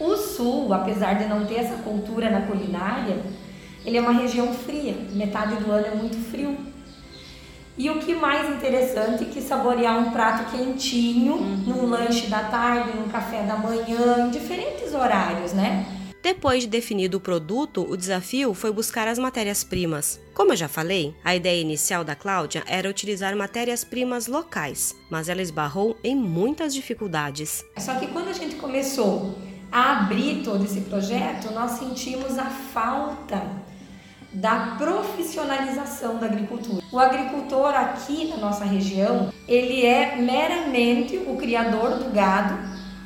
O 0.00 0.16
sul, 0.16 0.74
apesar 0.74 1.14
de 1.14 1.26
não 1.26 1.46
ter 1.46 1.60
essa 1.60 1.76
cultura 1.76 2.28
na 2.28 2.42
culinária, 2.42 3.16
ele 3.84 3.96
é 3.96 4.00
uma 4.00 4.12
região 4.12 4.52
fria, 4.52 4.96
metade 5.12 5.54
do 5.56 5.70
ano 5.70 5.86
é 5.86 5.94
muito 5.94 6.16
frio. 6.30 6.56
E 7.76 7.88
o 7.90 8.00
que 8.00 8.12
mais 8.12 8.50
interessante 8.50 9.22
é 9.22 9.26
que 9.26 9.40
saborear 9.40 9.96
um 9.96 10.10
prato 10.10 10.50
quentinho 10.50 11.34
uhum. 11.34 11.62
num 11.64 11.86
lanche 11.86 12.26
da 12.26 12.40
tarde, 12.40 12.90
num 12.96 13.08
café 13.08 13.42
da 13.42 13.54
manhã, 13.54 14.26
em 14.26 14.30
diferentes 14.30 14.92
horários, 14.92 15.52
né? 15.52 15.86
Depois 16.28 16.64
de 16.64 16.68
definido 16.68 17.16
o 17.16 17.20
produto, 17.20 17.86
o 17.88 17.96
desafio 17.96 18.52
foi 18.52 18.70
buscar 18.70 19.08
as 19.08 19.18
matérias-primas. 19.18 20.20
Como 20.34 20.52
eu 20.52 20.56
já 20.56 20.68
falei, 20.68 21.14
a 21.24 21.34
ideia 21.34 21.58
inicial 21.58 22.04
da 22.04 22.14
Cláudia 22.14 22.62
era 22.66 22.86
utilizar 22.86 23.34
matérias-primas 23.34 24.26
locais, 24.26 24.94
mas 25.08 25.30
ela 25.30 25.40
esbarrou 25.40 25.96
em 26.04 26.14
muitas 26.14 26.74
dificuldades. 26.74 27.64
Só 27.78 27.94
que 27.94 28.08
quando 28.08 28.28
a 28.28 28.34
gente 28.34 28.56
começou 28.56 29.38
a 29.72 30.00
abrir 30.00 30.42
todo 30.44 30.66
esse 30.66 30.82
projeto, 30.82 31.50
nós 31.54 31.78
sentimos 31.78 32.38
a 32.38 32.44
falta 32.44 33.42
da 34.30 34.76
profissionalização 34.76 36.18
da 36.18 36.26
agricultura. 36.26 36.84
O 36.92 36.98
agricultor 36.98 37.74
aqui 37.74 38.28
na 38.28 38.36
nossa 38.36 38.66
região, 38.66 39.32
ele 39.48 39.86
é 39.86 40.16
meramente 40.16 41.16
o 41.16 41.38
criador 41.38 41.92
do 41.92 42.12
gado, 42.12 42.58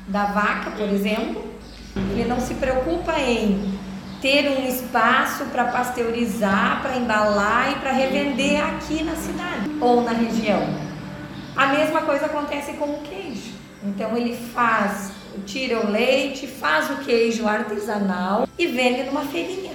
da 0.09 0.25
vaca, 0.25 0.71
por 0.71 0.89
exemplo, 0.89 1.52
ele 1.95 2.25
não 2.25 2.39
se 2.39 2.53
preocupa 2.55 3.19
em 3.19 3.73
ter 4.21 4.49
um 4.49 4.67
espaço 4.67 5.45
para 5.45 5.65
pasteurizar, 5.65 6.81
para 6.81 6.95
embalar 6.95 7.71
e 7.73 7.75
para 7.75 7.91
revender 7.91 8.63
aqui 8.63 9.03
na 9.03 9.15
cidade 9.15 9.69
ou 9.81 10.01
na 10.01 10.11
região. 10.11 10.61
A 11.55 11.67
mesma 11.67 12.01
coisa 12.01 12.25
acontece 12.25 12.73
com 12.73 12.85
o 12.85 13.01
queijo. 13.01 13.51
Então 13.83 14.15
ele 14.15 14.35
faz, 14.35 15.11
tira 15.45 15.85
o 15.85 15.91
leite, 15.91 16.47
faz 16.47 16.89
o 16.89 17.03
queijo 17.03 17.45
artesanal 17.47 18.47
e 18.57 18.65
vende 18.65 19.03
numa 19.03 19.21
feirinha. 19.25 19.72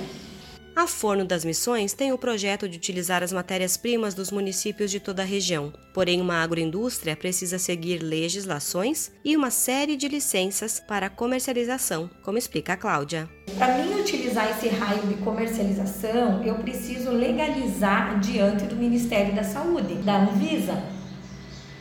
A 0.79 0.87
Forno 0.87 1.25
das 1.25 1.45
Missões 1.45 1.93
tem 1.93 2.13
o 2.13 2.17
projeto 2.17 2.69
de 2.69 2.77
utilizar 2.77 3.21
as 3.25 3.33
matérias-primas 3.33 4.15
dos 4.15 4.31
municípios 4.31 4.93
de 4.93 5.01
toda 5.01 5.23
a 5.23 5.25
região. 5.25 5.73
Porém, 5.93 6.21
uma 6.21 6.37
agroindústria 6.37 7.17
precisa 7.17 7.59
seguir 7.59 7.99
legislações 7.99 9.11
e 9.25 9.37
uma 9.37 9.51
série 9.51 9.97
de 9.97 10.07
licenças 10.07 10.79
para 10.79 11.11
comercialização, 11.11 12.09
como 12.23 12.39
explica 12.39 12.75
a 12.75 12.77
Cláudia. 12.77 13.29
Para 13.59 13.77
mim 13.79 14.01
utilizar 14.01 14.49
esse 14.53 14.69
raio 14.69 15.03
de 15.09 15.15
comercialização, 15.15 16.45
eu 16.45 16.55
preciso 16.55 17.11
legalizar 17.11 18.21
diante 18.21 18.67
do 18.67 18.77
Ministério 18.77 19.35
da 19.35 19.43
Saúde, 19.43 19.95
da 19.95 20.21
Anvisa. 20.21 20.81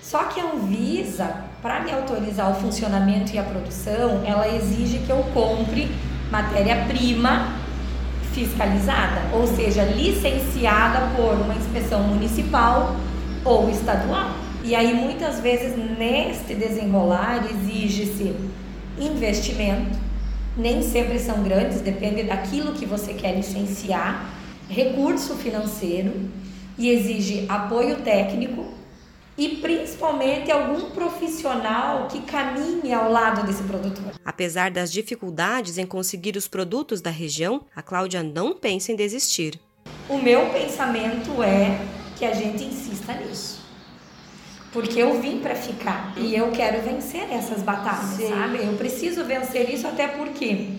Só 0.02 0.24
que 0.24 0.40
a 0.40 0.54
Anvisa, 0.54 1.46
para 1.62 1.82
me 1.82 1.92
autorizar 1.92 2.50
o 2.50 2.60
funcionamento 2.60 3.32
e 3.32 3.38
a 3.38 3.44
produção, 3.44 4.26
ela 4.26 4.48
exige 4.56 4.98
que 5.06 5.12
eu 5.12 5.24
compre 5.36 5.88
matéria-prima 6.32 7.67
fiscalizada, 8.38 9.22
ou 9.34 9.48
seja, 9.48 9.84
licenciada 9.84 11.16
por 11.16 11.34
uma 11.34 11.56
inspeção 11.56 12.04
municipal 12.04 12.96
ou 13.44 13.68
estadual. 13.68 14.32
E 14.64 14.76
aí 14.76 14.94
muitas 14.94 15.40
vezes 15.40 15.76
neste 15.98 16.54
desenrolar 16.54 17.48
exige-se 17.50 18.36
investimento, 19.00 19.98
nem 20.56 20.84
sempre 20.84 21.18
são 21.18 21.42
grandes, 21.42 21.82
depende 21.82 22.24
daquilo 22.24 22.74
que 22.74 22.86
você 22.86 23.14
quer 23.14 23.36
licenciar, 23.36 24.30
recurso 24.70 25.36
financeiro 25.36 26.14
e 26.78 26.90
exige 26.90 27.46
apoio 27.50 27.98
técnico 27.98 28.77
e 29.38 29.58
principalmente 29.58 30.52
algum 30.52 30.90
profissional 30.90 32.08
que 32.08 32.22
caminhe 32.22 32.92
ao 32.92 33.12
lado 33.12 33.46
desse 33.46 33.64
produtor. 33.64 34.14
Apesar 34.26 34.72
das 34.72 34.92
dificuldades 34.92 35.78
em 35.78 35.86
conseguir 35.86 36.36
os 36.36 36.48
produtos 36.48 37.02
da 37.02 37.12
região, 37.12 37.62
a 37.76 37.82
Cláudia 37.82 38.24
não 38.24 38.56
pensa 38.56 38.92
em 38.92 38.96
desistir. 38.96 39.60
O 40.10 40.18
meu 40.18 40.50
pensamento 40.50 41.44
é 41.44 41.80
que 42.18 42.26
a 42.26 42.34
gente 42.34 42.64
insista 42.64 43.14
nisso. 43.14 43.58
Porque 44.72 45.00
eu 45.00 45.22
vim 45.22 45.40
para 45.40 45.56
ficar 45.56 46.14
e 46.18 46.36
eu 46.36 46.52
quero 46.52 46.82
vencer 46.82 47.32
essas 47.32 47.62
batalhas, 47.62 48.16
Sim. 48.16 48.30
sabe? 48.30 48.58
Eu 48.58 48.74
preciso 48.74 49.24
vencer 49.24 49.74
isso 49.74 49.88
até 49.88 50.08
porque 50.08 50.78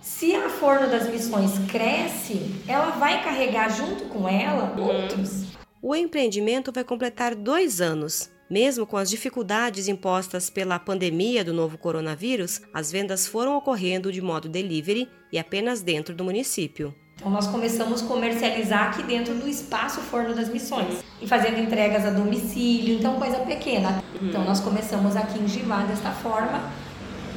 se 0.00 0.34
a 0.34 0.48
Forno 0.48 0.88
das 0.88 1.08
Missões 1.08 1.52
cresce, 1.70 2.60
ela 2.66 2.90
vai 2.90 3.22
carregar 3.22 3.70
junto 3.70 4.04
com 4.04 4.28
ela 4.28 4.74
uhum. 4.76 4.84
outros 4.84 5.51
o 5.82 5.96
empreendimento 5.96 6.70
vai 6.72 6.84
completar 6.84 7.34
dois 7.34 7.80
anos. 7.80 8.30
Mesmo 8.48 8.86
com 8.86 8.96
as 8.96 9.10
dificuldades 9.10 9.88
impostas 9.88 10.48
pela 10.48 10.78
pandemia 10.78 11.44
do 11.44 11.52
novo 11.52 11.76
coronavírus, 11.76 12.60
as 12.72 12.92
vendas 12.92 13.26
foram 13.26 13.56
ocorrendo 13.56 14.12
de 14.12 14.20
modo 14.20 14.48
delivery 14.48 15.08
e 15.32 15.38
apenas 15.38 15.82
dentro 15.82 16.14
do 16.14 16.22
município. 16.22 16.94
Então 17.16 17.30
nós 17.30 17.48
começamos 17.48 18.02
a 18.02 18.06
comercializar 18.06 18.90
aqui 18.90 19.02
dentro 19.02 19.34
do 19.34 19.48
espaço 19.48 20.00
Forno 20.02 20.34
das 20.34 20.48
Missões 20.48 21.02
e 21.20 21.26
fazendo 21.26 21.58
entregas 21.58 22.04
a 22.04 22.10
domicílio, 22.10 22.98
então 22.98 23.18
coisa 23.18 23.38
pequena. 23.38 24.04
Então 24.20 24.44
nós 24.44 24.60
começamos 24.60 25.16
aqui 25.16 25.38
em 25.38 25.48
Givá 25.48 25.82
desta 25.82 26.10
forma. 26.12 26.70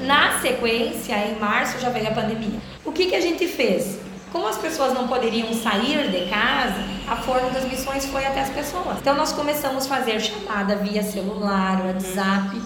Na 0.01 0.39
sequência, 0.39 1.15
em 1.29 1.39
março 1.39 1.79
já 1.79 1.89
veio 1.89 2.09
a 2.09 2.11
pandemia. 2.11 2.59
O 2.83 2.91
que, 2.91 3.07
que 3.07 3.15
a 3.15 3.21
gente 3.21 3.47
fez? 3.47 4.04
Como 4.35 4.49
as 4.49 4.57
pessoas 4.57 4.93
não 4.93 5.07
poderiam 5.07 5.53
sair 5.53 6.11
de 6.11 6.29
casa, 6.29 6.83
a 7.07 7.15
forma 7.15 7.51
das 7.51 7.63
missões 7.63 8.05
foi 8.05 8.25
até 8.25 8.41
as 8.41 8.49
pessoas. 8.49 8.97
Então 8.99 9.15
nós 9.15 9.31
começamos 9.31 9.85
a 9.85 9.87
fazer 9.87 10.19
chamada 10.19 10.75
via 10.75 11.01
celular, 11.01 11.85
WhatsApp. 11.85 12.61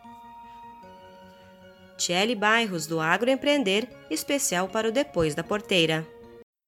Tiele 1.97 2.35
Bairros 2.35 2.87
do 2.87 2.99
Agroempreender, 2.99 3.87
especial 4.11 4.69
para 4.69 4.89
o 4.89 4.93
Depois 4.93 5.35
da 5.35 5.45
Porteira. 5.45 6.07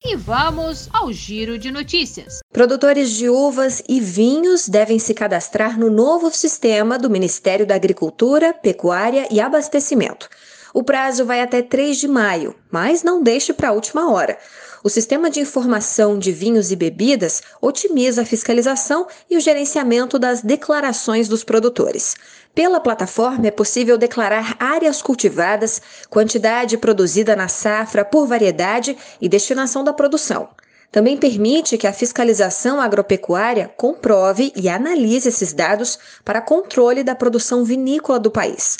E 0.04 0.16
vamos 0.16 0.88
ao 0.92 1.12
giro 1.12 1.56
de 1.56 1.70
notícias. 1.70 2.40
Produtores 2.52 3.10
de 3.10 3.28
uvas 3.28 3.82
e 3.88 4.00
vinhos 4.00 4.68
devem 4.68 4.98
se 4.98 5.14
cadastrar 5.14 5.78
no 5.78 5.88
novo 5.88 6.30
sistema 6.30 6.98
do 6.98 7.08
Ministério 7.08 7.64
da 7.64 7.76
Agricultura, 7.76 8.52
Pecuária 8.52 9.28
e 9.30 9.40
Abastecimento. 9.40 10.28
O 10.74 10.82
prazo 10.82 11.24
vai 11.24 11.40
até 11.40 11.62
3 11.62 11.98
de 11.98 12.08
maio, 12.08 12.54
mas 12.70 13.02
não 13.02 13.22
deixe 13.22 13.52
para 13.52 13.68
a 13.68 13.72
última 13.72 14.10
hora. 14.10 14.36
O 14.84 14.88
sistema 14.88 15.30
de 15.30 15.38
informação 15.38 16.18
de 16.18 16.32
vinhos 16.32 16.72
e 16.72 16.76
bebidas 16.76 17.40
otimiza 17.60 18.22
a 18.22 18.26
fiscalização 18.26 19.06
e 19.30 19.36
o 19.36 19.40
gerenciamento 19.40 20.18
das 20.18 20.42
declarações 20.42 21.28
dos 21.28 21.44
produtores. 21.44 22.16
Pela 22.52 22.80
plataforma 22.80 23.46
é 23.46 23.52
possível 23.52 23.96
declarar 23.96 24.56
áreas 24.58 25.00
cultivadas, 25.00 25.80
quantidade 26.10 26.76
produzida 26.76 27.36
na 27.36 27.46
safra 27.46 28.04
por 28.04 28.26
variedade 28.26 28.96
e 29.20 29.28
destinação 29.28 29.84
da 29.84 29.92
produção. 29.92 30.48
Também 30.90 31.16
permite 31.16 31.78
que 31.78 31.86
a 31.86 31.92
fiscalização 31.92 32.80
agropecuária 32.80 33.72
comprove 33.76 34.52
e 34.56 34.68
analise 34.68 35.28
esses 35.28 35.52
dados 35.52 35.96
para 36.24 36.40
controle 36.40 37.04
da 37.04 37.14
produção 37.14 37.64
vinícola 37.64 38.18
do 38.18 38.32
país. 38.32 38.78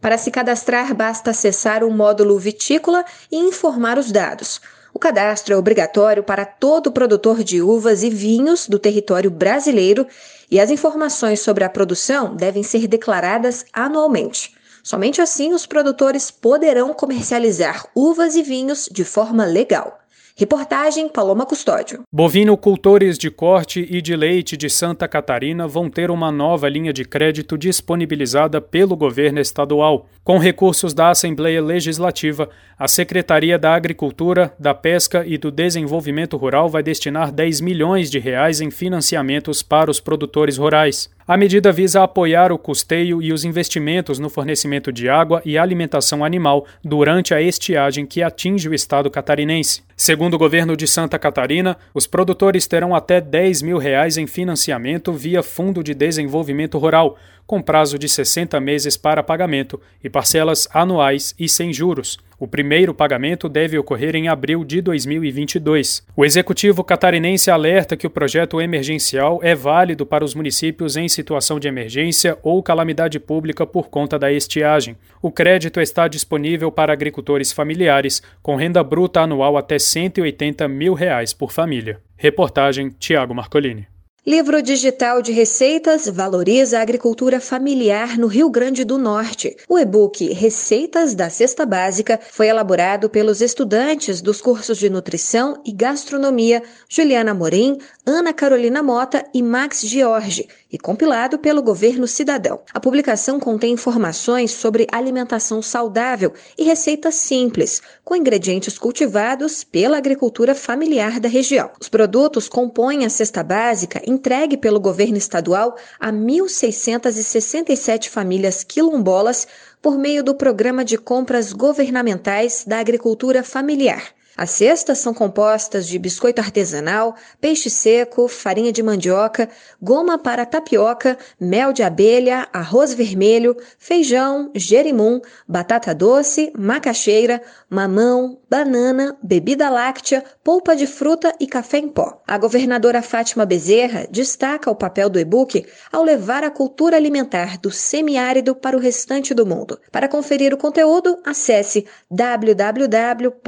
Para 0.00 0.16
se 0.16 0.30
cadastrar, 0.30 0.94
basta 0.94 1.32
acessar 1.32 1.82
o 1.82 1.90
módulo 1.90 2.38
Vitícola 2.38 3.04
e 3.32 3.36
informar 3.36 3.98
os 3.98 4.12
dados. 4.12 4.60
O 4.92 4.98
cadastro 4.98 5.54
é 5.54 5.56
obrigatório 5.56 6.22
para 6.22 6.44
todo 6.44 6.90
produtor 6.90 7.44
de 7.44 7.62
uvas 7.62 8.02
e 8.02 8.10
vinhos 8.10 8.68
do 8.68 8.78
território 8.78 9.30
brasileiro 9.30 10.06
e 10.50 10.58
as 10.58 10.70
informações 10.70 11.40
sobre 11.40 11.62
a 11.62 11.70
produção 11.70 12.34
devem 12.34 12.62
ser 12.62 12.88
declaradas 12.88 13.64
anualmente. 13.72 14.54
Somente 14.82 15.20
assim 15.20 15.52
os 15.52 15.66
produtores 15.66 16.30
poderão 16.30 16.92
comercializar 16.92 17.86
uvas 17.94 18.34
e 18.34 18.42
vinhos 18.42 18.88
de 18.90 19.04
forma 19.04 19.44
legal. 19.44 19.99
Reportagem 20.40 21.06
Paloma 21.06 21.44
Custódio. 21.44 22.00
Bovinocultores 22.10 23.18
de 23.18 23.30
corte 23.30 23.86
e 23.90 24.00
de 24.00 24.16
leite 24.16 24.56
de 24.56 24.70
Santa 24.70 25.06
Catarina 25.06 25.68
vão 25.68 25.90
ter 25.90 26.10
uma 26.10 26.32
nova 26.32 26.66
linha 26.66 26.94
de 26.94 27.04
crédito 27.04 27.58
disponibilizada 27.58 28.58
pelo 28.58 28.96
governo 28.96 29.38
estadual. 29.38 30.08
Com 30.24 30.38
recursos 30.38 30.94
da 30.94 31.10
Assembleia 31.10 31.62
Legislativa, 31.62 32.48
a 32.78 32.88
Secretaria 32.88 33.58
da 33.58 33.74
Agricultura, 33.74 34.54
da 34.58 34.72
Pesca 34.72 35.26
e 35.26 35.36
do 35.36 35.50
Desenvolvimento 35.50 36.38
Rural 36.38 36.70
vai 36.70 36.82
destinar 36.82 37.30
10 37.30 37.60
milhões 37.60 38.10
de 38.10 38.18
reais 38.18 38.62
em 38.62 38.70
financiamentos 38.70 39.62
para 39.62 39.90
os 39.90 40.00
produtores 40.00 40.56
rurais. 40.56 41.10
A 41.30 41.36
medida 41.36 41.70
visa 41.70 42.02
apoiar 42.02 42.50
o 42.50 42.58
custeio 42.58 43.22
e 43.22 43.32
os 43.32 43.44
investimentos 43.44 44.18
no 44.18 44.28
fornecimento 44.28 44.92
de 44.92 45.08
água 45.08 45.40
e 45.44 45.56
alimentação 45.56 46.24
animal 46.24 46.66
durante 46.82 47.32
a 47.32 47.40
estiagem 47.40 48.04
que 48.04 48.20
atinge 48.20 48.68
o 48.68 48.74
estado 48.74 49.08
catarinense. 49.08 49.84
Segundo 49.96 50.34
o 50.34 50.38
governo 50.38 50.76
de 50.76 50.88
Santa 50.88 51.20
Catarina, 51.20 51.76
os 51.94 52.04
produtores 52.04 52.66
terão 52.66 52.96
até 52.96 53.20
10 53.20 53.62
mil 53.62 53.78
reais 53.78 54.16
em 54.16 54.26
financiamento 54.26 55.12
via 55.12 55.40
Fundo 55.40 55.84
de 55.84 55.94
Desenvolvimento 55.94 56.78
Rural, 56.78 57.16
com 57.50 57.60
prazo 57.60 57.98
de 57.98 58.08
60 58.08 58.60
meses 58.60 58.96
para 58.96 59.24
pagamento 59.24 59.80
e 60.04 60.08
parcelas 60.08 60.68
anuais 60.72 61.34
e 61.36 61.48
sem 61.48 61.72
juros. 61.72 62.16
O 62.38 62.46
primeiro 62.46 62.94
pagamento 62.94 63.48
deve 63.48 63.76
ocorrer 63.76 64.14
em 64.14 64.28
abril 64.28 64.64
de 64.64 64.80
2022. 64.80 66.06
O 66.14 66.24
executivo 66.24 66.84
catarinense 66.84 67.50
alerta 67.50 67.96
que 67.96 68.06
o 68.06 68.10
projeto 68.10 68.60
emergencial 68.60 69.40
é 69.42 69.52
válido 69.52 70.06
para 70.06 70.24
os 70.24 70.32
municípios 70.32 70.96
em 70.96 71.08
situação 71.08 71.58
de 71.58 71.66
emergência 71.66 72.38
ou 72.40 72.62
calamidade 72.62 73.18
pública 73.18 73.66
por 73.66 73.88
conta 73.90 74.16
da 74.16 74.30
estiagem. 74.30 74.96
O 75.20 75.32
crédito 75.32 75.80
está 75.80 76.06
disponível 76.06 76.70
para 76.70 76.92
agricultores 76.92 77.50
familiares 77.50 78.22
com 78.40 78.54
renda 78.54 78.84
bruta 78.84 79.22
anual 79.22 79.56
até 79.56 79.76
180 79.76 80.68
mil 80.68 80.94
reais 80.94 81.32
por 81.32 81.50
família. 81.50 81.98
Reportagem 82.16 82.90
Tiago 82.90 83.34
Marcolini. 83.34 83.88
Livro 84.26 84.60
digital 84.60 85.22
de 85.22 85.32
receitas 85.32 86.06
valoriza 86.06 86.78
a 86.78 86.82
agricultura 86.82 87.40
familiar 87.40 88.18
no 88.18 88.26
Rio 88.26 88.50
Grande 88.50 88.84
do 88.84 88.98
Norte. 88.98 89.56
O 89.66 89.78
e-book 89.78 90.30
Receitas 90.34 91.14
da 91.14 91.30
Cesta 91.30 91.64
Básica 91.64 92.20
foi 92.30 92.48
elaborado 92.48 93.08
pelos 93.08 93.40
estudantes 93.40 94.20
dos 94.20 94.42
cursos 94.42 94.76
de 94.76 94.90
nutrição 94.90 95.62
e 95.64 95.72
gastronomia 95.72 96.62
Juliana 96.86 97.32
Morim, 97.32 97.78
Ana 98.04 98.34
Carolina 98.34 98.82
Mota 98.82 99.24
e 99.32 99.42
Max 99.42 99.80
Giorgi 99.80 100.46
e 100.70 100.78
compilado 100.78 101.38
pelo 101.38 101.62
governo 101.62 102.06
cidadão. 102.06 102.60
A 102.72 102.78
publicação 102.78 103.40
contém 103.40 103.72
informações 103.72 104.52
sobre 104.52 104.86
alimentação 104.92 105.62
saudável 105.62 106.32
e 106.56 106.62
receitas 106.62 107.14
simples, 107.16 107.82
com 108.04 108.14
ingredientes 108.14 108.78
cultivados 108.78 109.64
pela 109.64 109.96
agricultura 109.96 110.54
familiar 110.54 111.18
da 111.18 111.28
região. 111.28 111.70
Os 111.80 111.88
produtos 111.88 112.48
compõem 112.48 113.04
a 113.04 113.10
cesta 113.10 113.42
básica 113.42 114.00
entregue 114.10 114.56
pelo 114.56 114.80
governo 114.80 115.16
estadual 115.16 115.76
a 115.98 116.12
1.667 116.12 118.08
famílias 118.08 118.64
quilombolas 118.64 119.46
por 119.80 119.96
meio 119.96 120.22
do 120.22 120.34
Programa 120.34 120.84
de 120.84 120.98
Compras 120.98 121.52
Governamentais 121.52 122.64
da 122.66 122.78
Agricultura 122.78 123.42
Familiar. 123.42 124.19
As 124.36 124.50
cestas 124.50 124.98
são 124.98 125.12
compostas 125.12 125.86
de 125.86 125.98
biscoito 125.98 126.40
artesanal, 126.40 127.16
peixe 127.40 127.68
seco, 127.68 128.28
farinha 128.28 128.72
de 128.72 128.82
mandioca, 128.82 129.48
goma 129.82 130.18
para 130.18 130.46
tapioca, 130.46 131.18
mel 131.38 131.72
de 131.72 131.82
abelha, 131.82 132.48
arroz 132.52 132.94
vermelho, 132.94 133.56
feijão, 133.78 134.50
gerimum, 134.54 135.20
batata 135.48 135.94
doce, 135.94 136.52
macaxeira, 136.56 137.42
mamão, 137.68 138.38
banana, 138.48 139.18
bebida 139.22 139.68
láctea, 139.68 140.24
polpa 140.44 140.76
de 140.76 140.86
fruta 140.86 141.34
e 141.40 141.46
café 141.46 141.78
em 141.78 141.88
pó. 141.88 142.22
A 142.26 142.38
governadora 142.38 143.02
Fátima 143.02 143.44
Bezerra 143.44 144.06
destaca 144.10 144.70
o 144.70 144.76
papel 144.76 145.10
do 145.10 145.18
e-book 145.18 145.66
ao 145.92 146.04
levar 146.04 146.44
a 146.44 146.50
cultura 146.50 146.96
alimentar 146.96 147.58
do 147.58 147.70
semiárido 147.70 148.54
para 148.54 148.76
o 148.76 148.80
restante 148.80 149.34
do 149.34 149.44
mundo. 149.44 149.78
Para 149.90 150.08
conferir 150.08 150.54
o 150.54 150.58
conteúdo, 150.58 151.18
acesse 151.24 151.84
www.rn 152.10 153.40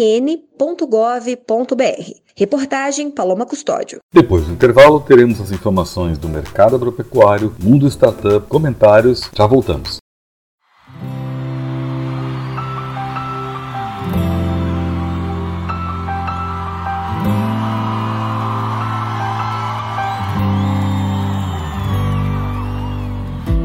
rn.gov.br. 0.00 0.62
Reportagem 2.34 3.10
Paloma 3.10 3.44
Custódio. 3.44 3.98
Depois 4.12 4.46
do 4.46 4.52
intervalo, 4.52 5.00
teremos 5.00 5.40
as 5.40 5.50
informações 5.50 6.16
do 6.16 6.28
mercado 6.28 6.76
agropecuário, 6.76 7.54
mundo 7.62 7.86
startup, 7.88 8.46
comentários. 8.48 9.28
Já 9.34 9.46
voltamos. 9.46 9.98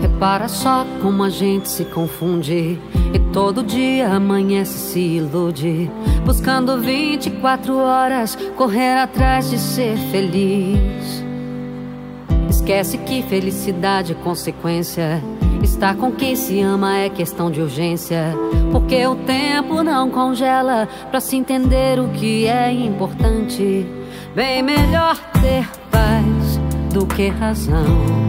Repara 0.01 0.49
só 0.49 0.85
como 1.01 1.23
a 1.23 1.29
gente 1.29 1.69
se 1.69 1.85
confunde 1.85 2.79
e 3.13 3.19
todo 3.31 3.63
dia 3.63 4.09
amanhece 4.09 4.77
se 4.77 4.99
ilude, 4.99 5.89
buscando 6.25 6.79
24 6.79 7.77
horas 7.77 8.37
correr 8.55 8.97
atrás 8.97 9.49
de 9.49 9.57
ser 9.57 9.97
feliz. 10.11 11.23
Esquece 12.49 12.97
que 12.97 13.21
felicidade 13.23 14.11
é 14.13 14.15
consequência. 14.15 15.21
Estar 15.63 15.95
com 15.95 16.11
quem 16.11 16.35
se 16.35 16.61
ama 16.61 16.97
é 16.97 17.09
questão 17.09 17.49
de 17.49 17.61
urgência. 17.61 18.33
Porque 18.71 19.05
o 19.05 19.15
tempo 19.15 19.81
não 19.83 20.09
congela 20.09 20.87
pra 21.09 21.19
se 21.19 21.35
entender 21.35 21.99
o 21.99 22.09
que 22.09 22.45
é 22.45 22.71
importante. 22.71 23.85
Bem 24.35 24.61
melhor 24.61 25.17
ter 25.41 25.67
paz 25.89 26.59
do 26.93 27.05
que 27.05 27.29
razão 27.29 28.27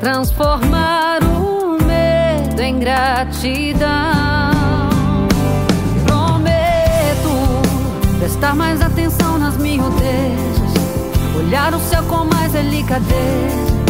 transformar 0.00 1.22
o 1.22 1.59
medo 2.60 2.62
em 2.62 2.78
gratidão. 2.78 3.88
Prometo 6.06 7.62
prestar 8.18 8.54
mais 8.54 8.80
atenção 8.82 9.38
nas 9.38 9.56
miudezas, 9.56 10.72
olhar 11.36 11.74
o 11.74 11.80
céu 11.80 12.02
com 12.04 12.24
mais 12.26 12.52
delicadeza 12.52 13.80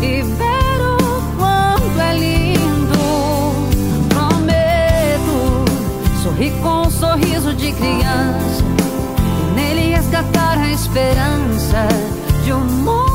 e 0.00 0.22
ver 0.22 0.80
o 0.80 1.36
quanto 1.36 2.00
é 2.00 2.14
lindo. 2.14 2.96
Prometo 4.08 5.64
sorrir 6.22 6.52
com 6.62 6.86
um 6.86 6.90
sorriso 6.90 7.52
de 7.54 7.72
criança 7.72 8.64
e 9.28 9.54
nele 9.54 9.94
resgatar 9.94 10.58
a 10.58 10.68
esperança 10.70 11.86
de 12.44 12.52
um 12.52 12.64
mundo 12.64 13.05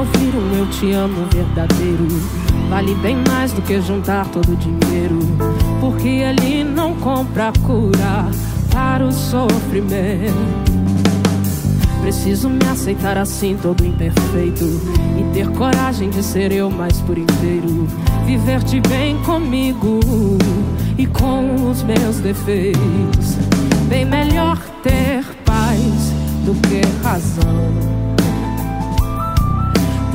ouvir 0.00 0.34
o 0.34 0.40
meu 0.40 0.66
te 0.66 0.92
amo 0.92 1.26
verdadeiro. 1.30 2.08
Vale 2.70 2.94
bem 2.96 3.16
mais 3.28 3.52
do 3.52 3.60
que 3.60 3.80
juntar 3.82 4.26
todo 4.28 4.52
o 4.52 4.56
dinheiro. 4.56 5.18
Porque 5.80 6.08
ele 6.08 6.64
não 6.64 6.94
compra 6.96 7.52
cura 7.66 8.30
para 8.72 9.04
o 9.04 9.12
sofrimento. 9.12 10.32
Preciso 12.00 12.48
me 12.48 12.64
aceitar 12.66 13.18
assim, 13.18 13.58
todo 13.60 13.84
imperfeito. 13.84 14.64
E 15.18 15.34
ter 15.34 15.48
coragem 15.50 16.08
de 16.08 16.22
ser 16.22 16.50
eu 16.50 16.70
mais 16.70 16.98
por 17.02 17.18
inteiro. 17.18 17.86
Viver-te 18.24 18.80
bem 18.80 19.18
comigo 19.22 20.00
e 20.96 21.06
com 21.06 21.70
os 21.70 21.82
meus 21.82 22.16
defeitos. 22.20 23.36
Bem 23.88 24.06
melhor 24.06 24.58
ter 24.82 25.24
paz 25.44 26.12
do 26.46 26.54
que 26.62 26.80
razão. 27.04 27.99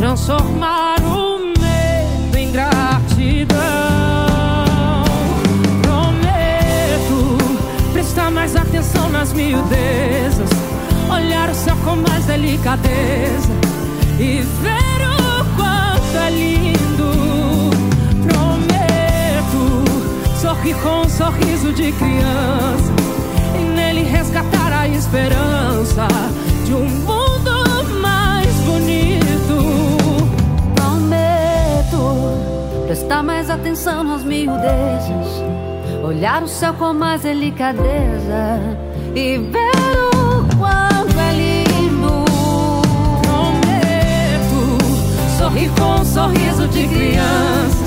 Transformar 0.05 1.01
o 1.01 1.39
medo 1.59 2.37
em 2.37 2.51
gratidão. 2.51 3.57
Prometo 5.81 7.37
prestar 7.91 8.29
mais 8.29 8.55
atenção 8.55 9.09
nas 9.09 9.33
miudezas. 9.33 10.47
Olhar 11.11 11.49
o 11.49 11.55
céu 11.55 11.75
com 11.83 11.95
mais 11.95 12.23
delicadeza 12.25 13.49
e 14.19 14.41
ver 14.61 15.07
o 15.09 15.43
quanto 15.55 16.17
é 16.23 16.29
lindo. 16.29 17.71
Prometo 18.27 19.85
sorrir 20.39 20.75
com 20.83 21.01
um 21.01 21.09
sorriso 21.09 21.73
de 21.73 21.91
criança 21.93 22.93
e 23.59 23.63
nele 23.75 24.03
resgatar 24.03 24.71
a 24.71 24.87
esperança 24.87 26.07
de 26.63 26.75
um 26.75 26.85
mundo 26.87 27.14
prestar 32.86 33.23
mais 33.23 33.49
atenção 33.49 34.03
nas 34.03 34.23
miudezas, 34.23 35.43
olhar 36.03 36.43
o 36.43 36.47
céu 36.47 36.73
com 36.75 36.93
mais 36.93 37.21
delicadeza 37.21 38.59
e 39.15 39.38
ver 39.38 39.71
o 40.13 40.57
quanto 40.57 41.19
é 41.19 41.33
lindo. 41.33 42.25
Prometo 43.23 44.77
sorrir 45.38 45.69
com 45.71 46.01
um 46.01 46.05
sorriso 46.05 46.67
de 46.67 46.88
criança 46.88 47.84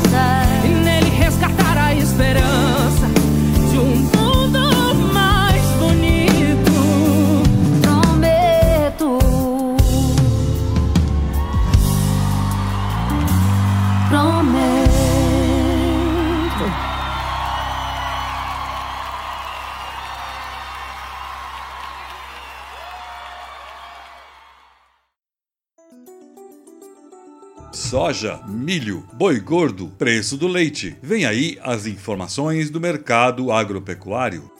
Soja, 28.08 28.40
milho, 28.48 29.04
boi 29.12 29.38
gordo, 29.38 29.92
preço 29.98 30.38
do 30.38 30.48
leite. 30.48 30.96
Vem 31.02 31.26
aí 31.26 31.58
as 31.62 31.84
informações 31.84 32.70
do 32.70 32.80
mercado 32.80 33.52
agropecuário. 33.52 34.50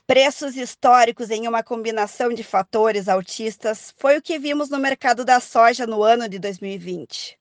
Preços 0.07 0.57
históricos 0.57 1.31
em 1.31 1.49
uma 1.49 1.65
combinação 1.65 2.33
de 2.33 2.45
fatores 2.45 3.09
altistas 3.09 3.93
foi 3.99 4.17
o 4.17 4.23
que 4.23 4.39
vimos 4.39 4.71
no 4.71 4.79
mercado 4.79 5.25
da 5.25 5.41
soja 5.41 5.85
no 5.85 6.05
ano 6.05 6.29
de 6.29 6.39
2020. 6.39 7.37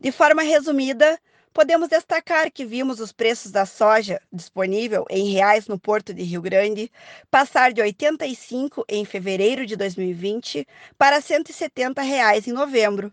De 0.00 0.10
forma 0.10 0.40
resumida, 0.40 1.20
podemos 1.52 1.90
destacar 1.90 2.50
que 2.50 2.64
vimos 2.64 3.00
os 3.00 3.12
preços 3.12 3.52
da 3.52 3.66
soja 3.66 4.18
disponível 4.32 5.04
em 5.10 5.30
reais 5.30 5.68
no 5.68 5.78
Porto 5.78 6.14
de 6.14 6.22
Rio 6.22 6.40
Grande 6.40 6.90
passar 7.30 7.70
de 7.70 7.82
R$ 7.82 7.88
85 7.88 8.86
em 8.88 9.04
fevereiro 9.04 9.66
de 9.66 9.76
2020 9.76 10.66
para 10.96 11.20
170 11.20 12.00
reais 12.00 12.48
em 12.48 12.52
novembro, 12.52 13.12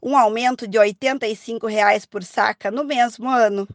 um 0.00 0.16
aumento 0.16 0.68
de 0.68 0.78
85 0.78 1.66
reais 1.66 2.06
por 2.06 2.22
saca 2.22 2.70
no 2.70 2.84
mesmo 2.84 3.28
ano. 3.28 3.66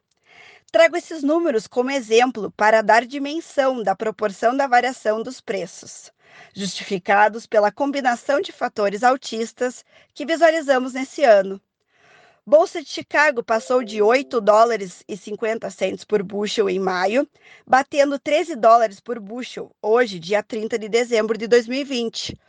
Trago 0.71 0.95
esses 0.95 1.21
números 1.21 1.67
como 1.67 1.91
exemplo 1.91 2.49
para 2.49 2.81
dar 2.81 3.05
dimensão 3.05 3.83
da 3.83 3.93
proporção 3.93 4.55
da 4.55 4.67
variação 4.67 5.21
dos 5.21 5.41
preços, 5.41 6.13
justificados 6.55 7.45
pela 7.45 7.73
combinação 7.73 8.39
de 8.39 8.53
fatores 8.53 9.03
altistas 9.03 9.83
que 10.13 10.25
visualizamos 10.25 10.93
nesse 10.93 11.25
ano. 11.25 11.59
Bolsa 12.45 12.81
de 12.81 12.87
Chicago 12.87 13.43
passou 13.43 13.83
de 13.83 14.01
8 14.01 14.39
dólares 14.39 15.03
e 15.09 15.17
50 15.17 15.69
centos 15.69 16.05
por 16.05 16.23
bushel 16.23 16.69
em 16.69 16.79
maio, 16.79 17.27
batendo 17.67 18.17
13 18.17 18.55
dólares 18.55 19.01
por 19.01 19.19
bushel 19.19 19.75
hoje, 19.81 20.19
dia 20.19 20.41
30 20.41 20.79
de 20.79 20.87
dezembro 20.87 21.37
de 21.37 21.47
2020, 21.47 22.39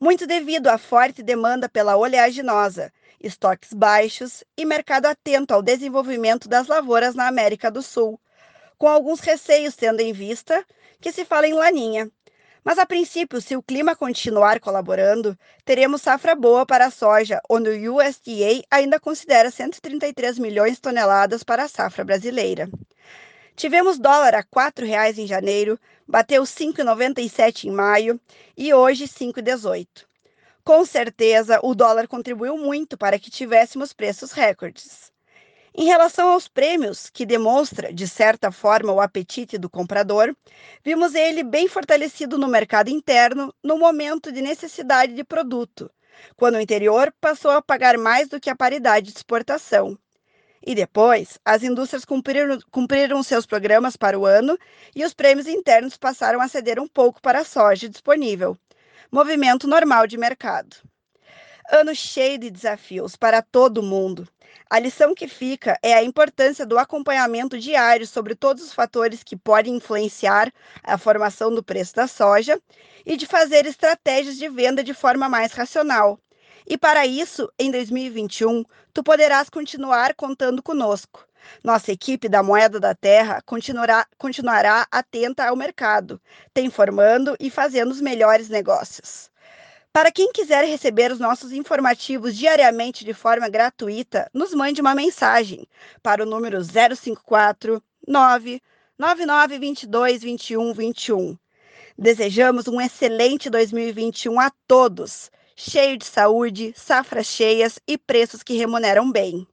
muito 0.00 0.28
devido 0.28 0.68
à 0.68 0.78
forte 0.78 1.24
demanda 1.24 1.68
pela 1.68 1.96
oleaginosa, 1.96 2.92
estoques 3.26 3.72
baixos 3.72 4.44
e 4.56 4.64
mercado 4.64 5.06
atento 5.06 5.54
ao 5.54 5.62
desenvolvimento 5.62 6.48
das 6.48 6.66
lavouras 6.66 7.14
na 7.14 7.26
América 7.26 7.70
do 7.70 7.82
Sul, 7.82 8.20
com 8.78 8.86
alguns 8.86 9.20
receios 9.20 9.74
tendo 9.74 10.00
em 10.00 10.12
vista 10.12 10.64
que 11.00 11.10
se 11.10 11.24
fala 11.24 11.46
em 11.46 11.54
laninha. 11.54 12.10
Mas 12.62 12.78
a 12.78 12.86
princípio, 12.86 13.40
se 13.40 13.56
o 13.56 13.62
clima 13.62 13.94
continuar 13.94 14.58
colaborando, 14.58 15.38
teremos 15.64 16.00
safra 16.00 16.34
boa 16.34 16.64
para 16.64 16.86
a 16.86 16.90
soja, 16.90 17.40
onde 17.48 17.68
o 17.70 17.96
USDA 17.96 18.64
ainda 18.70 18.98
considera 18.98 19.50
133 19.50 20.38
milhões 20.38 20.74
de 20.74 20.80
toneladas 20.80 21.42
para 21.42 21.64
a 21.64 21.68
safra 21.68 22.04
brasileira. 22.04 22.70
Tivemos 23.54 23.98
dólar 23.98 24.34
a 24.34 24.38
R$ 24.38 24.46
4,00 24.50 25.18
em 25.18 25.26
janeiro, 25.26 25.78
bateu 26.08 26.42
5,97 26.42 27.64
em 27.64 27.70
maio 27.70 28.18
e 28.56 28.72
hoje 28.72 29.04
5,18. 29.06 29.86
Com 30.64 30.84
certeza, 30.86 31.60
o 31.62 31.74
dólar 31.74 32.08
contribuiu 32.08 32.56
muito 32.56 32.96
para 32.96 33.18
que 33.18 33.30
tivéssemos 33.30 33.92
preços 33.92 34.32
recordes. 34.32 35.12
Em 35.74 35.84
relação 35.84 36.30
aos 36.30 36.48
prêmios, 36.48 37.10
que 37.10 37.26
demonstra, 37.26 37.92
de 37.92 38.08
certa 38.08 38.50
forma, 38.50 38.92
o 38.92 39.00
apetite 39.00 39.58
do 39.58 39.68
comprador, 39.68 40.34
vimos 40.82 41.14
ele 41.14 41.42
bem 41.42 41.68
fortalecido 41.68 42.38
no 42.38 42.48
mercado 42.48 42.88
interno 42.88 43.52
no 43.62 43.76
momento 43.76 44.32
de 44.32 44.40
necessidade 44.40 45.14
de 45.14 45.24
produto, 45.24 45.90
quando 46.36 46.54
o 46.54 46.60
interior 46.60 47.12
passou 47.20 47.50
a 47.50 47.60
pagar 47.62 47.98
mais 47.98 48.28
do 48.28 48.40
que 48.40 48.48
a 48.48 48.56
paridade 48.56 49.12
de 49.12 49.18
exportação. 49.18 49.98
E 50.66 50.74
depois, 50.74 51.38
as 51.44 51.62
indústrias 51.62 52.04
cumpriram, 52.06 52.58
cumpriram 52.70 53.22
seus 53.22 53.44
programas 53.44 53.96
para 53.96 54.18
o 54.18 54.24
ano 54.24 54.58
e 54.96 55.04
os 55.04 55.12
prêmios 55.12 55.46
internos 55.46 55.98
passaram 55.98 56.40
a 56.40 56.48
ceder 56.48 56.80
um 56.80 56.88
pouco 56.88 57.20
para 57.20 57.40
a 57.40 57.44
soja 57.44 57.88
disponível, 57.88 58.56
movimento 59.14 59.68
normal 59.68 60.08
de 60.08 60.18
mercado. 60.18 60.74
Ano 61.70 61.94
cheio 61.94 62.36
de 62.36 62.50
desafios 62.50 63.14
para 63.14 63.40
todo 63.40 63.80
mundo. 63.80 64.26
A 64.68 64.80
lição 64.80 65.14
que 65.14 65.28
fica 65.28 65.78
é 65.80 65.94
a 65.94 66.02
importância 66.02 66.66
do 66.66 66.76
acompanhamento 66.76 67.56
diário 67.56 68.08
sobre 68.08 68.34
todos 68.34 68.64
os 68.64 68.72
fatores 68.72 69.22
que 69.22 69.36
podem 69.36 69.76
influenciar 69.76 70.52
a 70.82 70.98
formação 70.98 71.54
do 71.54 71.62
preço 71.62 71.94
da 71.94 72.08
soja 72.08 72.60
e 73.06 73.16
de 73.16 73.24
fazer 73.24 73.66
estratégias 73.66 74.36
de 74.36 74.48
venda 74.48 74.82
de 74.82 74.92
forma 74.92 75.28
mais 75.28 75.52
racional. 75.52 76.18
E 76.66 76.76
para 76.76 77.06
isso, 77.06 77.48
em 77.56 77.70
2021, 77.70 78.64
tu 78.92 79.04
poderás 79.04 79.48
continuar 79.48 80.14
contando 80.14 80.60
conosco. 80.60 81.24
Nossa 81.62 81.92
equipe 81.92 82.28
da 82.28 82.42
Moeda 82.42 82.78
da 82.78 82.94
Terra 82.94 83.40
continuará, 83.46 84.06
continuará 84.18 84.86
atenta 84.90 85.46
ao 85.46 85.56
mercado, 85.56 86.20
te 86.52 86.60
informando 86.62 87.36
e 87.40 87.50
fazendo 87.50 87.90
os 87.90 88.00
melhores 88.00 88.48
negócios. 88.48 89.30
Para 89.92 90.10
quem 90.10 90.32
quiser 90.32 90.64
receber 90.64 91.12
os 91.12 91.20
nossos 91.20 91.52
informativos 91.52 92.36
diariamente 92.36 93.04
de 93.04 93.14
forma 93.14 93.48
gratuita, 93.48 94.28
nos 94.34 94.52
mande 94.52 94.80
uma 94.80 94.92
mensagem 94.92 95.68
para 96.02 96.24
o 96.24 96.26
número 96.26 96.58
054 96.64 97.80
99922 98.06 100.20
2121. 100.20 101.38
Desejamos 101.96 102.66
um 102.66 102.80
excelente 102.80 103.48
2021 103.48 104.40
a 104.40 104.50
todos, 104.66 105.30
cheio 105.54 105.96
de 105.96 106.04
saúde, 106.04 106.74
safras 106.76 107.28
cheias 107.28 107.78
e 107.86 107.96
preços 107.96 108.42
que 108.42 108.54
remuneram 108.54 109.12
bem. 109.12 109.46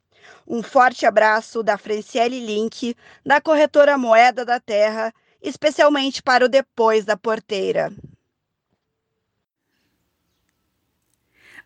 Um 0.47 0.63
forte 0.63 1.05
abraço 1.05 1.63
da 1.63 1.77
Franciele 1.77 2.39
Link, 2.39 2.95
da 3.25 3.39
corretora 3.39 3.97
Moeda 3.97 4.43
da 4.43 4.59
Terra, 4.59 5.13
especialmente 5.41 6.21
para 6.21 6.45
o 6.45 6.49
Depois 6.49 7.05
da 7.05 7.15
Porteira. 7.15 7.91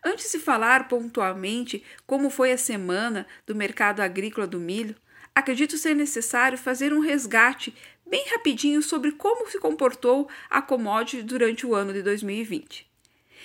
Antes 0.04 0.30
de 0.30 0.38
falar 0.38 0.88
pontualmente 0.88 1.82
como 2.06 2.30
foi 2.30 2.52
a 2.52 2.58
semana 2.58 3.26
do 3.44 3.54
mercado 3.54 4.00
agrícola 4.00 4.46
do 4.46 4.60
milho, 4.60 4.94
acredito 5.34 5.76
ser 5.76 5.94
necessário 5.94 6.56
fazer 6.56 6.92
um 6.92 7.00
resgate 7.00 7.74
bem 8.06 8.24
rapidinho 8.30 8.82
sobre 8.82 9.10
como 9.12 9.50
se 9.50 9.58
comportou 9.58 10.28
a 10.48 10.62
commodity 10.62 11.22
durante 11.22 11.66
o 11.66 11.74
ano 11.74 11.92
de 11.92 12.02
2020. 12.02 12.86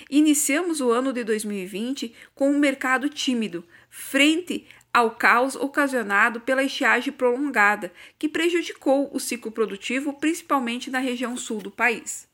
Iniciamos 0.10 0.82
o 0.82 0.92
ano 0.92 1.12
de 1.12 1.24
2020 1.24 2.14
com 2.34 2.52
um 2.52 2.60
mercado 2.60 3.10
tímido, 3.10 3.64
frente 3.90 4.68
ao 4.94 5.12
caos 5.12 5.56
ocasionado 5.56 6.42
pela 6.42 6.64
estiagem 6.64 7.14
prolongada, 7.14 7.92
que 8.20 8.28
prejudicou 8.28 9.10
o 9.14 9.20
ciclo 9.20 9.52
produtivo, 9.52 10.14
principalmente 10.14 10.90
na 10.90 11.00
região 11.00 11.38
sul 11.38 11.60
do 11.60 11.72
país. 11.72 12.28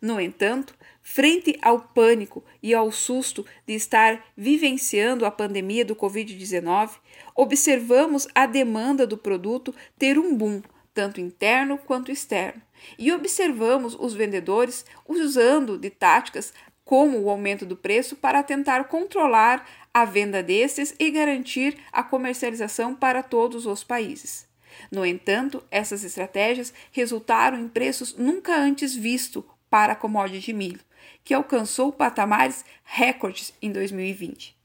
No 0.00 0.20
entanto, 0.20 0.74
frente 1.02 1.58
ao 1.62 1.80
pânico 1.80 2.44
e 2.62 2.74
ao 2.74 2.92
susto 2.92 3.46
de 3.66 3.74
estar 3.74 4.24
vivenciando 4.36 5.24
a 5.24 5.30
pandemia 5.30 5.84
do 5.84 5.96
Covid-19, 5.96 6.90
observamos 7.34 8.28
a 8.34 8.46
demanda 8.46 9.06
do 9.06 9.16
produto 9.16 9.74
ter 9.98 10.18
um 10.18 10.36
boom, 10.36 10.62
tanto 10.92 11.20
interno 11.20 11.78
quanto 11.78 12.12
externo, 12.12 12.62
e 12.98 13.10
observamos 13.12 13.96
os 13.98 14.14
vendedores 14.14 14.84
usando 15.06 15.78
de 15.78 15.90
táticas 15.90 16.52
como 16.86 17.18
o 17.18 17.28
aumento 17.28 17.66
do 17.66 17.76
preço 17.76 18.14
para 18.14 18.44
tentar 18.44 18.84
controlar 18.84 19.68
a 19.92 20.04
venda 20.04 20.40
desses 20.40 20.94
e 21.00 21.10
garantir 21.10 21.76
a 21.92 22.02
comercialização 22.04 22.94
para 22.94 23.24
todos 23.24 23.66
os 23.66 23.82
países. 23.82 24.46
No 24.88 25.04
entanto, 25.04 25.64
essas 25.68 26.04
estratégias 26.04 26.72
resultaram 26.92 27.58
em 27.58 27.66
preços 27.66 28.16
nunca 28.16 28.54
antes 28.56 28.94
vistos 28.94 29.42
para 29.68 29.94
a 29.94 29.96
commodity 29.96 30.46
de 30.46 30.52
milho, 30.52 30.80
que 31.24 31.34
alcançou 31.34 31.90
patamares 31.90 32.64
recordes 32.84 33.52
em 33.60 33.72
2020. 33.72 34.56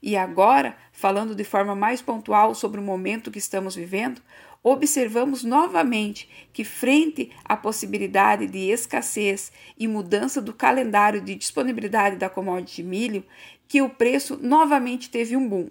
E 0.00 0.16
agora, 0.16 0.78
falando 0.92 1.34
de 1.34 1.44
forma 1.44 1.74
mais 1.74 2.00
pontual 2.00 2.54
sobre 2.54 2.80
o 2.80 2.82
momento 2.82 3.30
que 3.30 3.38
estamos 3.38 3.74
vivendo, 3.74 4.22
observamos 4.68 5.44
novamente 5.44 6.28
que, 6.52 6.64
frente 6.64 7.30
à 7.44 7.56
possibilidade 7.56 8.48
de 8.48 8.68
escassez 8.68 9.52
e 9.78 9.86
mudança 9.86 10.42
do 10.42 10.52
calendário 10.52 11.20
de 11.20 11.36
disponibilidade 11.36 12.16
da 12.16 12.28
commodity 12.28 12.82
de 12.82 12.88
milho, 12.88 13.24
que 13.68 13.80
o 13.80 13.88
preço 13.88 14.36
novamente 14.42 15.08
teve 15.08 15.36
um 15.36 15.48
boom. 15.48 15.68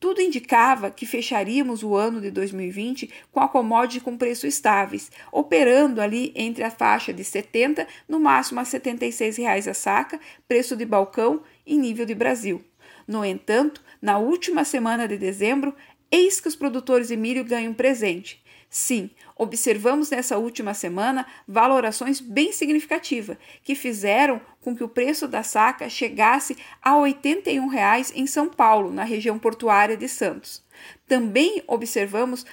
Tudo 0.00 0.20
indicava 0.20 0.90
que 0.90 1.06
fecharíamos 1.06 1.84
o 1.84 1.94
ano 1.94 2.20
de 2.20 2.32
2020 2.32 3.08
com 3.30 3.38
a 3.38 3.46
commodity 3.46 4.00
com 4.00 4.18
preços 4.18 4.52
estáveis, 4.52 5.12
operando 5.30 6.00
ali 6.00 6.32
entre 6.34 6.64
a 6.64 6.72
faixa 6.72 7.12
de 7.12 7.22
70 7.22 7.86
no 8.08 8.18
máximo 8.18 8.58
a 8.58 8.64
76 8.64 9.36
reais 9.36 9.68
a 9.68 9.74
saca, 9.74 10.18
preço 10.48 10.74
de 10.74 10.84
balcão 10.84 11.40
em 11.64 11.78
nível 11.78 12.04
de 12.04 12.16
Brasil. 12.16 12.64
No 13.06 13.24
entanto, 13.24 13.82
na 14.00 14.18
última 14.18 14.64
semana 14.64 15.06
de 15.06 15.16
dezembro, 15.16 15.74
eis 16.14 16.40
que 16.40 16.46
os 16.46 16.54
produtores 16.54 17.08
de 17.08 17.16
milho 17.16 17.44
ganham 17.44 17.74
presente. 17.74 18.40
Sim, 18.70 19.10
observamos 19.36 20.10
nessa 20.10 20.38
última 20.38 20.74
semana 20.74 21.26
valorações 21.46 22.20
bem 22.20 22.52
significativas, 22.52 23.36
que 23.62 23.74
fizeram 23.74 24.40
com 24.60 24.76
que 24.76 24.82
o 24.82 24.88
preço 24.88 25.26
da 25.28 25.42
saca 25.42 25.88
chegasse 25.88 26.56
a 26.80 26.96
81 26.96 27.66
reais 27.66 28.12
em 28.14 28.26
São 28.26 28.48
Paulo, 28.48 28.92
na 28.92 29.04
região 29.04 29.38
portuária 29.38 29.96
de 29.96 30.08
Santos. 30.08 30.62
Também 31.06 31.62
observamos 31.66 32.44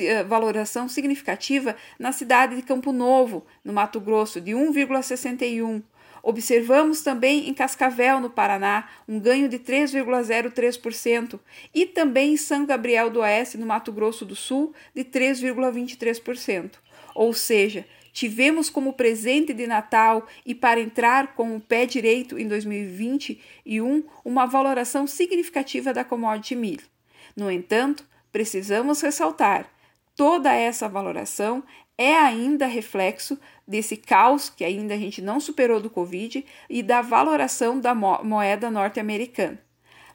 eh, 0.00 0.22
valoração 0.24 0.88
significativa 0.88 1.76
na 1.98 2.12
cidade 2.12 2.56
de 2.56 2.62
Campo 2.62 2.92
Novo, 2.92 3.46
no 3.64 3.72
Mato 3.72 4.00
Grosso, 4.00 4.40
de 4.40 4.52
1,61 4.52 5.82
Observamos 6.22 7.02
também 7.02 7.48
em 7.48 7.54
Cascavel, 7.54 8.20
no 8.20 8.30
Paraná, 8.30 8.88
um 9.06 9.18
ganho 9.18 9.48
de 9.48 9.58
3,03% 9.58 11.38
e 11.74 11.86
também 11.86 12.34
em 12.34 12.36
São 12.36 12.66
Gabriel 12.66 13.10
do 13.10 13.20
Oeste, 13.20 13.56
no 13.56 13.66
Mato 13.66 13.92
Grosso 13.92 14.24
do 14.24 14.36
Sul, 14.36 14.74
de 14.94 15.04
3,23%. 15.04 16.72
Ou 17.14 17.32
seja, 17.32 17.84
tivemos 18.12 18.68
como 18.68 18.92
presente 18.92 19.52
de 19.52 19.66
Natal 19.66 20.26
e 20.44 20.54
para 20.54 20.80
entrar 20.80 21.34
com 21.34 21.56
o 21.56 21.60
pé 21.60 21.86
direito 21.86 22.38
em 22.38 22.48
2021 22.48 24.04
uma 24.24 24.46
valoração 24.46 25.06
significativa 25.06 25.92
da 25.92 26.04
commodity 26.04 26.56
milho. 26.56 26.86
No 27.36 27.50
entanto, 27.50 28.04
precisamos 28.32 29.00
ressaltar, 29.00 29.70
toda 30.16 30.52
essa 30.52 30.88
valoração 30.88 31.62
é 31.98 32.14
ainda 32.14 32.66
reflexo 32.66 33.36
desse 33.66 33.96
caos 33.96 34.48
que 34.48 34.64
ainda 34.64 34.94
a 34.94 34.96
gente 34.96 35.20
não 35.20 35.40
superou 35.40 35.80
do 35.80 35.90
Covid 35.90 36.46
e 36.70 36.82
da 36.82 37.02
valoração 37.02 37.78
da 37.78 37.92
moeda 37.94 38.70
norte-americana. 38.70 39.60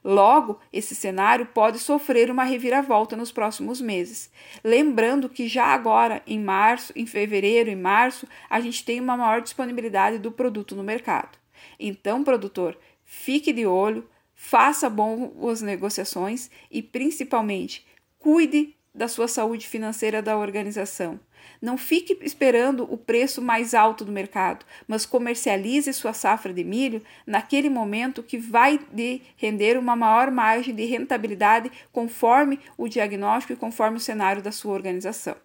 Logo, 0.04 0.60
esse 0.72 0.96
cenário 0.96 1.46
pode 1.46 1.80
sofrer 1.80 2.30
uma 2.30 2.44
reviravolta 2.44 3.16
nos 3.16 3.32
próximos 3.32 3.80
meses. 3.80 4.30
Lembrando 4.62 5.30
que 5.30 5.48
já 5.48 5.68
agora, 5.68 6.22
em 6.28 6.40
março, 6.40 6.92
em 6.96 7.06
fevereiro 7.06 7.70
e 7.70 7.76
março, 7.76 8.28
a 8.50 8.60
gente 8.60 8.84
tem 8.84 9.00
uma 9.00 9.16
maior 9.16 9.42
disponibilidade 9.42 10.18
do 10.20 10.32
produto 10.32 10.76
no 10.76 10.84
mercado. 10.84 11.38
Então, 11.80 12.24
produtor, 12.24 12.78
fique 13.06 13.54
de 13.54 13.66
olho, 13.66 14.06
faça 14.36 14.90
boas 14.90 15.62
negociações 15.62 16.50
e, 16.70 16.82
principalmente, 16.82 17.86
cuide 18.20 18.76
da 18.94 19.08
sua 19.08 19.30
saúde 19.30 19.68
financeira 19.68 20.22
da 20.22 20.38
organização. 20.38 21.18
Não 21.62 21.78
fique 21.78 22.18
esperando 22.22 22.88
o 22.92 22.98
preço 22.98 23.42
mais 23.42 23.74
alto 23.74 24.04
do 24.04 24.12
mercado, 24.12 24.66
mas 24.88 25.06
comercialize 25.06 25.94
sua 25.94 26.14
safra 26.14 26.54
de 26.54 26.64
milho 26.64 27.02
naquele 27.26 27.70
momento 27.70 28.22
que 28.22 28.38
vai 28.38 28.80
lhe 28.94 29.22
render 29.38 29.78
uma 29.78 29.96
maior 29.96 30.30
margem 30.30 30.76
de 30.76 30.86
rentabilidade 30.86 31.72
conforme 31.92 32.60
o 32.78 32.88
diagnóstico 32.88 33.54
e 33.54 33.58
conforme 33.58 33.98
o 33.98 34.02
cenário 34.02 34.42
da 34.42 34.52
sua 34.52 34.74
organização. 34.74 35.36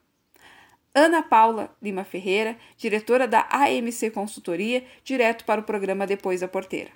Ana 0.94 1.22
Paula 1.22 1.70
Lima 1.80 2.03
Ferreira, 2.03 2.57
diretora 2.76 3.28
da 3.28 3.46
AMC 3.51 4.11
Consultoria, 4.11 4.82
direto 5.05 5.44
para 5.44 5.61
o 5.61 5.64
programa 5.64 6.07
Depois 6.07 6.40
da 6.40 6.49
Porteira. 6.49 6.90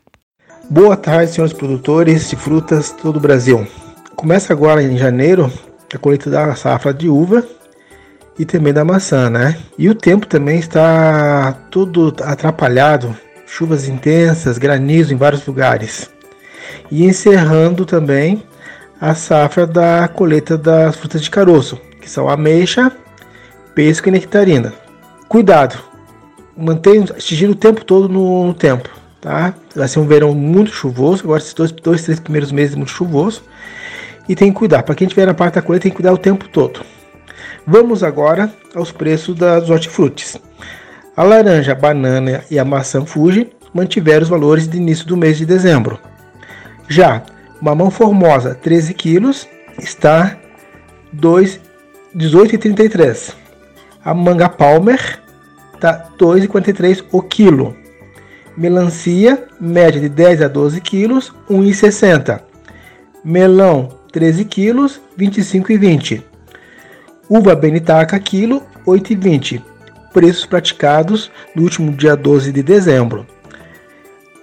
Boa 0.69 0.97
tarde, 0.97 1.33
senhores 1.33 1.53
produtores 1.53 2.29
de 2.29 2.37
frutas 2.37 2.91
todo 2.91 3.17
o 3.17 3.21
Brasil. 3.21 3.67
Começa 4.17 4.53
agora 4.53 4.83
em 4.83 4.97
janeiro 4.97 5.51
a 5.95 5.99
colheita 5.99 6.31
da 6.31 6.55
safra 6.55 6.93
de 6.93 7.09
uva 7.09 7.47
e 8.43 8.45
também 8.45 8.73
da 8.73 8.85
maçã, 8.85 9.31
né? 9.31 9.57
E 9.79 9.89
o 9.89 9.95
tempo 9.95 10.27
também 10.27 10.59
está 10.59 11.53
tudo 11.71 12.13
atrapalhado, 12.23 13.17
chuvas 13.47 13.87
intensas, 13.87 14.59
granizo 14.59 15.15
em 15.15 15.17
vários 15.17 15.47
lugares. 15.47 16.11
E 16.91 17.05
encerrando 17.05 17.87
também 17.87 18.43
a 19.01 19.15
safra 19.15 19.65
da 19.65 20.09
colheita 20.09 20.59
das 20.59 20.97
frutas 20.97 21.23
de 21.23 21.31
caroço, 21.31 21.81
que 22.01 22.11
são 22.11 22.29
ameixa, 22.29 22.91
pesco 23.77 24.09
e 24.09 24.11
nectarina. 24.11 24.73
Cuidado, 25.29 25.79
mantenha 26.57 27.07
sigilo 27.21 27.53
o 27.53 27.57
tempo 27.57 27.85
todo 27.85 28.09
no, 28.09 28.49
no, 28.49 28.55
tempo, 28.55 28.89
tá? 29.21 29.55
Vai 29.73 29.87
ser 29.87 30.01
um 30.01 30.07
verão 30.09 30.35
muito 30.35 30.73
chuvoso, 30.73 31.23
agora 31.23 31.39
esses 31.39 31.55
dois, 31.55 31.71
dois 31.71 32.03
três 32.03 32.19
primeiros 32.19 32.51
meses 32.51 32.75
muito 32.75 32.91
chuvoso. 32.91 33.41
E 34.29 34.35
tem 34.35 34.53
que 34.53 34.59
cuidar, 34.59 34.83
para 34.83 34.97
quem 34.97 35.07
estiver 35.07 35.27
na 35.27 35.35
parte 35.35 35.55
da 35.55 35.63
colheita 35.63 35.85
tem 35.85 35.93
que 35.93 35.97
cuidar 35.97 36.13
o 36.13 36.19
tempo 36.19 36.49
todo. 36.49 36.81
Vamos 37.67 38.03
agora 38.03 38.53
aos 38.75 38.91
preços 38.91 39.37
das 39.37 39.71
hortifrutis. 39.71 40.37
A 41.17 41.23
laranja, 41.23 41.71
a 41.73 41.77
banana 41.77 42.43
e 42.51 42.59
a 42.59 42.65
maçã 42.65 43.07
Fuji 43.07 43.53
mantiveram 43.73 44.25
os 44.25 44.29
valores 44.29 44.67
de 44.67 44.77
início 44.77 45.07
do 45.07 45.17
mês 45.17 45.39
de 45.39 45.47
dezembro. 45.47 46.01
Já 46.89 47.23
mamão 47.61 47.89
formosa 47.91 48.57
13 48.57 48.95
quilos 48.95 49.47
está 49.79 50.37
18,33. 51.17 53.35
A 54.05 54.13
manga 54.13 54.49
palmer 54.49 55.21
está 55.75 56.09
2,53 56.19 57.05
o 57.13 57.23
quilo. 57.23 57.77
Melancia 58.57 59.45
média 59.61 60.01
de 60.01 60.09
10 60.09 60.43
a 60.43 60.49
12 60.49 60.81
quilos 60.81 61.33
1,60. 61.49 62.41
Melão 63.25 64.01
13 64.11 64.45
quilos 64.47 65.01
25,20. 65.17 66.32
Uva 67.35 67.55
benitaca 67.55 68.21
quilo 68.21 68.63
8,20. 68.87 69.63
Preços 70.13 70.45
praticados 70.45 71.31
no 71.57 71.63
último 71.63 71.91
dia 71.91 72.15
12 72.15 72.53
de 72.53 72.63
dezembro. 72.63 73.27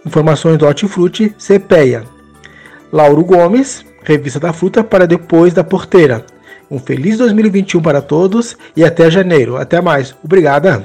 Informações 0.03 0.57
do 0.57 0.65
Hortifruti 0.65 1.29
CPEA. 1.37 2.03
Lauro 2.91 3.23
Gomes, 3.23 3.85
Revista 4.01 4.39
da 4.39 4.51
Fruta 4.51 4.83
para 4.83 5.05
depois 5.05 5.53
da 5.53 5.63
porteira. 5.63 6.25
Um 6.71 6.79
feliz 6.79 7.19
2021 7.19 7.79
para 7.79 8.01
todos 8.01 8.57
e 8.75 8.83
até 8.83 9.11
janeiro. 9.11 9.57
Até 9.57 9.79
mais. 9.79 10.15
Obrigada. 10.23 10.83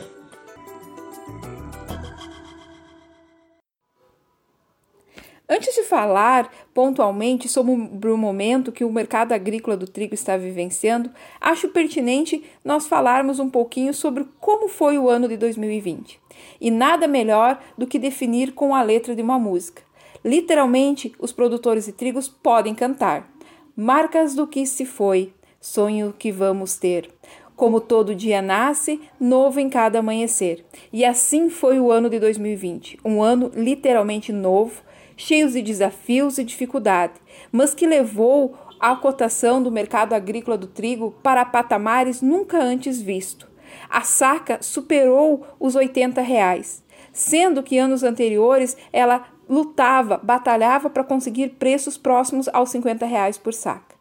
Antes 5.46 5.74
de 5.74 5.82
falar 5.82 6.50
pontualmente 6.72 7.50
sobre 7.50 8.10
o 8.10 8.16
momento 8.16 8.72
que 8.72 8.82
o 8.82 8.90
mercado 8.90 9.32
agrícola 9.32 9.76
do 9.76 9.86
trigo 9.86 10.14
está 10.14 10.38
vivenciando, 10.38 11.10
acho 11.38 11.68
pertinente 11.68 12.42
nós 12.64 12.86
falarmos 12.86 13.38
um 13.38 13.50
pouquinho 13.50 13.92
sobre 13.92 14.26
como 14.40 14.68
foi 14.68 14.96
o 14.96 15.10
ano 15.10 15.28
de 15.28 15.36
2020. 15.36 16.18
E 16.58 16.70
nada 16.70 17.06
melhor 17.06 17.60
do 17.76 17.86
que 17.86 17.98
definir 17.98 18.54
com 18.54 18.74
a 18.74 18.80
letra 18.80 19.14
de 19.14 19.20
uma 19.20 19.38
música. 19.38 19.82
Literalmente, 20.24 21.12
os 21.18 21.30
produtores 21.30 21.84
de 21.84 21.92
trigos 21.92 22.26
podem 22.26 22.74
cantar: 22.74 23.30
Marcas 23.76 24.34
do 24.34 24.46
que 24.46 24.64
se 24.64 24.86
foi, 24.86 25.34
sonho 25.60 26.14
que 26.18 26.32
vamos 26.32 26.78
ter. 26.78 27.10
Como 27.54 27.82
todo 27.82 28.14
dia 28.14 28.40
nasce, 28.40 28.98
novo 29.20 29.60
em 29.60 29.68
cada 29.68 29.98
amanhecer. 29.98 30.64
E 30.90 31.04
assim 31.04 31.50
foi 31.50 31.78
o 31.78 31.92
ano 31.92 32.08
de 32.08 32.18
2020, 32.18 32.98
um 33.04 33.22
ano 33.22 33.52
literalmente 33.54 34.32
novo 34.32 34.82
cheios 35.16 35.52
de 35.52 35.62
desafios 35.62 36.38
e 36.38 36.44
dificuldade, 36.44 37.14
mas 37.50 37.74
que 37.74 37.86
levou 37.86 38.56
a 38.80 38.94
cotação 38.96 39.62
do 39.62 39.70
mercado 39.70 40.12
agrícola 40.12 40.58
do 40.58 40.66
trigo 40.66 41.14
para 41.22 41.44
patamares 41.44 42.20
nunca 42.20 42.58
antes 42.58 43.00
visto. 43.00 43.48
A 43.88 44.02
saca 44.02 44.58
superou 44.60 45.46
os 45.58 45.74
80 45.74 46.20
reais, 46.20 46.82
sendo 47.12 47.62
que 47.62 47.78
anos 47.78 48.02
anteriores 48.02 48.76
ela 48.92 49.26
lutava, 49.48 50.18
batalhava 50.22 50.88
para 50.90 51.04
conseguir 51.04 51.50
preços 51.50 51.96
próximos 51.96 52.48
aos 52.52 52.70
50 52.70 53.06
reais 53.06 53.38
por 53.38 53.52
saca. 53.52 53.94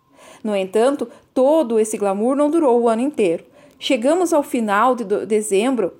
No 0.43 0.55
entanto, 0.55 1.07
todo 1.33 1.79
esse 1.79 1.97
glamour 1.97 2.35
não 2.35 2.49
durou 2.49 2.81
o 2.81 2.89
ano 2.89 3.01
inteiro. 3.01 3.45
Chegamos 3.79 4.33
ao 4.33 4.43
final 4.43 4.95
de 4.95 5.03
dezembro 5.25 5.93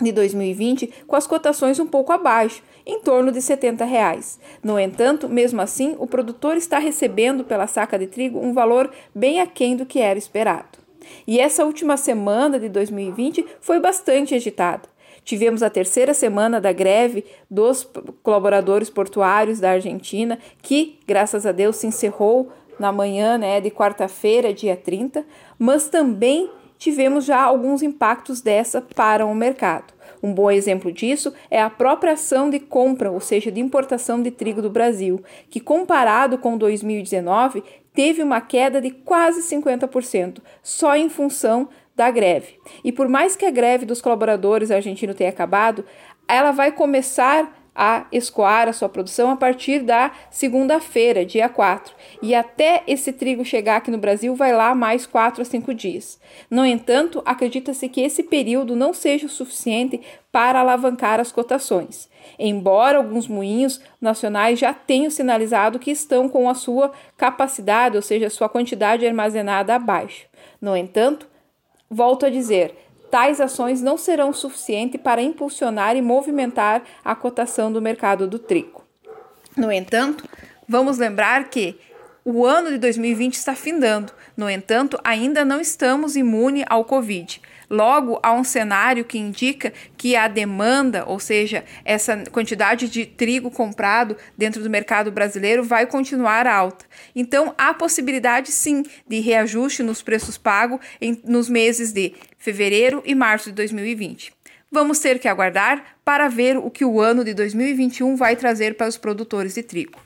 de 0.00 0.12
2020 0.12 1.04
com 1.06 1.16
as 1.16 1.26
cotações 1.26 1.78
um 1.78 1.86
pouco 1.86 2.12
abaixo, 2.12 2.62
em 2.86 3.00
torno 3.00 3.30
de 3.30 3.40
70 3.40 3.84
reais. 3.84 4.38
No 4.62 4.78
entanto, 4.78 5.28
mesmo 5.28 5.60
assim, 5.60 5.96
o 5.98 6.06
produtor 6.06 6.56
está 6.56 6.78
recebendo 6.78 7.44
pela 7.44 7.66
saca 7.66 7.98
de 7.98 8.06
trigo 8.06 8.38
um 8.38 8.52
valor 8.52 8.90
bem 9.14 9.40
aquém 9.40 9.76
do 9.76 9.86
que 9.86 10.00
era 10.00 10.18
esperado. 10.18 10.78
E 11.26 11.40
essa 11.40 11.64
última 11.64 11.96
semana 11.96 12.58
de 12.58 12.68
2020 12.68 13.44
foi 13.60 13.80
bastante 13.80 14.34
agitada. 14.34 14.88
Tivemos 15.24 15.62
a 15.62 15.70
terceira 15.70 16.12
semana 16.12 16.60
da 16.60 16.72
greve 16.72 17.24
dos 17.48 17.88
colaboradores 18.22 18.90
portuários 18.90 19.60
da 19.60 19.70
Argentina, 19.70 20.38
que, 20.60 20.98
graças 21.06 21.46
a 21.46 21.52
Deus, 21.52 21.76
se 21.76 21.86
encerrou 21.86 22.50
na 22.78 22.90
manhã 22.90 23.38
né, 23.38 23.60
de 23.60 23.70
quarta-feira, 23.70 24.52
dia 24.52 24.76
30, 24.76 25.24
mas 25.58 25.88
também 25.88 26.50
tivemos 26.76 27.24
já 27.24 27.40
alguns 27.40 27.82
impactos 27.82 28.40
dessa 28.40 28.80
para 28.80 29.24
o 29.24 29.32
mercado. 29.32 29.94
Um 30.22 30.32
bom 30.32 30.50
exemplo 30.50 30.92
disso 30.92 31.32
é 31.50 31.60
a 31.60 31.68
própria 31.68 32.12
ação 32.12 32.48
de 32.48 32.60
compra, 32.60 33.10
ou 33.10 33.20
seja, 33.20 33.50
de 33.50 33.60
importação 33.60 34.22
de 34.22 34.30
trigo 34.30 34.62
do 34.62 34.70
Brasil, 34.70 35.22
que 35.50 35.58
comparado 35.58 36.38
com 36.38 36.56
2019 36.56 37.64
teve 37.92 38.22
uma 38.22 38.40
queda 38.40 38.80
de 38.80 38.90
quase 38.90 39.42
50%, 39.42 40.38
só 40.62 40.96
em 40.96 41.08
função 41.08 41.68
da 41.94 42.10
greve. 42.10 42.58
E 42.82 42.92
por 42.92 43.08
mais 43.08 43.36
que 43.36 43.44
a 43.44 43.50
greve 43.50 43.84
dos 43.84 44.00
colaboradores 44.00 44.70
argentinos 44.70 45.16
tenha 45.16 45.30
acabado, 45.30 45.84
ela 46.26 46.52
vai 46.52 46.72
começar 46.72 47.61
a 47.74 48.06
escoar 48.12 48.68
a 48.68 48.72
sua 48.72 48.88
produção 48.88 49.30
a 49.30 49.36
partir 49.36 49.80
da 49.80 50.12
segunda-feira, 50.30 51.24
dia 51.24 51.48
4. 51.48 51.94
E 52.20 52.34
até 52.34 52.82
esse 52.86 53.12
trigo 53.12 53.44
chegar 53.44 53.76
aqui 53.76 53.90
no 53.90 53.98
Brasil, 53.98 54.34
vai 54.34 54.52
lá 54.52 54.74
mais 54.74 55.06
4 55.06 55.42
a 55.42 55.44
5 55.44 55.72
dias. 55.72 56.20
No 56.50 56.64
entanto, 56.64 57.22
acredita-se 57.24 57.88
que 57.88 58.02
esse 58.02 58.22
período 58.22 58.76
não 58.76 58.92
seja 58.92 59.26
o 59.26 59.30
suficiente 59.30 60.00
para 60.30 60.60
alavancar 60.60 61.18
as 61.18 61.32
cotações. 61.32 62.08
Embora 62.38 62.98
alguns 62.98 63.26
moinhos 63.26 63.80
nacionais 64.00 64.58
já 64.58 64.72
tenham 64.72 65.10
sinalizado 65.10 65.78
que 65.78 65.90
estão 65.90 66.28
com 66.28 66.48
a 66.48 66.54
sua 66.54 66.92
capacidade, 67.16 67.96
ou 67.96 68.02
seja, 68.02 68.26
a 68.26 68.30
sua 68.30 68.48
quantidade 68.48 69.06
armazenada 69.06 69.74
abaixo. 69.74 70.26
No 70.60 70.76
entanto, 70.76 71.26
volto 71.90 72.24
a 72.24 72.30
dizer, 72.30 72.74
tais 73.12 73.42
ações 73.42 73.82
não 73.82 73.98
serão 73.98 74.32
suficientes 74.32 74.98
para 74.98 75.20
impulsionar 75.20 75.94
e 75.94 76.00
movimentar 76.00 76.82
a 77.04 77.14
cotação 77.14 77.70
do 77.70 77.82
mercado 77.82 78.26
do 78.26 78.38
trigo. 78.38 78.86
No 79.54 79.70
entanto, 79.70 80.26
vamos 80.66 80.96
lembrar 80.96 81.50
que 81.50 81.78
o 82.24 82.46
ano 82.46 82.70
de 82.70 82.78
2020 82.78 83.34
está 83.34 83.54
findando. 83.54 84.14
No 84.34 84.48
entanto, 84.48 84.98
ainda 85.04 85.44
não 85.44 85.60
estamos 85.60 86.16
imunes 86.16 86.64
ao 86.70 86.86
Covid. 86.86 87.42
Logo, 87.72 88.20
há 88.22 88.34
um 88.34 88.44
cenário 88.44 89.02
que 89.02 89.16
indica 89.16 89.72
que 89.96 90.14
a 90.14 90.28
demanda, 90.28 91.06
ou 91.06 91.18
seja, 91.18 91.64
essa 91.86 92.22
quantidade 92.30 92.86
de 92.86 93.06
trigo 93.06 93.50
comprado 93.50 94.14
dentro 94.36 94.62
do 94.62 94.68
mercado 94.68 95.10
brasileiro, 95.10 95.64
vai 95.64 95.86
continuar 95.86 96.46
alta. 96.46 96.84
Então, 97.16 97.54
há 97.56 97.72
possibilidade 97.72 98.52
sim 98.52 98.82
de 99.08 99.20
reajuste 99.20 99.82
nos 99.82 100.02
preços 100.02 100.36
pagos 100.36 100.80
nos 101.24 101.48
meses 101.48 101.94
de 101.94 102.12
fevereiro 102.36 103.02
e 103.06 103.14
março 103.14 103.48
de 103.48 103.56
2020. 103.56 104.34
Vamos 104.70 104.98
ter 104.98 105.18
que 105.18 105.26
aguardar 105.26 105.96
para 106.04 106.28
ver 106.28 106.58
o 106.58 106.70
que 106.70 106.84
o 106.84 107.00
ano 107.00 107.24
de 107.24 107.32
2021 107.32 108.16
vai 108.16 108.36
trazer 108.36 108.74
para 108.74 108.88
os 108.88 108.98
produtores 108.98 109.54
de 109.54 109.62
trigo. 109.62 109.98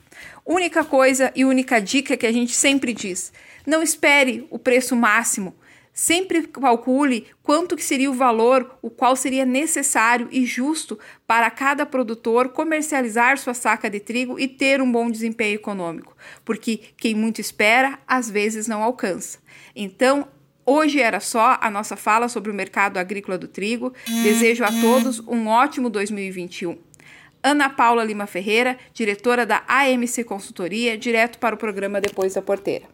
Única 0.45 0.85
coisa 0.85 1.33
e 1.35 1.43
única 1.43 1.81
dica 1.81 2.15
que 2.15 2.25
a 2.25 2.31
gente 2.31 2.55
sempre 2.55 2.93
diz: 2.93 3.33
não 3.65 3.83
espere 3.83 4.47
o 4.49 4.57
preço 4.57 4.95
máximo. 4.95 5.53
Sempre 5.99 6.43
calcule 6.43 7.25
quanto 7.41 7.75
que 7.75 7.83
seria 7.83 8.11
o 8.11 8.13
valor, 8.13 8.77
o 8.83 8.89
qual 8.91 9.15
seria 9.15 9.43
necessário 9.47 10.27
e 10.31 10.45
justo 10.45 10.99
para 11.25 11.49
cada 11.49 11.87
produtor 11.87 12.49
comercializar 12.49 13.39
sua 13.39 13.55
saca 13.55 13.89
de 13.89 13.99
trigo 13.99 14.39
e 14.39 14.47
ter 14.47 14.79
um 14.79 14.91
bom 14.91 15.09
desempenho 15.09 15.55
econômico, 15.55 16.15
porque 16.45 16.81
quem 16.97 17.15
muito 17.15 17.41
espera 17.41 17.97
às 18.07 18.29
vezes 18.29 18.67
não 18.67 18.83
alcança. 18.83 19.39
Então, 19.75 20.27
Hoje 20.69 20.99
era 20.99 21.21
só 21.21 21.57
a 21.61 21.71
nossa 21.71 21.95
fala 21.95 22.27
sobre 22.27 22.51
o 22.51 22.53
mercado 22.53 22.97
agrícola 22.97 23.37
do 23.37 23.47
trigo. 23.47 23.93
Desejo 24.21 24.65
a 24.65 24.67
todos 24.81 25.21
um 25.21 25.47
ótimo 25.47 25.89
2021. 25.89 26.77
Ana 27.41 27.69
Paula 27.69 28.03
Lima 28.03 28.27
Ferreira, 28.27 28.77
diretora 28.93 29.45
da 29.45 29.63
AMC 29.65 30.25
Consultoria, 30.25 30.97
direto 30.97 31.39
para 31.39 31.55
o 31.55 31.57
programa 31.57 32.01
Depois 32.01 32.33
da 32.33 32.41
Porteira. 32.41 32.85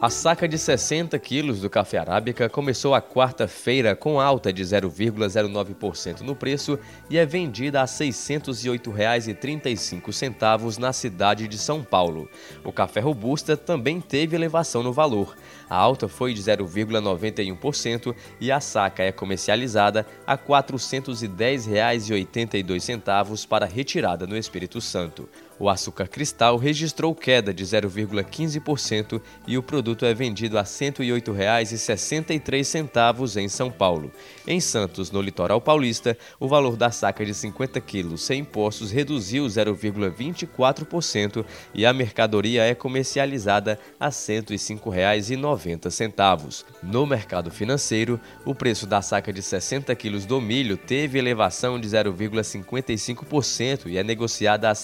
A 0.00 0.10
saca 0.10 0.46
de 0.46 0.56
60 0.56 1.18
quilos 1.18 1.60
do 1.60 1.68
café 1.68 1.98
arábica 1.98 2.48
começou 2.48 2.94
a 2.94 3.02
quarta-feira 3.02 3.96
com 3.96 4.20
alta 4.20 4.52
de 4.52 4.62
0,09% 4.62 6.20
no 6.20 6.36
preço 6.36 6.78
e 7.10 7.18
é 7.18 7.26
vendida 7.26 7.80
a 7.80 7.84
R$ 7.84 7.88
608,35 7.88 10.78
na 10.78 10.92
cidade 10.92 11.48
de 11.48 11.58
São 11.58 11.82
Paulo. 11.82 12.30
O 12.62 12.70
café 12.70 13.00
robusta 13.00 13.56
também 13.56 14.00
teve 14.00 14.36
elevação 14.36 14.84
no 14.84 14.92
valor. 14.92 15.34
A 15.68 15.74
alta 15.74 16.06
foi 16.06 16.32
de 16.32 16.42
0,91% 16.42 18.14
e 18.40 18.52
a 18.52 18.60
saca 18.60 19.02
é 19.02 19.10
comercializada 19.10 20.06
a 20.24 20.34
R$ 20.34 20.42
410,82 20.48 23.48
para 23.48 23.66
retirada 23.66 24.28
no 24.28 24.36
Espírito 24.36 24.80
Santo. 24.80 25.28
O 25.60 25.68
açúcar 25.68 26.06
cristal 26.06 26.56
registrou 26.56 27.12
queda 27.14 27.52
de 27.52 27.64
0,15% 27.64 29.20
e 29.46 29.58
o 29.58 29.62
produto 29.62 30.04
é 30.04 30.12
vendido 30.14 30.56
a 30.56 30.62
R$ 30.62 30.68
108,63 30.68 33.40
em 33.40 33.48
São 33.48 33.68
Paulo. 33.70 34.12
Em 34.46 34.60
Santos, 34.60 35.10
no 35.10 35.20
litoral 35.20 35.60
paulista, 35.60 36.16
o 36.38 36.46
valor 36.46 36.76
da 36.76 36.92
saca 36.92 37.26
de 37.26 37.34
50 37.34 37.80
quilos 37.80 38.22
sem 38.22 38.38
impostos 38.40 38.92
reduziu 38.92 39.46
0,24% 39.46 41.44
e 41.74 41.84
a 41.84 41.92
mercadoria 41.92 42.62
é 42.62 42.72
comercializada 42.74 43.80
a 43.98 44.06
R$ 44.06 44.12
105,90. 44.12 46.64
No 46.82 47.04
mercado 47.04 47.50
financeiro, 47.50 48.20
o 48.44 48.54
preço 48.54 48.86
da 48.86 49.02
saca 49.02 49.32
de 49.32 49.42
60 49.42 49.92
quilos 49.96 50.24
do 50.24 50.40
milho 50.40 50.76
teve 50.76 51.18
elevação 51.18 51.80
de 51.80 51.88
0,55% 51.88 53.86
e 53.86 53.98
é 53.98 54.04
negociada 54.04 54.70
a 54.70 54.72
R$ 54.72 54.76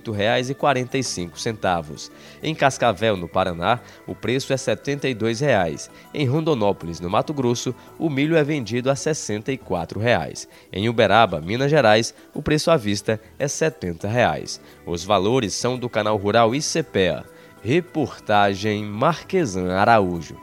78,45. 0.00 2.10
Em 2.42 2.54
Cascavel, 2.54 3.16
no 3.16 3.28
Paraná, 3.28 3.80
o 4.06 4.14
preço 4.14 4.52
é 4.52 4.56
R$ 4.56 4.62
72,00. 4.62 5.90
Em 6.12 6.26
Rondonópolis, 6.26 7.00
no 7.00 7.10
Mato 7.10 7.32
Grosso, 7.32 7.74
o 7.98 8.10
milho 8.10 8.36
é 8.36 8.44
vendido 8.44 8.90
a 8.90 8.94
R$ 8.94 8.98
64,00. 8.98 10.48
Em 10.72 10.88
Uberaba, 10.88 11.40
Minas 11.40 11.70
Gerais, 11.70 12.14
o 12.32 12.42
preço 12.42 12.70
à 12.70 12.76
vista 12.76 13.20
é 13.38 13.44
R$ 13.44 13.48
70,00. 13.48 14.60
Os 14.86 15.04
valores 15.04 15.54
são 15.54 15.78
do 15.78 15.88
canal 15.88 16.16
Rural 16.16 16.54
ICPEA. 16.54 17.24
Reportagem 17.62 18.84
Marquesan 18.84 19.72
Araújo. 19.72 20.36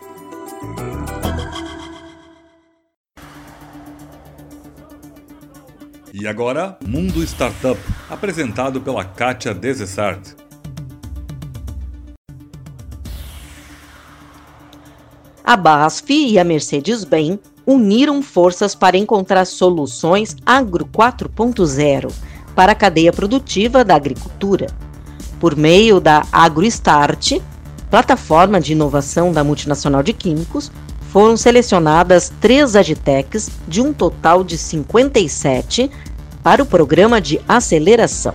E 6.13 6.27
agora, 6.27 6.77
Mundo 6.85 7.23
Startup, 7.23 7.79
apresentado 8.09 8.81
pela 8.81 9.05
Kátia 9.05 9.53
Desessart. 9.53 10.35
A 15.41 15.55
BASF 15.55 16.13
e 16.13 16.37
a 16.37 16.43
Mercedes-Benz 16.43 17.39
uniram 17.65 18.21
forças 18.21 18.75
para 18.75 18.97
encontrar 18.97 19.45
soluções 19.45 20.35
Agro 20.45 20.85
4.0 20.85 22.11
para 22.53 22.73
a 22.73 22.75
cadeia 22.75 23.13
produtiva 23.13 23.85
da 23.85 23.95
agricultura. 23.95 24.67
Por 25.39 25.55
meio 25.55 26.01
da 26.01 26.25
AgroStart, 26.29 27.39
plataforma 27.89 28.59
de 28.59 28.73
inovação 28.73 29.31
da 29.31 29.45
multinacional 29.45 30.03
de 30.03 30.11
químicos, 30.11 30.69
foram 31.11 31.35
selecionadas 31.35 32.31
três 32.39 32.73
agitecs 32.73 33.49
de 33.67 33.81
um 33.81 33.91
total 33.91 34.45
de 34.45 34.57
57 34.57 35.91
para 36.41 36.63
o 36.63 36.65
programa 36.65 37.19
de 37.19 37.39
aceleração. 37.47 38.33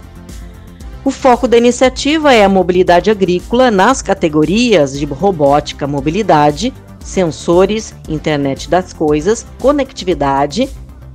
O 1.02 1.10
foco 1.10 1.48
da 1.48 1.56
iniciativa 1.56 2.34
é 2.34 2.44
a 2.44 2.48
mobilidade 2.48 3.10
agrícola 3.10 3.70
nas 3.70 4.02
categorias 4.02 4.98
de 4.98 5.06
robótica, 5.06 5.86
mobilidade, 5.86 6.72
sensores, 7.00 7.94
internet 8.08 8.68
das 8.68 8.92
coisas, 8.92 9.46
conectividade, 9.58 10.68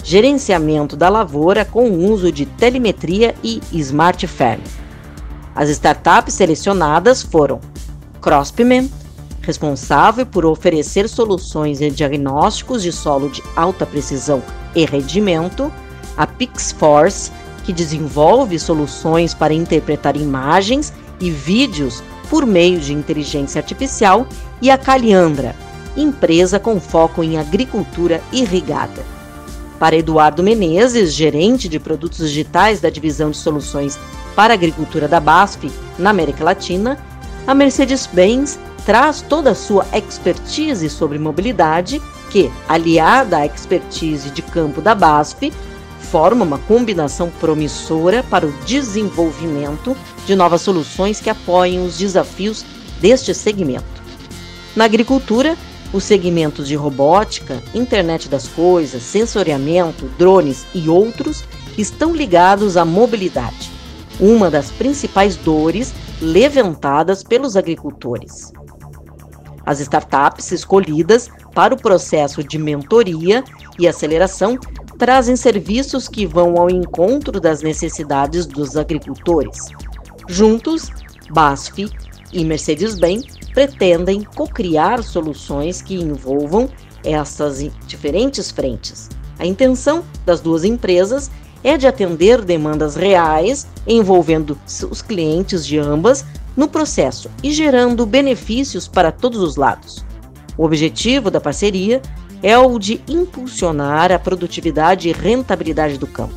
gerenciamento 0.04 0.96
da 0.96 1.10
lavoura 1.10 1.64
com 1.64 1.92
uso 1.92 2.32
de 2.32 2.46
telemetria 2.46 3.36
e 3.44 3.62
smart 3.74 4.26
farm. 4.26 4.62
As 5.54 5.70
startups 5.70 6.34
selecionadas 6.34 7.22
foram 7.22 7.60
Crosspman, 8.20 8.90
responsável 9.42 10.26
por 10.26 10.46
oferecer 10.46 11.10
soluções 11.10 11.80
de 11.80 11.90
diagnósticos 11.90 12.84
de 12.84 12.92
solo 12.92 13.30
de 13.30 13.44
alta 13.56 13.86
precisão 13.86 14.42
e 14.76 14.86
rendimento, 14.86 15.72
a 16.16 16.28
PixForce, 16.28 17.32
que 17.64 17.74
desenvolve 17.74 18.58
soluções 18.58 19.34
para 19.34 19.54
interpretar 19.54 20.16
imagens 20.16 20.94
e 21.20 21.30
vídeos 21.30 22.04
por 22.30 22.46
meio 22.46 22.80
de 22.80 22.94
inteligência 22.94 23.60
artificial, 23.60 24.26
e 24.62 24.70
a 24.72 24.78
Caliandra, 24.78 25.56
empresa 25.98 26.60
com 26.60 26.80
foco 26.80 27.24
em 27.24 27.38
agricultura 27.38 28.22
irrigada. 28.32 29.04
Para 29.78 29.98
Eduardo 29.98 30.44
Menezes, 30.44 31.14
gerente 31.14 31.68
de 31.68 31.80
produtos 31.80 32.30
digitais 32.30 32.80
da 32.80 32.90
divisão 32.90 33.32
de 33.32 33.38
soluções 33.38 34.00
para 34.36 34.54
agricultura 34.54 35.08
da 35.08 35.20
BASF 35.20 35.72
na 35.98 36.12
América 36.12 36.44
Latina, 36.44 36.98
a 37.46 37.54
Mercedes-Benz 37.54 38.60
traz 38.86 39.22
toda 39.22 39.52
a 39.52 39.56
sua 39.56 39.86
expertise 39.94 40.90
sobre 40.90 41.20
mobilidade, 41.20 42.02
que, 42.30 42.52
aliada 42.68 43.38
à 43.38 43.46
expertise 43.46 44.30
de 44.30 44.42
campo 44.42 44.82
da 44.82 44.96
BASF, 44.96 45.52
forma 46.00 46.44
uma 46.44 46.58
combinação 46.58 47.30
promissora 47.40 48.24
para 48.24 48.46
o 48.46 48.52
desenvolvimento 48.66 49.96
de 50.26 50.36
novas 50.36 50.62
soluções 50.62 51.20
que 51.20 51.30
apoiem 51.30 51.86
os 51.86 51.98
desafios 51.98 52.66
deste 53.00 53.34
segmento. 53.34 54.02
Na 54.76 54.86
agricultura, 54.86 55.58
os 55.94 56.04
segmentos 56.04 56.68
de 56.68 56.76
robótica, 56.76 57.62
internet 57.74 58.30
das 58.30 58.48
coisas, 58.48 59.04
sensoriamento, 59.04 60.06
drones 60.18 60.66
e 60.74 60.88
outros 60.90 61.44
estão 61.78 62.16
ligados 62.16 62.78
à 62.78 62.86
mobilidade, 62.86 63.70
uma 64.20 64.50
das 64.50 64.72
principais 64.72 65.36
dores 65.36 65.94
levantadas 66.22 67.24
pelos 67.24 67.58
agricultores. 67.58 68.54
As 69.72 69.80
startups 69.80 70.52
escolhidas 70.52 71.30
para 71.56 71.74
o 71.74 71.78
processo 71.78 72.44
de 72.44 72.58
mentoria 72.58 73.42
e 73.80 73.88
aceleração 73.88 74.60
trazem 74.98 75.38
serviços 75.38 76.10
que 76.10 76.26
vão 76.26 76.58
ao 76.58 76.70
encontro 76.70 77.40
das 77.40 77.62
necessidades 77.62 78.46
dos 78.46 78.76
agricultores. 78.76 79.68
Juntos, 80.28 80.90
BASF 81.30 81.90
e 82.34 82.44
Mercedes-Benz 82.44 83.24
pretendem 83.54 84.26
co-criar 84.36 85.02
soluções 85.04 85.82
que 85.82 85.96
envolvam 85.96 86.70
essas 87.02 87.66
diferentes 87.88 88.52
frentes. 88.52 89.08
A 89.40 89.46
intenção 89.46 90.04
das 90.26 90.42
duas 90.42 90.66
empresas 90.66 91.32
é 91.64 91.78
de 91.78 91.88
atender 91.88 92.42
demandas 92.42 92.98
reais, 92.98 93.66
envolvendo 93.88 94.60
os 94.90 95.02
clientes 95.02 95.66
de 95.66 95.78
ambas 95.78 96.26
no 96.56 96.68
processo 96.68 97.30
e 97.44 97.52
gerando 97.52 98.06
benefícios 98.06 98.88
para 98.88 99.12
todos 99.12 99.40
os 99.40 99.56
lados. 99.56 100.06
O 100.58 100.66
objetivo 100.66 101.32
da 101.32 101.40
parceria 101.40 102.02
é 102.44 102.58
o 102.58 102.78
de 102.78 103.02
impulsionar 103.08 104.12
a 104.12 104.20
produtividade 104.20 105.10
e 105.10 105.12
rentabilidade 105.12 105.98
do 105.98 106.08
campo. 106.08 106.36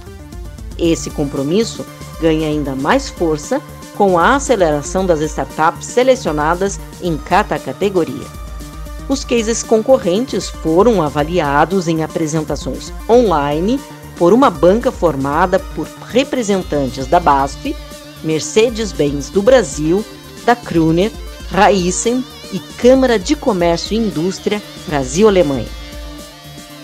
Esse 0.78 1.10
compromisso 1.10 1.84
ganha 2.20 2.48
ainda 2.48 2.74
mais 2.74 3.08
força 3.08 3.60
com 3.96 4.18
a 4.18 4.34
aceleração 4.34 5.06
das 5.06 5.20
startups 5.20 5.86
selecionadas 5.86 6.80
em 7.02 7.16
cada 7.16 7.58
categoria. 7.58 8.26
Os 9.08 9.24
cases 9.24 9.62
concorrentes 9.62 10.48
foram 10.48 11.02
avaliados 11.02 11.88
em 11.88 12.02
apresentações 12.02 12.92
online 13.08 13.78
por 14.16 14.32
uma 14.32 14.48
banca 14.48 14.90
formada 14.90 15.58
por 15.58 15.86
representantes 16.06 17.06
da 17.06 17.20
BASF, 17.20 17.76
Mercedes-Benz 18.25 19.31
do 19.31 19.43
Brasil, 19.43 20.05
da 20.45 20.57
Kruner, 20.57 21.12
Raizen 21.51 22.25
e 22.53 22.59
Câmara 22.59 23.18
de 23.18 23.37
Comércio 23.37 23.95
e 23.95 23.99
Indústria 23.99 24.62
Brasil-Alemanha. 24.87 25.68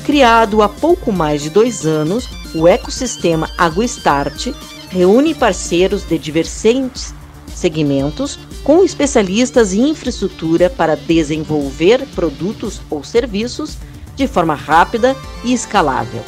Criado 0.05 0.63
há 0.63 0.69
pouco 0.69 1.13
mais 1.13 1.43
de 1.43 1.51
dois 1.51 1.87
anos, 1.87 2.29
o 2.55 2.67
ecossistema 2.67 3.49
AgroStart 3.57 4.49
reúne 4.89 5.35
parceiros 5.35 6.05
de 6.05 6.19
diversos 6.19 7.15
segmentos 7.55 8.39
com 8.65 8.83
especialistas 8.83 9.73
em 9.73 9.91
infraestrutura 9.91 10.71
para 10.71 10.97
desenvolver 10.97 12.07
produtos 12.15 12.81
ou 12.91 13.05
serviços 13.05 13.77
de 14.17 14.27
forma 14.27 14.55
rápida 14.55 15.17
e 15.45 15.53
escalável. 15.53 16.23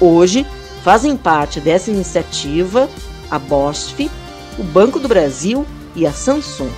Hoje, 0.00 0.46
fazem 0.84 1.16
parte 1.16 1.60
dessa 1.60 1.90
iniciativa 1.90 2.88
a 3.30 3.38
Bosch, 3.38 4.08
o 4.58 4.64
Banco 4.64 4.98
do 4.98 5.08
Brasil 5.08 5.64
e 5.94 6.06
a 6.06 6.12
Samsung. 6.12 6.70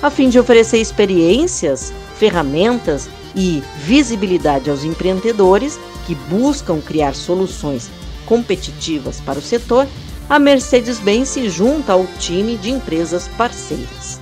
A 0.00 0.08
fim 0.08 0.28
de 0.28 0.38
oferecer 0.38 0.78
experiências, 0.78 1.92
ferramentas 2.16 3.08
e 3.34 3.62
visibilidade 3.78 4.70
aos 4.70 4.84
empreendedores 4.84 5.78
que 6.06 6.14
buscam 6.14 6.80
criar 6.80 7.14
soluções 7.14 7.90
competitivas 8.24 9.20
para 9.20 9.38
o 9.38 9.42
setor, 9.42 9.86
a 10.28 10.38
Mercedes-Benz 10.38 11.28
se 11.28 11.48
junta 11.48 11.92
ao 11.92 12.06
time 12.18 12.56
de 12.56 12.70
empresas 12.70 13.28
parceiras. 13.36 14.20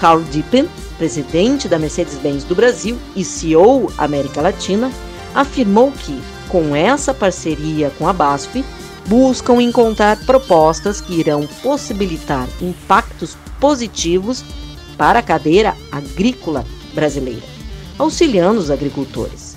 Carl 0.00 0.22
Dippen, 0.30 0.68
presidente 0.98 1.68
da 1.68 1.78
Mercedes-Benz 1.78 2.44
do 2.44 2.54
Brasil 2.54 2.98
e 3.14 3.24
CEO 3.24 3.92
América 3.96 4.40
Latina, 4.40 4.90
afirmou 5.34 5.92
que, 5.92 6.20
com 6.48 6.74
essa 6.74 7.14
parceria 7.14 7.92
com 7.96 8.08
a 8.08 8.12
BASF, 8.12 8.64
buscam 9.06 9.60
encontrar 9.60 10.24
propostas 10.24 11.00
que 11.00 11.18
irão 11.18 11.46
possibilitar 11.62 12.48
impactos 12.60 13.36
positivos 13.58 14.44
para 14.96 15.18
a 15.18 15.22
cadeira 15.22 15.74
agrícola 15.90 16.64
brasileira, 16.94 17.42
auxiliando 17.98 18.60
os 18.60 18.70
agricultores. 18.70 19.56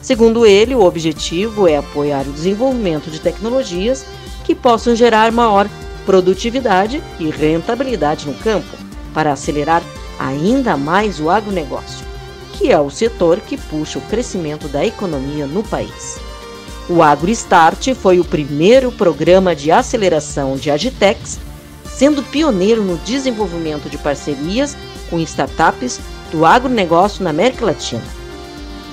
Segundo 0.00 0.44
ele, 0.44 0.74
o 0.74 0.82
objetivo 0.82 1.66
é 1.66 1.76
apoiar 1.76 2.26
o 2.26 2.32
desenvolvimento 2.32 3.10
de 3.10 3.20
tecnologias 3.20 4.04
que 4.44 4.54
possam 4.54 4.94
gerar 4.94 5.32
maior 5.32 5.68
produtividade 6.04 7.02
e 7.18 7.30
rentabilidade 7.30 8.26
no 8.26 8.34
campo, 8.34 8.76
para 9.14 9.32
acelerar 9.32 9.82
ainda 10.18 10.76
mais 10.76 11.20
o 11.20 11.30
agronegócio, 11.30 12.04
que 12.52 12.70
é 12.70 12.78
o 12.78 12.90
setor 12.90 13.40
que 13.40 13.56
puxa 13.56 13.98
o 13.98 14.02
crescimento 14.02 14.68
da 14.68 14.84
economia 14.84 15.46
no 15.46 15.62
país. 15.62 16.18
O 16.88 17.02
AgroStart 17.02 17.94
foi 17.94 18.20
o 18.20 18.24
primeiro 18.24 18.92
programa 18.92 19.56
de 19.56 19.70
aceleração 19.70 20.56
de 20.56 20.70
Agitex, 20.70 21.38
sendo 21.86 22.22
pioneiro 22.22 22.84
no 22.84 22.98
desenvolvimento 22.98 23.88
de 23.88 23.96
parcerias 23.96 24.76
com 25.08 25.18
startups 25.20 25.98
do 26.30 26.44
agronegócio 26.44 27.24
na 27.24 27.30
América 27.30 27.64
Latina. 27.64 28.04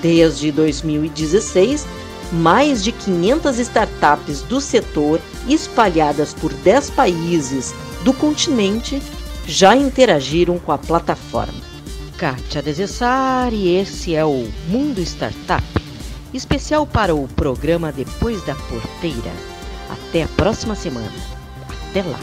Desde 0.02 0.54
2016, 0.54 1.86
mais 2.32 2.82
de 2.82 2.94
500 2.94 3.60
startups 3.60 4.42
do 4.44 4.62
setor, 4.62 5.20
espalhadas 5.50 6.34
por 6.34 6.54
10 6.54 6.92
países 6.92 7.74
do 8.06 8.14
continente, 8.14 9.02
já 9.46 9.76
interagiram 9.76 10.58
com 10.58 10.72
a 10.72 10.78
plataforma. 10.78 11.60
Kátia 12.18 12.62
Desessari, 12.62 13.76
esse 13.76 14.16
é 14.16 14.24
o 14.24 14.48
Mundo 14.70 15.02
Startup, 15.02 15.81
especial 16.34 16.86
para 16.88 17.14
o 17.14 17.28
programa 17.28 17.91
Depois 17.91 18.44
da 18.45 18.56
Porteira. 18.56 19.32
Até 19.90 20.24
a 20.24 20.28
próxima 20.30 20.76
semana. 20.76 21.12
Até 21.90 22.02
lá! 22.02 22.20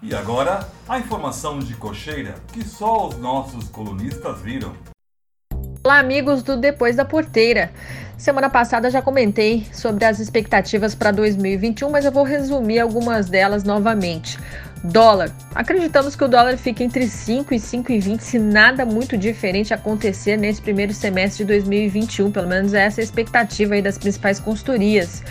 E 0.00 0.14
agora, 0.14 0.68
a 0.88 0.98
informação 0.98 1.58
de 1.58 1.74
cocheira 1.74 2.36
que 2.52 2.64
só 2.64 3.08
os 3.08 3.18
nossos 3.18 3.68
colunistas 3.68 4.40
viram. 4.40 4.72
Olá, 5.84 5.98
amigos 5.98 6.42
do 6.42 6.56
Depois 6.56 6.94
da 6.96 7.04
Porteira. 7.04 7.72
Semana 8.16 8.50
passada 8.50 8.90
já 8.90 9.00
comentei 9.00 9.66
sobre 9.72 10.04
as 10.04 10.18
expectativas 10.18 10.94
para 10.94 11.10
2021, 11.10 11.88
mas 11.88 12.04
eu 12.04 12.12
vou 12.12 12.24
resumir 12.24 12.80
algumas 12.80 13.28
delas 13.28 13.64
novamente. 13.64 14.38
Dólar. 14.84 15.30
Acreditamos 15.54 16.14
que 16.14 16.24
o 16.24 16.28
dólar 16.28 16.56
fique 16.56 16.84
entre 16.84 17.06
5 17.06 17.52
e 17.52 17.56
5,20 17.58 18.20
se 18.20 18.38
nada 18.38 18.84
muito 18.84 19.16
diferente 19.16 19.74
acontecer 19.74 20.36
nesse 20.36 20.62
primeiro 20.62 20.92
semestre 20.92 21.44
de 21.44 21.48
2021. 21.48 22.30
Pelo 22.30 22.48
menos 22.48 22.74
é 22.74 22.84
essa 22.84 23.00
a 23.00 23.04
expectativa 23.04 23.74
aí 23.74 23.82
das 23.82 23.98
principais 23.98 24.38
consultorias. 24.38 25.22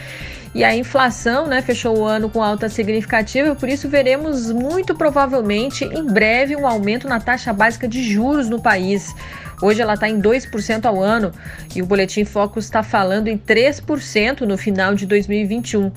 E 0.56 0.64
a 0.64 0.76
inflação 0.76 1.45
né, 1.45 1.61
fechou 1.61 1.99
o 1.99 2.06
ano 2.06 2.30
com 2.30 2.41
alta 2.41 2.68
significativa, 2.69 3.53
por 3.53 3.69
isso 3.69 3.88
veremos 3.88 4.52
muito 4.52 4.95
provavelmente 4.95 5.84
em 5.86 6.03
breve 6.03 6.56
um 6.56 6.65
aumento 6.65 7.07
na 7.07 7.19
taxa 7.19 7.53
básica 7.53 7.88
de 7.88 8.02
juros 8.02 8.49
no 8.49 8.60
país. 8.60 9.14
Hoje 9.62 9.82
ela 9.82 9.96
está 9.96 10.08
em 10.08 10.22
2% 10.22 10.86
ao 10.86 11.02
ano 11.02 11.32
e 11.76 11.82
o 11.82 11.86
Boletim 11.86 12.24
Focus 12.26 12.66
está 12.66 12.84
falando 12.84 13.28
em 13.28 13.38
3% 13.38 14.42
no 14.42 14.58
final 14.58 14.94
de 14.94 15.06
2021. 15.06 15.92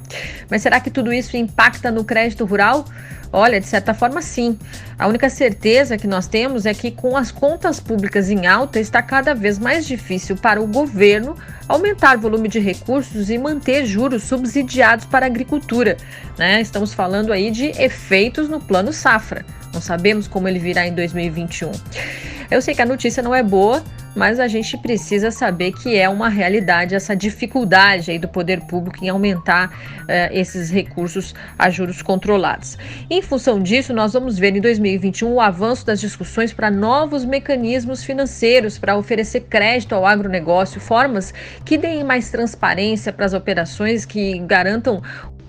Mas 0.51 0.63
será 0.63 0.81
que 0.81 0.91
tudo 0.91 1.13
isso 1.13 1.37
impacta 1.37 1.91
no 1.91 2.05
crédito 2.05 2.45
rural? 2.45 2.87
Olha, 3.33 3.61
de 3.61 3.67
certa 3.67 3.95
forma, 3.95 4.21
sim. 4.21 4.59
A 4.99 5.07
única 5.07 5.31
certeza 5.31 5.97
que 5.97 6.07
nós 6.07 6.27
temos 6.27 6.67
é 6.67 6.75
que, 6.75 6.91
com 6.91 7.17
as 7.17 7.31
contas 7.31 7.79
públicas 7.79 8.29
em 8.29 8.47
alta, 8.47 8.81
está 8.81 9.01
cada 9.03 9.35
vez 9.35 9.57
mais 9.57 9.87
difícil 9.87 10.37
para 10.37 10.61
o 10.61 10.67
governo 10.67 11.37
aumentar 11.69 12.19
o 12.19 12.21
volume 12.21 12.49
de 12.49 12.59
recursos 12.59 13.31
e 13.31 13.39
manter 13.39 13.87
juros 13.87 14.25
subsidiados 14.25 15.05
para 15.05 15.27
a 15.27 15.29
agricultura. 15.29 15.97
Né? 16.37 16.61
Estamos 16.61 16.93
falando 16.93 17.33
aí 17.33 17.53
de 17.53 17.67
efeitos 17.81 18.49
no 18.49 18.61
plano 18.61 18.93
safra. 18.93 19.45
Não 19.73 19.81
sabemos 19.81 20.27
como 20.27 20.49
ele 20.49 20.59
virá 20.59 20.87
em 20.87 20.95
2021. 20.95 21.73
Eu 22.51 22.61
sei 22.61 22.75
que 22.75 22.83
a 22.83 22.87
notícia 22.87 23.23
não 23.23 23.33
é 23.33 23.43
boa, 23.43 23.83
mas 24.15 24.41
a 24.41 24.49
gente 24.49 24.77
precisa 24.79 25.31
saber 25.31 25.73
que 25.73 25.97
é 25.97 26.09
uma 26.09 26.29
realidade 26.29 26.95
essa 26.95 27.15
dificuldade 27.15 28.11
aí 28.11 28.19
do 28.19 28.27
poder 28.27 28.61
público 28.63 29.05
em 29.05 29.09
aumentar 29.09 29.69
uh, 29.69 30.33
esses 30.33 30.69
recursos 30.69 31.33
a 31.57 31.71
juros 31.71 32.03
controlados. 32.03 32.77
Em 33.09 33.23
função 33.23 33.63
disso, 33.63 33.93
nós 33.93 34.13
vamos 34.13 34.39
ver 34.39 34.57
em 34.57 34.61
2021 34.61 35.33
o 35.33 35.41
avanço 35.41 35.87
das 35.87 36.01
discussões 36.01 36.53
para 36.53 36.71
novos 36.71 37.25
mecanismos 37.25 38.03
financeiros 38.03 38.79
para 38.79 38.97
oferecer 38.97 39.43
crédito 39.43 39.95
ao 39.95 40.05
agronegócio, 40.05 40.81
formas 40.81 41.33
que 41.65 41.79
deem 41.79 42.03
mais 42.03 42.31
transparência 42.31 43.13
para 43.13 43.27
as 43.27 43.33
operações, 43.33 44.05
que 44.05 44.39
garantam 44.41 45.01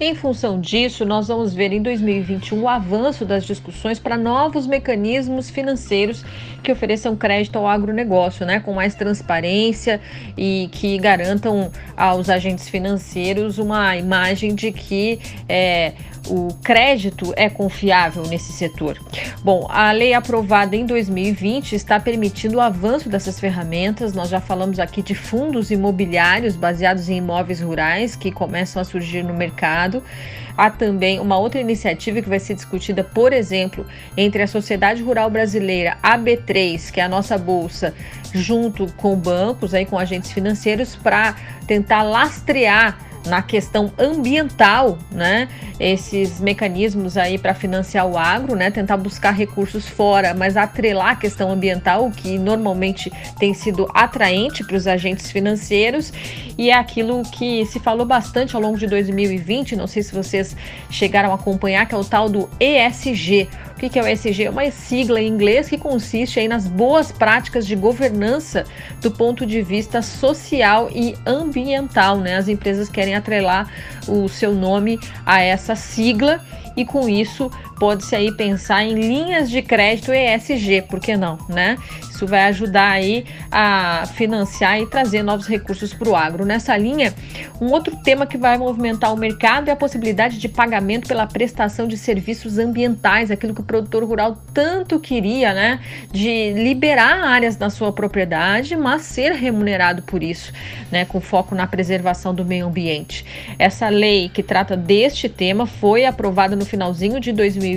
em 0.02 0.16
função 0.16 0.60
disso, 0.60 1.06
nós 1.06 1.28
vamos 1.28 1.54
ver 1.54 1.72
em 1.72 1.80
2021 1.80 2.60
o 2.60 2.68
avanço 2.68 3.24
das 3.24 3.46
discussões 3.46 4.00
para 4.00 4.18
novos 4.18 4.66
mecanismos 4.66 5.52
financeiros 5.52 6.26
que 6.64 6.72
ofereçam 6.72 7.16
crédito 7.16 7.58
ao 7.58 7.68
agronegócio, 7.68 8.44
né, 8.44 8.60
com 8.60 8.74
mais 8.74 8.96
transparência 8.96 10.02
e 10.36 10.70
que 10.72 10.98
garantam 10.98 11.72
aos 11.96 12.30
agentes 12.30 12.68
financeiros 12.68 13.60
uma 13.60 13.96
imagem 13.96 14.56
de 14.56 14.72
que 14.72 15.20
é, 15.48 15.94
o 16.28 16.54
crédito 16.64 17.34
é 17.36 17.50
confiável 17.50 18.24
nesse 18.24 18.52
setor. 18.54 18.98
Bom, 19.44 19.68
a 19.70 19.92
lei 19.92 20.14
aprovada 20.14 20.76
em 20.76 20.86
2020 20.86 21.74
está 21.74 22.00
permitindo 22.00 22.58
o 22.58 22.62
avanço 22.62 23.10
dessas 23.10 23.40
ferramentas. 23.40 24.14
Nós 24.14 24.30
já 24.30 24.40
falamos 24.40 24.80
aqui 24.80 25.02
de 25.02 25.16
fundos 25.16 25.72
imobiliários 25.72 26.56
baseados 26.56 27.10
em 27.10 27.18
imóveis 27.18 27.60
rurais 27.60 28.16
que 28.16 28.32
começam 28.32 28.82
a 28.82 28.86
surgir 28.86 29.24
no 29.24 29.34
mercado. 29.34 29.91
Há 30.58 30.70
também 30.70 31.20
uma 31.20 31.38
outra 31.38 31.60
iniciativa 31.60 32.22
que 32.22 32.30
vai 32.30 32.40
ser 32.40 32.54
discutida, 32.54 33.04
por 33.04 33.34
exemplo, 33.34 33.86
entre 34.16 34.44
a 34.44 34.48
Sociedade 34.48 35.02
Rural 35.02 35.30
Brasileira, 35.30 35.98
a 36.04 36.18
B3, 36.18 36.92
que 36.92 37.00
é 37.00 37.04
a 37.04 37.10
nossa 37.10 37.38
bolsa, 37.38 37.94
junto 38.34 38.92
com 38.98 39.16
bancos, 39.16 39.74
aí 39.74 39.86
com 39.86 39.98
agentes 39.98 40.32
financeiros, 40.32 40.96
para 40.96 41.36
tentar 41.66 42.04
lastrear 42.04 43.11
na 43.26 43.42
questão 43.42 43.92
ambiental, 43.98 44.98
né? 45.12 45.48
Esses 45.80 46.40
mecanismos 46.40 47.18
aí 47.18 47.38
para 47.38 47.54
financiar 47.54 48.08
o 48.08 48.18
agro, 48.18 48.56
né? 48.56 48.72
Tentar 48.72 48.98
buscar 48.98 49.32
recursos 49.32 49.88
fora, 49.88 50.34
mas 50.34 50.58
atrelar 50.58 51.12
a 51.12 51.16
questão 51.16 51.52
ambiental, 51.52 52.12
que 52.12 52.38
normalmente 52.38 53.12
tem 53.40 53.54
sido 53.54 53.88
atraente 53.94 54.64
para 54.64 54.76
os 54.76 54.88
agentes 54.88 55.32
financeiros, 55.32 56.12
e 56.58 56.70
é 56.70 56.74
aquilo 56.74 57.22
que 57.24 57.66
se 57.66 57.80
falou 57.80 58.06
bastante 58.06 58.56
ao 58.56 58.62
longo 58.62 58.78
de 58.78 58.88
2020. 58.88 59.76
Não 59.76 59.88
sei 59.88 60.04
se 60.04 60.14
vocês 60.14 60.56
chegaram 60.90 61.32
a 61.32 61.36
acompanhar, 61.36 61.86
que 61.86 61.96
é 61.96 61.98
o 61.98 62.04
tal 62.04 62.30
do 62.30 62.50
ESG 62.60 63.50
o 63.88 63.90
que 63.90 64.00
é 64.00 64.04
o 64.04 64.08
ESG? 64.08 64.46
É 64.46 64.50
uma 64.50 64.70
sigla 64.70 65.20
em 65.20 65.28
inglês 65.28 65.68
que 65.68 65.78
consiste 65.78 66.40
aí 66.40 66.48
nas 66.48 66.68
boas 66.68 67.12
práticas 67.12 67.66
de 67.66 67.76
governança 67.76 68.66
do 69.02 69.10
ponto 69.10 69.46
de 69.46 69.62
vista 69.62 70.02
social 70.02 70.90
e 70.94 71.16
ambiental. 71.26 72.18
Né? 72.18 72.36
As 72.36 72.48
empresas 72.48 72.90
querem 72.90 73.16
atrelar 73.16 73.72
o 74.08 74.28
seu 74.28 74.54
nome 74.54 75.00
a 75.26 75.42
essa 75.42 75.76
sigla 75.76 76.40
e 76.76 76.86
com 76.86 77.10
isso 77.10 77.52
pode-se 77.82 78.16
aí 78.16 78.32
pensar 78.32 78.84
em 78.84 78.94
linhas 78.94 79.50
de 79.50 79.60
crédito 79.60 80.14
ESG, 80.14 80.84
por 80.84 81.00
que 81.00 81.18
não, 81.18 81.40
né? 81.50 81.80
Isso 82.12 82.28
vai 82.28 82.44
ajudar 82.44 82.92
aí 82.92 83.26
a 83.52 84.04
financiar 84.14 84.80
e 84.80 84.86
trazer 84.86 85.24
novos 85.24 85.48
recursos 85.48 85.92
para 85.92 86.08
o 86.08 86.16
agro. 86.16 86.46
Nessa 86.46 86.78
linha, 86.78 87.12
um 87.60 87.72
outro 87.72 87.96
tema 87.96 88.28
que 88.28 88.38
vai 88.38 88.56
movimentar 88.60 89.12
o 89.12 89.18
mercado 89.18 89.70
é 89.70 89.72
a 89.72 89.76
possibilidade 89.76 90.38
de 90.38 90.48
pagamento 90.48 91.08
pela 91.08 91.26
prestação 91.26 91.88
de 91.88 91.98
serviços 91.98 92.60
ambientais, 92.60 93.32
aquilo 93.32 93.56
que 93.56 93.62
o 93.62 93.64
produtor 93.64 94.04
rural 94.04 94.38
tanto 94.54 95.00
queria, 95.00 95.52
né? 95.52 95.80
De 96.12 96.54
liberar 96.54 97.24
áreas 97.24 97.58
na 97.58 97.72
sua 97.72 97.92
propriedade, 97.92 98.76
mas 98.76 99.02
ser 99.02 99.32
remunerado 99.32 100.04
por 100.04 100.22
isso, 100.22 100.54
né? 100.92 101.04
Com 101.06 101.20
foco 101.20 101.56
na 101.56 101.66
preservação 101.66 102.36
do 102.36 102.46
meio 102.46 102.68
ambiente. 102.68 103.26
Essa 103.58 103.90
lei 103.90 104.30
que 104.30 104.44
trata 104.44 104.78
deste 104.78 105.28
tema 105.28 105.66
foi 105.66 106.06
aprovada 106.06 106.56
no 106.56 106.66
finalzinho 106.66 107.20
de 107.20 107.32
2020 107.32 107.71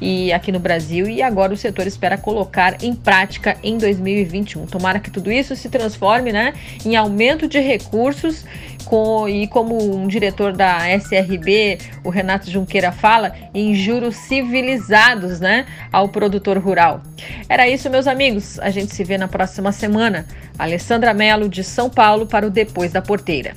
e 0.00 0.32
aqui 0.32 0.50
no 0.52 0.58
Brasil 0.58 1.08
e 1.08 1.22
agora 1.22 1.52
o 1.52 1.56
setor 1.56 1.86
espera 1.86 2.16
colocar 2.16 2.82
em 2.82 2.94
prática 2.94 3.56
em 3.62 3.78
2021. 3.78 4.66
Tomara 4.66 4.98
que 4.98 5.10
tudo 5.10 5.30
isso 5.30 5.54
se 5.56 5.68
transforme, 5.68 6.32
né, 6.32 6.54
em 6.84 6.96
aumento 6.96 7.46
de 7.46 7.58
recursos 7.58 8.44
com, 8.84 9.28
e 9.28 9.46
como 9.46 9.96
um 9.96 10.08
diretor 10.08 10.52
da 10.52 10.88
SRB, 10.96 11.78
o 12.04 12.10
Renato 12.10 12.50
Junqueira 12.50 12.90
fala, 12.90 13.32
em 13.54 13.74
juros 13.74 14.16
civilizados, 14.16 15.40
né, 15.40 15.66
ao 15.92 16.08
produtor 16.08 16.58
rural. 16.58 17.02
Era 17.48 17.68
isso, 17.68 17.90
meus 17.90 18.06
amigos. 18.06 18.58
A 18.58 18.70
gente 18.70 18.94
se 18.94 19.04
vê 19.04 19.16
na 19.16 19.28
próxima 19.28 19.72
semana. 19.72 20.26
Alessandra 20.58 21.14
Mello 21.14 21.48
de 21.48 21.62
São 21.62 21.88
Paulo 21.88 22.26
para 22.26 22.46
o 22.46 22.50
Depois 22.50 22.92
da 22.92 23.00
Porteira. 23.00 23.54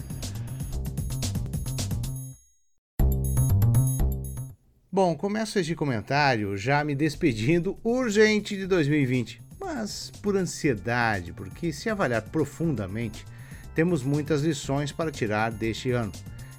Bom, 4.95 5.15
começo 5.15 5.57
este 5.57 5.74
comentário 5.74 6.56
já 6.56 6.84
me 6.84 6.94
despedindo 6.94 7.76
urgente 7.84 8.56
de 8.56 8.68
2020, 8.68 9.41
mas 9.60 10.11
por 10.22 10.38
ansiedade, 10.38 11.34
porque 11.34 11.74
se 11.74 11.90
avaliar 11.90 12.22
profundamente, 12.22 13.26
temos 13.74 14.03
muitas 14.03 14.44
lições 14.44 14.91
para 14.91 15.10
tirar 15.10 15.52
deste 15.52 15.90
ano 15.90 16.11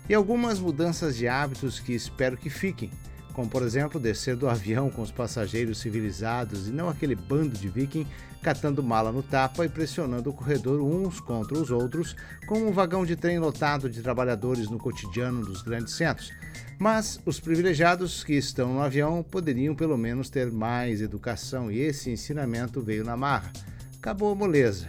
e 0.08 0.14
algumas 0.14 0.58
mudanças 0.58 1.16
de 1.16 1.28
hábitos 1.28 1.78
que 1.78 1.92
espero 1.92 2.36
que 2.36 2.50
fiquem, 2.50 2.90
como 3.32 3.48
por 3.48 3.62
exemplo 3.62 4.00
descer 4.00 4.34
do 4.34 4.48
avião 4.48 4.90
com 4.90 5.02
os 5.02 5.12
passageiros 5.12 5.78
civilizados 5.78 6.66
e 6.66 6.72
não 6.72 6.88
aquele 6.88 7.14
bando 7.14 7.56
de 7.56 7.68
viking 7.68 8.04
catando 8.42 8.82
mala 8.82 9.12
no 9.12 9.22
tapa 9.22 9.64
e 9.64 9.68
pressionando 9.68 10.30
o 10.30 10.34
corredor 10.34 10.80
uns 10.80 11.20
contra 11.20 11.56
os 11.56 11.70
outros, 11.70 12.16
como 12.48 12.66
um 12.66 12.72
vagão 12.72 13.06
de 13.06 13.14
trem 13.14 13.38
lotado 13.38 13.88
de 13.88 14.02
trabalhadores 14.02 14.68
no 14.68 14.76
cotidiano 14.76 15.46
dos 15.46 15.62
grandes 15.62 15.94
centros. 15.94 16.32
Mas 16.78 17.20
os 17.24 17.38
privilegiados 17.40 18.24
que 18.24 18.34
estão 18.34 18.74
no 18.74 18.80
avião 18.80 19.22
poderiam 19.22 19.74
pelo 19.74 19.96
menos 19.96 20.28
ter 20.28 20.50
mais 20.50 21.00
educação 21.00 21.70
e 21.70 21.80
esse 21.80 22.10
ensinamento 22.10 22.80
veio 22.80 23.04
na 23.04 23.16
marra. 23.16 23.52
Acabou 23.98 24.32
a 24.32 24.34
moleza. 24.34 24.88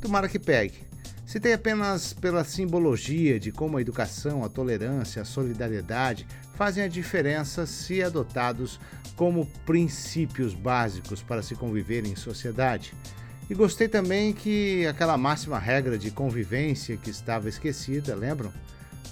Tomara 0.00 0.28
que 0.28 0.38
pegue. 0.38 0.84
Tem 1.40 1.52
apenas 1.52 2.12
pela 2.12 2.44
simbologia 2.44 3.40
de 3.40 3.50
como 3.50 3.76
a 3.76 3.80
educação, 3.80 4.44
a 4.44 4.48
tolerância, 4.48 5.20
a 5.20 5.24
solidariedade 5.24 6.28
fazem 6.54 6.84
a 6.84 6.88
diferença 6.88 7.66
se 7.66 8.00
adotados 8.02 8.78
como 9.16 9.46
princípios 9.66 10.54
básicos 10.54 11.22
para 11.22 11.42
se 11.42 11.56
conviver 11.56 12.06
em 12.06 12.14
sociedade. 12.14 12.94
E 13.50 13.54
gostei 13.54 13.88
também 13.88 14.32
que 14.32 14.86
aquela 14.86 15.18
máxima 15.18 15.58
regra 15.58 15.98
de 15.98 16.10
convivência 16.12 16.96
que 16.96 17.10
estava 17.10 17.48
esquecida, 17.48 18.14
lembram? 18.14 18.52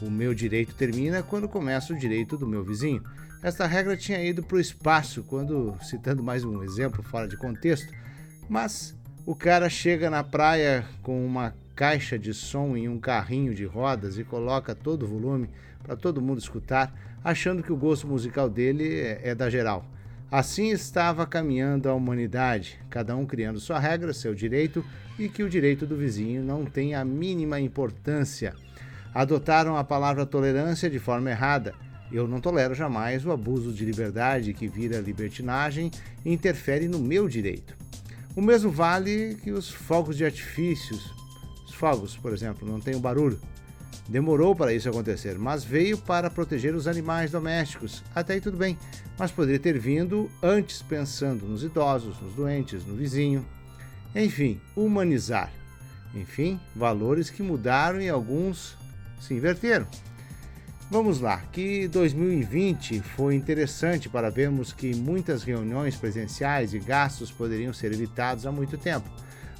O 0.00 0.10
meu 0.10 0.34
direito 0.34 0.74
termina 0.74 1.22
quando 1.22 1.48
começa 1.48 1.92
o 1.92 1.96
direito 1.96 2.36
do 2.36 2.46
meu 2.46 2.64
vizinho. 2.64 3.02
Esta 3.42 3.66
regra 3.66 3.96
tinha 3.96 4.22
ido 4.24 4.42
para 4.42 4.56
o 4.56 4.60
espaço 4.60 5.22
quando, 5.24 5.76
citando 5.82 6.22
mais 6.22 6.44
um 6.44 6.62
exemplo 6.62 7.02
fora 7.02 7.28
de 7.28 7.36
contexto, 7.36 7.92
mas 8.48 8.96
o 9.26 9.34
cara 9.34 9.68
chega 9.68 10.08
na 10.08 10.24
praia 10.24 10.84
com 11.02 11.24
uma 11.24 11.54
caixa 11.74 12.18
de 12.18 12.32
som 12.32 12.76
em 12.76 12.88
um 12.88 12.98
carrinho 12.98 13.54
de 13.54 13.64
rodas 13.64 14.18
e 14.18 14.24
coloca 14.24 14.74
todo 14.74 15.04
o 15.04 15.08
volume 15.08 15.48
para 15.82 15.96
todo 15.96 16.22
mundo 16.22 16.38
escutar, 16.38 16.92
achando 17.24 17.62
que 17.62 17.72
o 17.72 17.76
gosto 17.76 18.06
musical 18.06 18.48
dele 18.48 19.00
é, 19.00 19.20
é 19.30 19.34
da 19.34 19.50
geral. 19.50 19.84
Assim 20.30 20.70
estava 20.70 21.26
caminhando 21.26 21.88
a 21.88 21.94
humanidade, 21.94 22.80
cada 22.88 23.14
um 23.14 23.26
criando 23.26 23.60
sua 23.60 23.78
regra, 23.78 24.14
seu 24.14 24.34
direito, 24.34 24.84
e 25.18 25.28
que 25.28 25.42
o 25.42 25.48
direito 25.48 25.86
do 25.86 25.96
vizinho 25.96 26.42
não 26.42 26.64
tem 26.64 26.94
a 26.94 27.04
mínima 27.04 27.60
importância. 27.60 28.54
Adotaram 29.14 29.76
a 29.76 29.84
palavra 29.84 30.24
tolerância 30.24 30.88
de 30.88 30.98
forma 30.98 31.30
errada. 31.30 31.74
Eu 32.10 32.26
não 32.26 32.40
tolero 32.40 32.74
jamais 32.74 33.24
o 33.24 33.32
abuso 33.32 33.72
de 33.72 33.84
liberdade 33.84 34.54
que 34.54 34.68
vira 34.68 35.00
libertinagem 35.00 35.90
e 36.24 36.32
interfere 36.32 36.88
no 36.88 36.98
meu 36.98 37.28
direito. 37.28 37.76
O 38.34 38.40
mesmo 38.40 38.70
vale 38.70 39.36
que 39.42 39.50
os 39.50 39.70
fogos 39.70 40.16
de 40.16 40.24
artifícios. 40.24 41.12
Os 41.66 41.74
fogos, 41.74 42.16
por 42.16 42.32
exemplo, 42.32 42.66
não 42.66 42.80
têm 42.80 42.98
barulho. 42.98 43.38
Demorou 44.08 44.54
para 44.56 44.74
isso 44.74 44.88
acontecer, 44.88 45.38
mas 45.38 45.62
veio 45.62 45.96
para 45.96 46.28
proteger 46.28 46.74
os 46.74 46.86
animais 46.86 47.30
domésticos. 47.30 48.02
Até 48.14 48.34
aí 48.34 48.40
tudo 48.40 48.56
bem, 48.56 48.78
mas 49.18 49.30
poderia 49.30 49.60
ter 49.60 49.78
vindo 49.78 50.30
antes 50.42 50.82
pensando 50.82 51.46
nos 51.46 51.62
idosos, 51.62 52.20
nos 52.20 52.34
doentes, 52.34 52.84
no 52.84 52.94
vizinho. 52.94 53.46
Enfim, 54.14 54.60
humanizar. 54.76 55.52
Enfim, 56.14 56.60
valores 56.74 57.30
que 57.30 57.42
mudaram 57.42 58.00
e 58.00 58.08
alguns 58.08 58.76
se 59.22 59.34
inverteram. 59.34 59.86
Vamos 60.90 61.20
lá, 61.20 61.38
que 61.52 61.88
2020 61.88 63.00
foi 63.00 63.34
interessante 63.34 64.08
para 64.08 64.30
vermos 64.30 64.72
que 64.72 64.94
muitas 64.94 65.42
reuniões 65.42 65.96
presenciais 65.96 66.74
e 66.74 66.78
gastos 66.78 67.30
poderiam 67.30 67.72
ser 67.72 67.92
evitados 67.92 68.46
há 68.46 68.52
muito 68.52 68.76
tempo. 68.76 69.08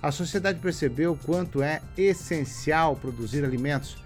A 0.03 0.11
sociedade 0.11 0.59
percebeu 0.59 1.17
quanto 1.25 1.63
é 1.63 1.81
essencial 1.97 2.97
produzir 2.97 3.45
alimentos 3.45 3.97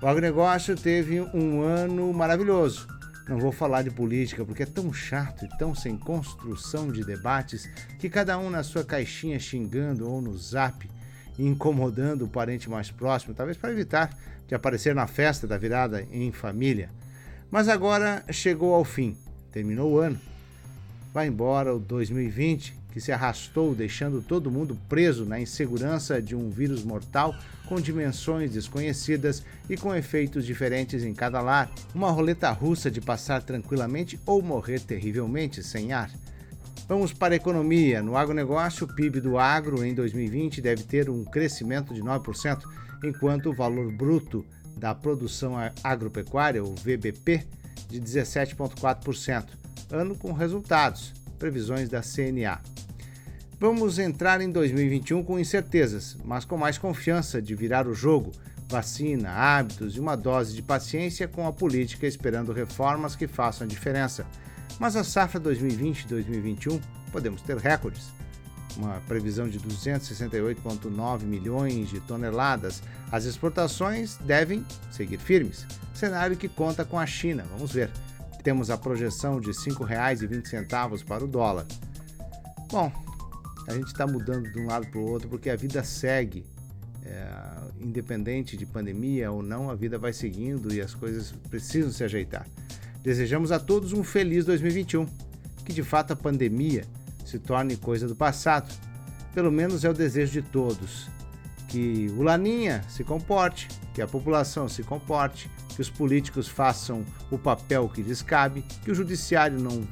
o 0.00 0.06
agronegócio 0.06 0.76
teve 0.76 1.20
um 1.20 1.62
ano 1.62 2.12
maravilhoso. 2.12 2.86
Não 3.26 3.38
vou 3.38 3.50
falar 3.50 3.80
de 3.80 3.90
política 3.90 4.44
porque 4.44 4.62
é 4.62 4.66
tão 4.66 4.92
chato 4.92 5.46
e 5.46 5.48
tão 5.56 5.74
sem 5.74 5.96
construção 5.96 6.92
de 6.92 7.02
debates 7.02 7.66
que 7.98 8.10
cada 8.10 8.38
um 8.38 8.50
na 8.50 8.62
sua 8.62 8.84
caixinha 8.84 9.38
xingando 9.38 10.08
ou 10.08 10.20
no 10.20 10.36
zap 10.36 10.88
incomodando 11.38 12.26
o 12.26 12.28
parente 12.28 12.68
mais 12.68 12.90
próximo, 12.90 13.34
talvez 13.34 13.56
para 13.56 13.72
evitar 13.72 14.10
de 14.46 14.54
aparecer 14.54 14.94
na 14.94 15.06
festa 15.06 15.46
da 15.46 15.58
virada 15.58 16.06
em 16.10 16.32
família. 16.32 16.90
Mas 17.50 17.68
agora 17.68 18.24
chegou 18.30 18.74
ao 18.74 18.84
fim, 18.84 19.16
terminou 19.50 19.92
o 19.92 19.98
ano. 19.98 20.18
Vai 21.12 21.28
embora 21.28 21.74
o 21.74 21.78
2020 21.78 22.86
que 22.96 23.00
se 23.00 23.12
arrastou, 23.12 23.74
deixando 23.74 24.22
todo 24.22 24.50
mundo 24.50 24.74
preso 24.88 25.26
na 25.26 25.38
insegurança 25.38 26.20
de 26.20 26.34
um 26.34 26.48
vírus 26.48 26.82
mortal 26.82 27.34
com 27.68 27.78
dimensões 27.78 28.52
desconhecidas 28.52 29.44
e 29.68 29.76
com 29.76 29.94
efeitos 29.94 30.46
diferentes 30.46 31.04
em 31.04 31.12
cada 31.12 31.42
lar. 31.42 31.70
Uma 31.94 32.10
roleta 32.10 32.50
russa 32.50 32.90
de 32.90 33.02
passar 33.02 33.42
tranquilamente 33.42 34.18
ou 34.24 34.40
morrer 34.40 34.80
terrivelmente 34.80 35.62
sem 35.62 35.92
ar. 35.92 36.10
Vamos 36.88 37.12
para 37.12 37.34
a 37.34 37.36
economia. 37.36 38.00
No 38.00 38.16
agronegócio, 38.16 38.86
o 38.86 38.94
PIB 38.94 39.20
do 39.20 39.38
agro 39.38 39.84
em 39.84 39.92
2020 39.92 40.62
deve 40.62 40.84
ter 40.84 41.10
um 41.10 41.24
crescimento 41.24 41.92
de 41.92 42.00
9%, 42.00 42.62
enquanto 43.04 43.50
o 43.50 43.54
valor 43.54 43.92
bruto 43.92 44.44
da 44.76 44.94
produção 44.94 45.54
agropecuária, 45.82 46.62
o 46.62 46.74
VBP, 46.74 47.46
de 47.88 48.00
17,4%. 48.00 49.46
Ano 49.90 50.16
com 50.16 50.32
resultados, 50.32 51.12
previsões 51.38 51.88
da 51.88 52.02
CNA. 52.02 52.60
Vamos 53.58 53.98
entrar 53.98 54.40
em 54.40 54.50
2021 54.50 55.24
com 55.24 55.38
incertezas, 55.38 56.16
mas 56.24 56.44
com 56.44 56.58
mais 56.58 56.76
confiança 56.76 57.40
de 57.40 57.54
virar 57.54 57.86
o 57.86 57.94
jogo, 57.94 58.32
vacina, 58.68 59.30
hábitos 59.30 59.96
e 59.96 60.00
uma 60.00 60.16
dose 60.16 60.54
de 60.54 60.62
paciência 60.62 61.26
com 61.26 61.46
a 61.46 61.52
política 61.52 62.06
esperando 62.06 62.52
reformas 62.52 63.16
que 63.16 63.26
façam 63.26 63.64
a 63.66 63.68
diferença. 63.68 64.26
Mas 64.78 64.94
a 64.94 65.02
safra 65.02 65.40
2020-2021 65.40 66.80
podemos 67.10 67.40
ter 67.40 67.56
recordes. 67.56 68.15
Uma 68.76 69.00
previsão 69.06 69.48
de 69.48 69.58
268,9 69.58 71.22
milhões 71.22 71.88
de 71.88 72.00
toneladas. 72.00 72.82
As 73.10 73.24
exportações 73.24 74.16
devem 74.18 74.64
seguir 74.90 75.18
firmes. 75.18 75.66
Cenário 75.94 76.36
que 76.36 76.48
conta 76.48 76.84
com 76.84 76.98
a 76.98 77.06
China, 77.06 77.44
vamos 77.50 77.72
ver. 77.72 77.90
Temos 78.42 78.70
a 78.70 78.76
projeção 78.76 79.40
de 79.40 79.48
R$ 79.48 79.54
5,20 79.54 81.04
para 81.04 81.24
o 81.24 81.26
dólar. 81.26 81.66
Bom, 82.70 82.92
a 83.66 83.72
gente 83.72 83.86
está 83.86 84.06
mudando 84.06 84.50
de 84.52 84.60
um 84.60 84.66
lado 84.66 84.86
para 84.88 85.00
o 85.00 85.08
outro 85.08 85.28
porque 85.28 85.50
a 85.50 85.56
vida 85.56 85.82
segue. 85.82 86.44
É, 87.04 87.56
independente 87.80 88.56
de 88.56 88.66
pandemia 88.66 89.30
ou 89.30 89.42
não, 89.42 89.70
a 89.70 89.74
vida 89.74 89.96
vai 89.96 90.12
seguindo 90.12 90.74
e 90.74 90.80
as 90.80 90.92
coisas 90.92 91.32
precisam 91.48 91.92
se 91.92 92.02
ajeitar. 92.02 92.46
Desejamos 93.02 93.52
a 93.52 93.60
todos 93.60 93.92
um 93.92 94.02
feliz 94.02 94.44
2021. 94.44 95.06
Que 95.64 95.72
de 95.72 95.82
fato 95.82 96.12
a 96.12 96.16
pandemia 96.16 96.84
se 97.26 97.38
torne 97.38 97.76
coisa 97.76 98.06
do 98.06 98.14
passado. 98.14 98.72
Pelo 99.34 99.52
menos 99.52 99.84
é 99.84 99.90
o 99.90 99.94
desejo 99.94 100.32
de 100.32 100.42
todos. 100.42 101.08
Que 101.68 102.10
o 102.16 102.22
Laninha 102.22 102.82
se 102.88 103.02
comporte, 103.02 103.68
que 103.92 104.00
a 104.00 104.06
população 104.06 104.68
se 104.68 104.82
comporte, 104.82 105.50
que 105.74 105.80
os 105.80 105.90
políticos 105.90 106.48
façam 106.48 107.04
o 107.30 107.36
papel 107.36 107.88
que 107.88 108.02
lhes 108.02 108.22
cabe, 108.22 108.62
que 108.82 108.90
o 108.90 108.94
judiciário 108.94 109.58
não, 109.58 109.86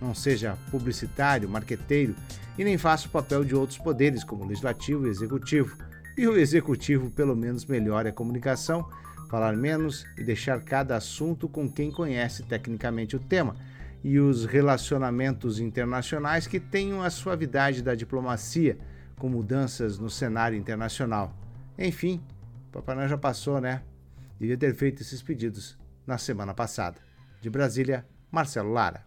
não 0.00 0.14
seja 0.14 0.56
publicitário, 0.70 1.48
marqueteiro 1.48 2.14
e 2.58 2.64
nem 2.64 2.78
faça 2.78 3.06
o 3.06 3.10
papel 3.10 3.44
de 3.44 3.54
outros 3.54 3.78
poderes, 3.78 4.24
como 4.24 4.44
o 4.44 4.46
legislativo 4.46 5.06
e 5.06 5.10
executivo. 5.10 5.76
E 6.16 6.26
o 6.26 6.36
executivo, 6.36 7.10
pelo 7.10 7.36
menos, 7.36 7.66
melhore 7.66 8.08
a 8.08 8.12
comunicação, 8.12 8.88
falar 9.28 9.54
menos 9.54 10.06
e 10.16 10.24
deixar 10.24 10.62
cada 10.62 10.96
assunto 10.96 11.48
com 11.48 11.68
quem 11.68 11.90
conhece 11.90 12.42
tecnicamente 12.44 13.16
o 13.16 13.20
tema. 13.20 13.56
E 14.04 14.18
os 14.20 14.44
relacionamentos 14.44 15.58
internacionais 15.58 16.46
que 16.46 16.60
tenham 16.60 17.02
a 17.02 17.10
suavidade 17.10 17.82
da 17.82 17.94
diplomacia, 17.94 18.78
com 19.18 19.28
mudanças 19.28 19.98
no 19.98 20.10
cenário 20.10 20.56
internacional. 20.56 21.34
Enfim, 21.78 22.22
Papai 22.70 22.94
Noel 22.94 23.08
já 23.08 23.18
passou, 23.18 23.60
né? 23.60 23.82
Devia 24.38 24.56
ter 24.56 24.74
feito 24.74 25.02
esses 25.02 25.22
pedidos 25.22 25.78
na 26.06 26.18
semana 26.18 26.52
passada. 26.52 27.00
De 27.40 27.48
Brasília, 27.48 28.06
Marcelo 28.30 28.72
Lara. 28.72 29.05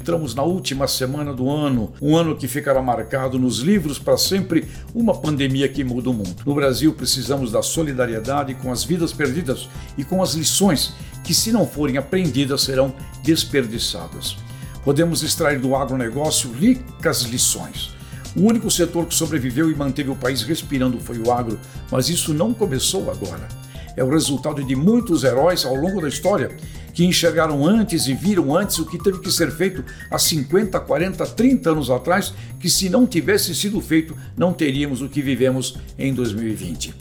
Entramos 0.00 0.34
na 0.34 0.42
última 0.42 0.88
semana 0.88 1.30
do 1.30 1.50
ano, 1.50 1.92
um 2.00 2.16
ano 2.16 2.34
que 2.34 2.48
ficará 2.48 2.80
marcado 2.80 3.38
nos 3.38 3.58
livros 3.58 3.98
para 3.98 4.16
sempre, 4.16 4.66
uma 4.94 5.14
pandemia 5.14 5.68
que 5.68 5.84
muda 5.84 6.08
o 6.08 6.14
mundo. 6.14 6.36
No 6.46 6.54
Brasil, 6.54 6.94
precisamos 6.94 7.52
da 7.52 7.60
solidariedade 7.60 8.54
com 8.54 8.72
as 8.72 8.82
vidas 8.82 9.12
perdidas 9.12 9.68
e 9.98 10.02
com 10.02 10.22
as 10.22 10.32
lições 10.32 10.94
que, 11.22 11.34
se 11.34 11.52
não 11.52 11.66
forem 11.66 11.98
aprendidas, 11.98 12.62
serão 12.62 12.94
desperdiçadas. 13.22 14.38
Podemos 14.82 15.22
extrair 15.22 15.60
do 15.60 15.76
agronegócio 15.76 16.50
ricas 16.50 17.20
lições. 17.24 17.90
O 18.34 18.40
único 18.40 18.70
setor 18.70 19.04
que 19.04 19.14
sobreviveu 19.14 19.70
e 19.70 19.74
manteve 19.74 20.08
o 20.08 20.16
país 20.16 20.40
respirando 20.40 20.98
foi 20.98 21.18
o 21.18 21.30
agro, 21.30 21.60
mas 21.90 22.08
isso 22.08 22.32
não 22.32 22.54
começou 22.54 23.10
agora. 23.10 23.46
É 23.94 24.02
o 24.02 24.08
resultado 24.08 24.64
de 24.64 24.74
muitos 24.74 25.24
heróis 25.24 25.66
ao 25.66 25.74
longo 25.74 26.00
da 26.00 26.08
história 26.08 26.56
que 27.00 27.06
enxergaram 27.06 27.66
antes 27.66 28.08
e 28.08 28.12
viram 28.12 28.54
antes 28.54 28.78
o 28.78 28.84
que 28.84 29.02
teve 29.02 29.20
que 29.20 29.32
ser 29.32 29.50
feito 29.50 29.82
há 30.10 30.18
50, 30.18 30.78
40, 30.80 31.26
30 31.28 31.70
anos 31.70 31.90
atrás, 31.90 32.34
que 32.60 32.68
se 32.68 32.90
não 32.90 33.06
tivesse 33.06 33.54
sido 33.54 33.80
feito, 33.80 34.14
não 34.36 34.52
teríamos 34.52 35.00
o 35.00 35.08
que 35.08 35.22
vivemos 35.22 35.78
em 35.98 36.12
2020. 36.12 36.92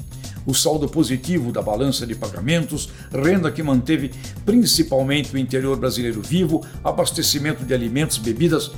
o 0.46 0.54
saldo 0.54 0.88
positivo 0.88 1.52
da 1.52 1.62
balança 1.62 2.08
de 2.08 2.16
pagamentos, 2.16 2.90
renda 3.12 3.52
que 3.52 3.62
manteve 3.62 4.12
principalmente 4.46 5.36
o 5.36 5.38
interior 5.38 5.78
brasileiro 5.78 6.22
vivo, 6.22 6.66
abastecimento 6.82 7.66
de 7.66 7.74
alimentos 7.74 8.16
e 8.16 8.22
bebidas 8.22 8.72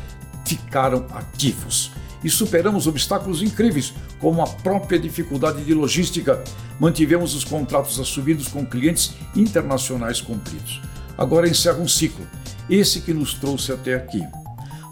ficaram 0.43 1.05
ativos. 1.13 1.91
E 2.23 2.31
superamos 2.31 2.87
obstáculos 2.87 3.43
incríveis, 3.43 3.93
como 4.19 4.41
a 4.41 4.47
própria 4.47 4.97
dificuldade 4.97 5.63
de 5.63 5.73
logística. 5.75 6.43
Mantivemos 6.79 7.35
os 7.35 7.43
contratos 7.43 7.99
assumidos 7.99 8.47
com 8.47 8.65
clientes 8.65 9.13
internacionais 9.35 10.19
cumpridos. 10.19 10.81
Agora 11.21 11.47
encerra 11.47 11.77
um 11.77 11.87
ciclo, 11.87 12.27
esse 12.67 13.01
que 13.01 13.13
nos 13.13 13.35
trouxe 13.35 13.71
até 13.71 13.93
aqui. 13.93 14.23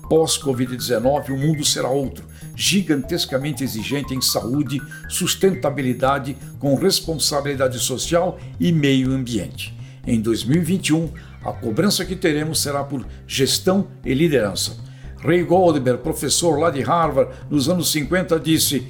Pós-Covid-19, 0.07 1.29
o 1.29 1.35
mundo 1.35 1.65
será 1.65 1.89
outro, 1.89 2.23
gigantescamente 2.55 3.63
exigente 3.63 4.13
em 4.13 4.21
saúde, 4.21 4.79
sustentabilidade, 5.09 6.37
com 6.59 6.75
responsabilidade 6.75 7.79
social 7.79 8.39
e 8.59 8.71
meio 8.71 9.11
ambiente. 9.11 9.75
Em 10.05 10.21
2021, 10.21 11.09
a 11.43 11.51
cobrança 11.51 12.05
que 12.05 12.15
teremos 12.15 12.61
será 12.61 12.83
por 12.83 13.03
gestão 13.25 13.87
e 14.05 14.13
liderança. 14.13 14.77
Ray 15.23 15.43
Goldberg, 15.43 16.03
professor 16.03 16.59
lá 16.59 16.69
de 16.69 16.81
Harvard, 16.83 17.33
nos 17.49 17.67
anos 17.67 17.91
50, 17.91 18.39
disse: 18.39 18.87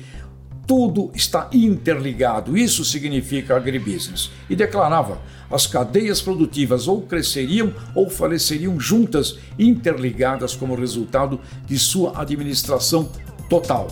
tudo 0.69 1.09
está 1.15 1.49
interligado, 1.51 2.55
isso 2.55 2.85
significa 2.85 3.57
agribusiness. 3.57 4.29
E 4.47 4.55
declarava: 4.55 5.19
as 5.49 5.65
cadeias 5.65 6.21
produtivas 6.21 6.87
ou 6.87 7.01
cresceriam 7.01 7.73
ou 7.95 8.07
faleceriam 8.07 8.79
juntas, 8.79 9.39
interligadas 9.57 10.55
como 10.55 10.75
resultado 10.75 11.39
de 11.65 11.79
sua 11.79 12.21
administração 12.21 13.11
total. 13.49 13.87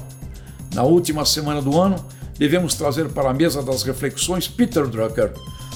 Na 0.76 0.84
última 0.84 1.26
semana 1.26 1.64
do 1.64 1.82
ano, 1.82 1.96
devemos 2.38 2.76
trazer 2.76 3.10
para 3.10 3.32
a 3.32 3.34
mesa 3.34 3.64
das 3.64 3.82
reflexões 3.82 4.48
Peter 4.48 4.86
Drucker, 4.86 5.34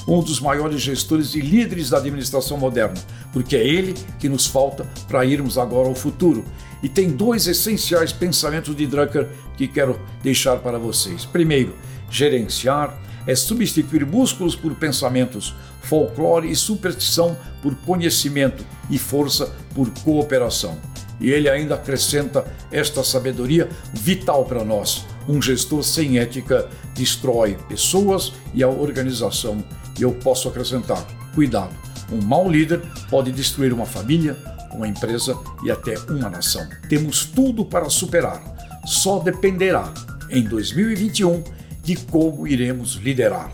um 0.07 0.22
dos 0.22 0.40
maiores 0.40 0.82
gestores 0.82 1.34
e 1.34 1.41
líderes 1.41 1.90
da 1.90 1.98
administração 1.98 2.57
moderna, 2.57 3.02
porque 3.34 3.56
é 3.56 3.65
ele 3.65 3.95
que 4.19 4.30
nos 4.30 4.45
falta 4.45 4.86
para 5.07 5.26
irmos 5.26 5.57
agora 5.57 5.88
ao 5.88 5.95
futuro. 5.95 6.45
E 6.83 6.89
tem 6.89 7.09
dois 7.09 7.47
essenciais 7.47 8.11
pensamentos 8.11 8.75
de 8.75 8.87
Drucker 8.87 9.27
que 9.55 9.67
quero 9.67 9.99
deixar 10.23 10.57
para 10.57 10.79
vocês. 10.79 11.25
Primeiro, 11.25 11.75
gerenciar 12.09 12.97
é 13.27 13.35
substituir 13.35 14.05
músculos 14.05 14.55
por 14.55 14.73
pensamentos, 14.75 15.53
folclore 15.81 16.49
e 16.49 16.55
superstição 16.55 17.37
por 17.61 17.75
conhecimento 17.75 18.65
e 18.89 18.97
força 18.97 19.53
por 19.75 19.89
cooperação. 20.03 20.77
E 21.19 21.29
ele 21.29 21.47
ainda 21.47 21.75
acrescenta 21.75 22.43
esta 22.71 23.03
sabedoria 23.03 23.69
vital 23.93 24.43
para 24.43 24.65
nós. 24.65 25.05
Um 25.29 25.39
gestor 25.39 25.83
sem 25.83 26.17
ética 26.17 26.67
destrói 26.95 27.55
pessoas 27.69 28.33
e 28.55 28.63
a 28.63 28.67
organização. 28.67 29.63
E 29.99 30.01
eu 30.01 30.13
posso 30.13 30.49
acrescentar: 30.49 31.05
cuidado, 31.35 31.75
um 32.11 32.25
mau 32.25 32.49
líder 32.49 32.81
pode 33.07 33.31
destruir 33.31 33.71
uma 33.71 33.85
família, 33.85 34.35
uma 34.73 34.88
empresa 34.88 35.38
e 35.64 35.72
até 35.72 35.98
uma 36.10 36.30
nação. 36.30 36.68
Temos 36.89 37.26
tudo 37.26 37.65
para 37.65 37.89
superar, 37.89 38.41
só 38.85 39.19
dependerá, 39.19 39.93
em 40.30 40.43
2021, 40.43 41.43
de 41.84 41.95
como 41.95 42.48
iremos 42.48 42.95
liderar 42.95 43.52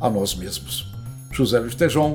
a 0.00 0.08
nós 0.08 0.34
mesmos. 0.34 0.86
José 1.32 1.58
Luiz 1.58 1.74
Tejon. 1.74 2.14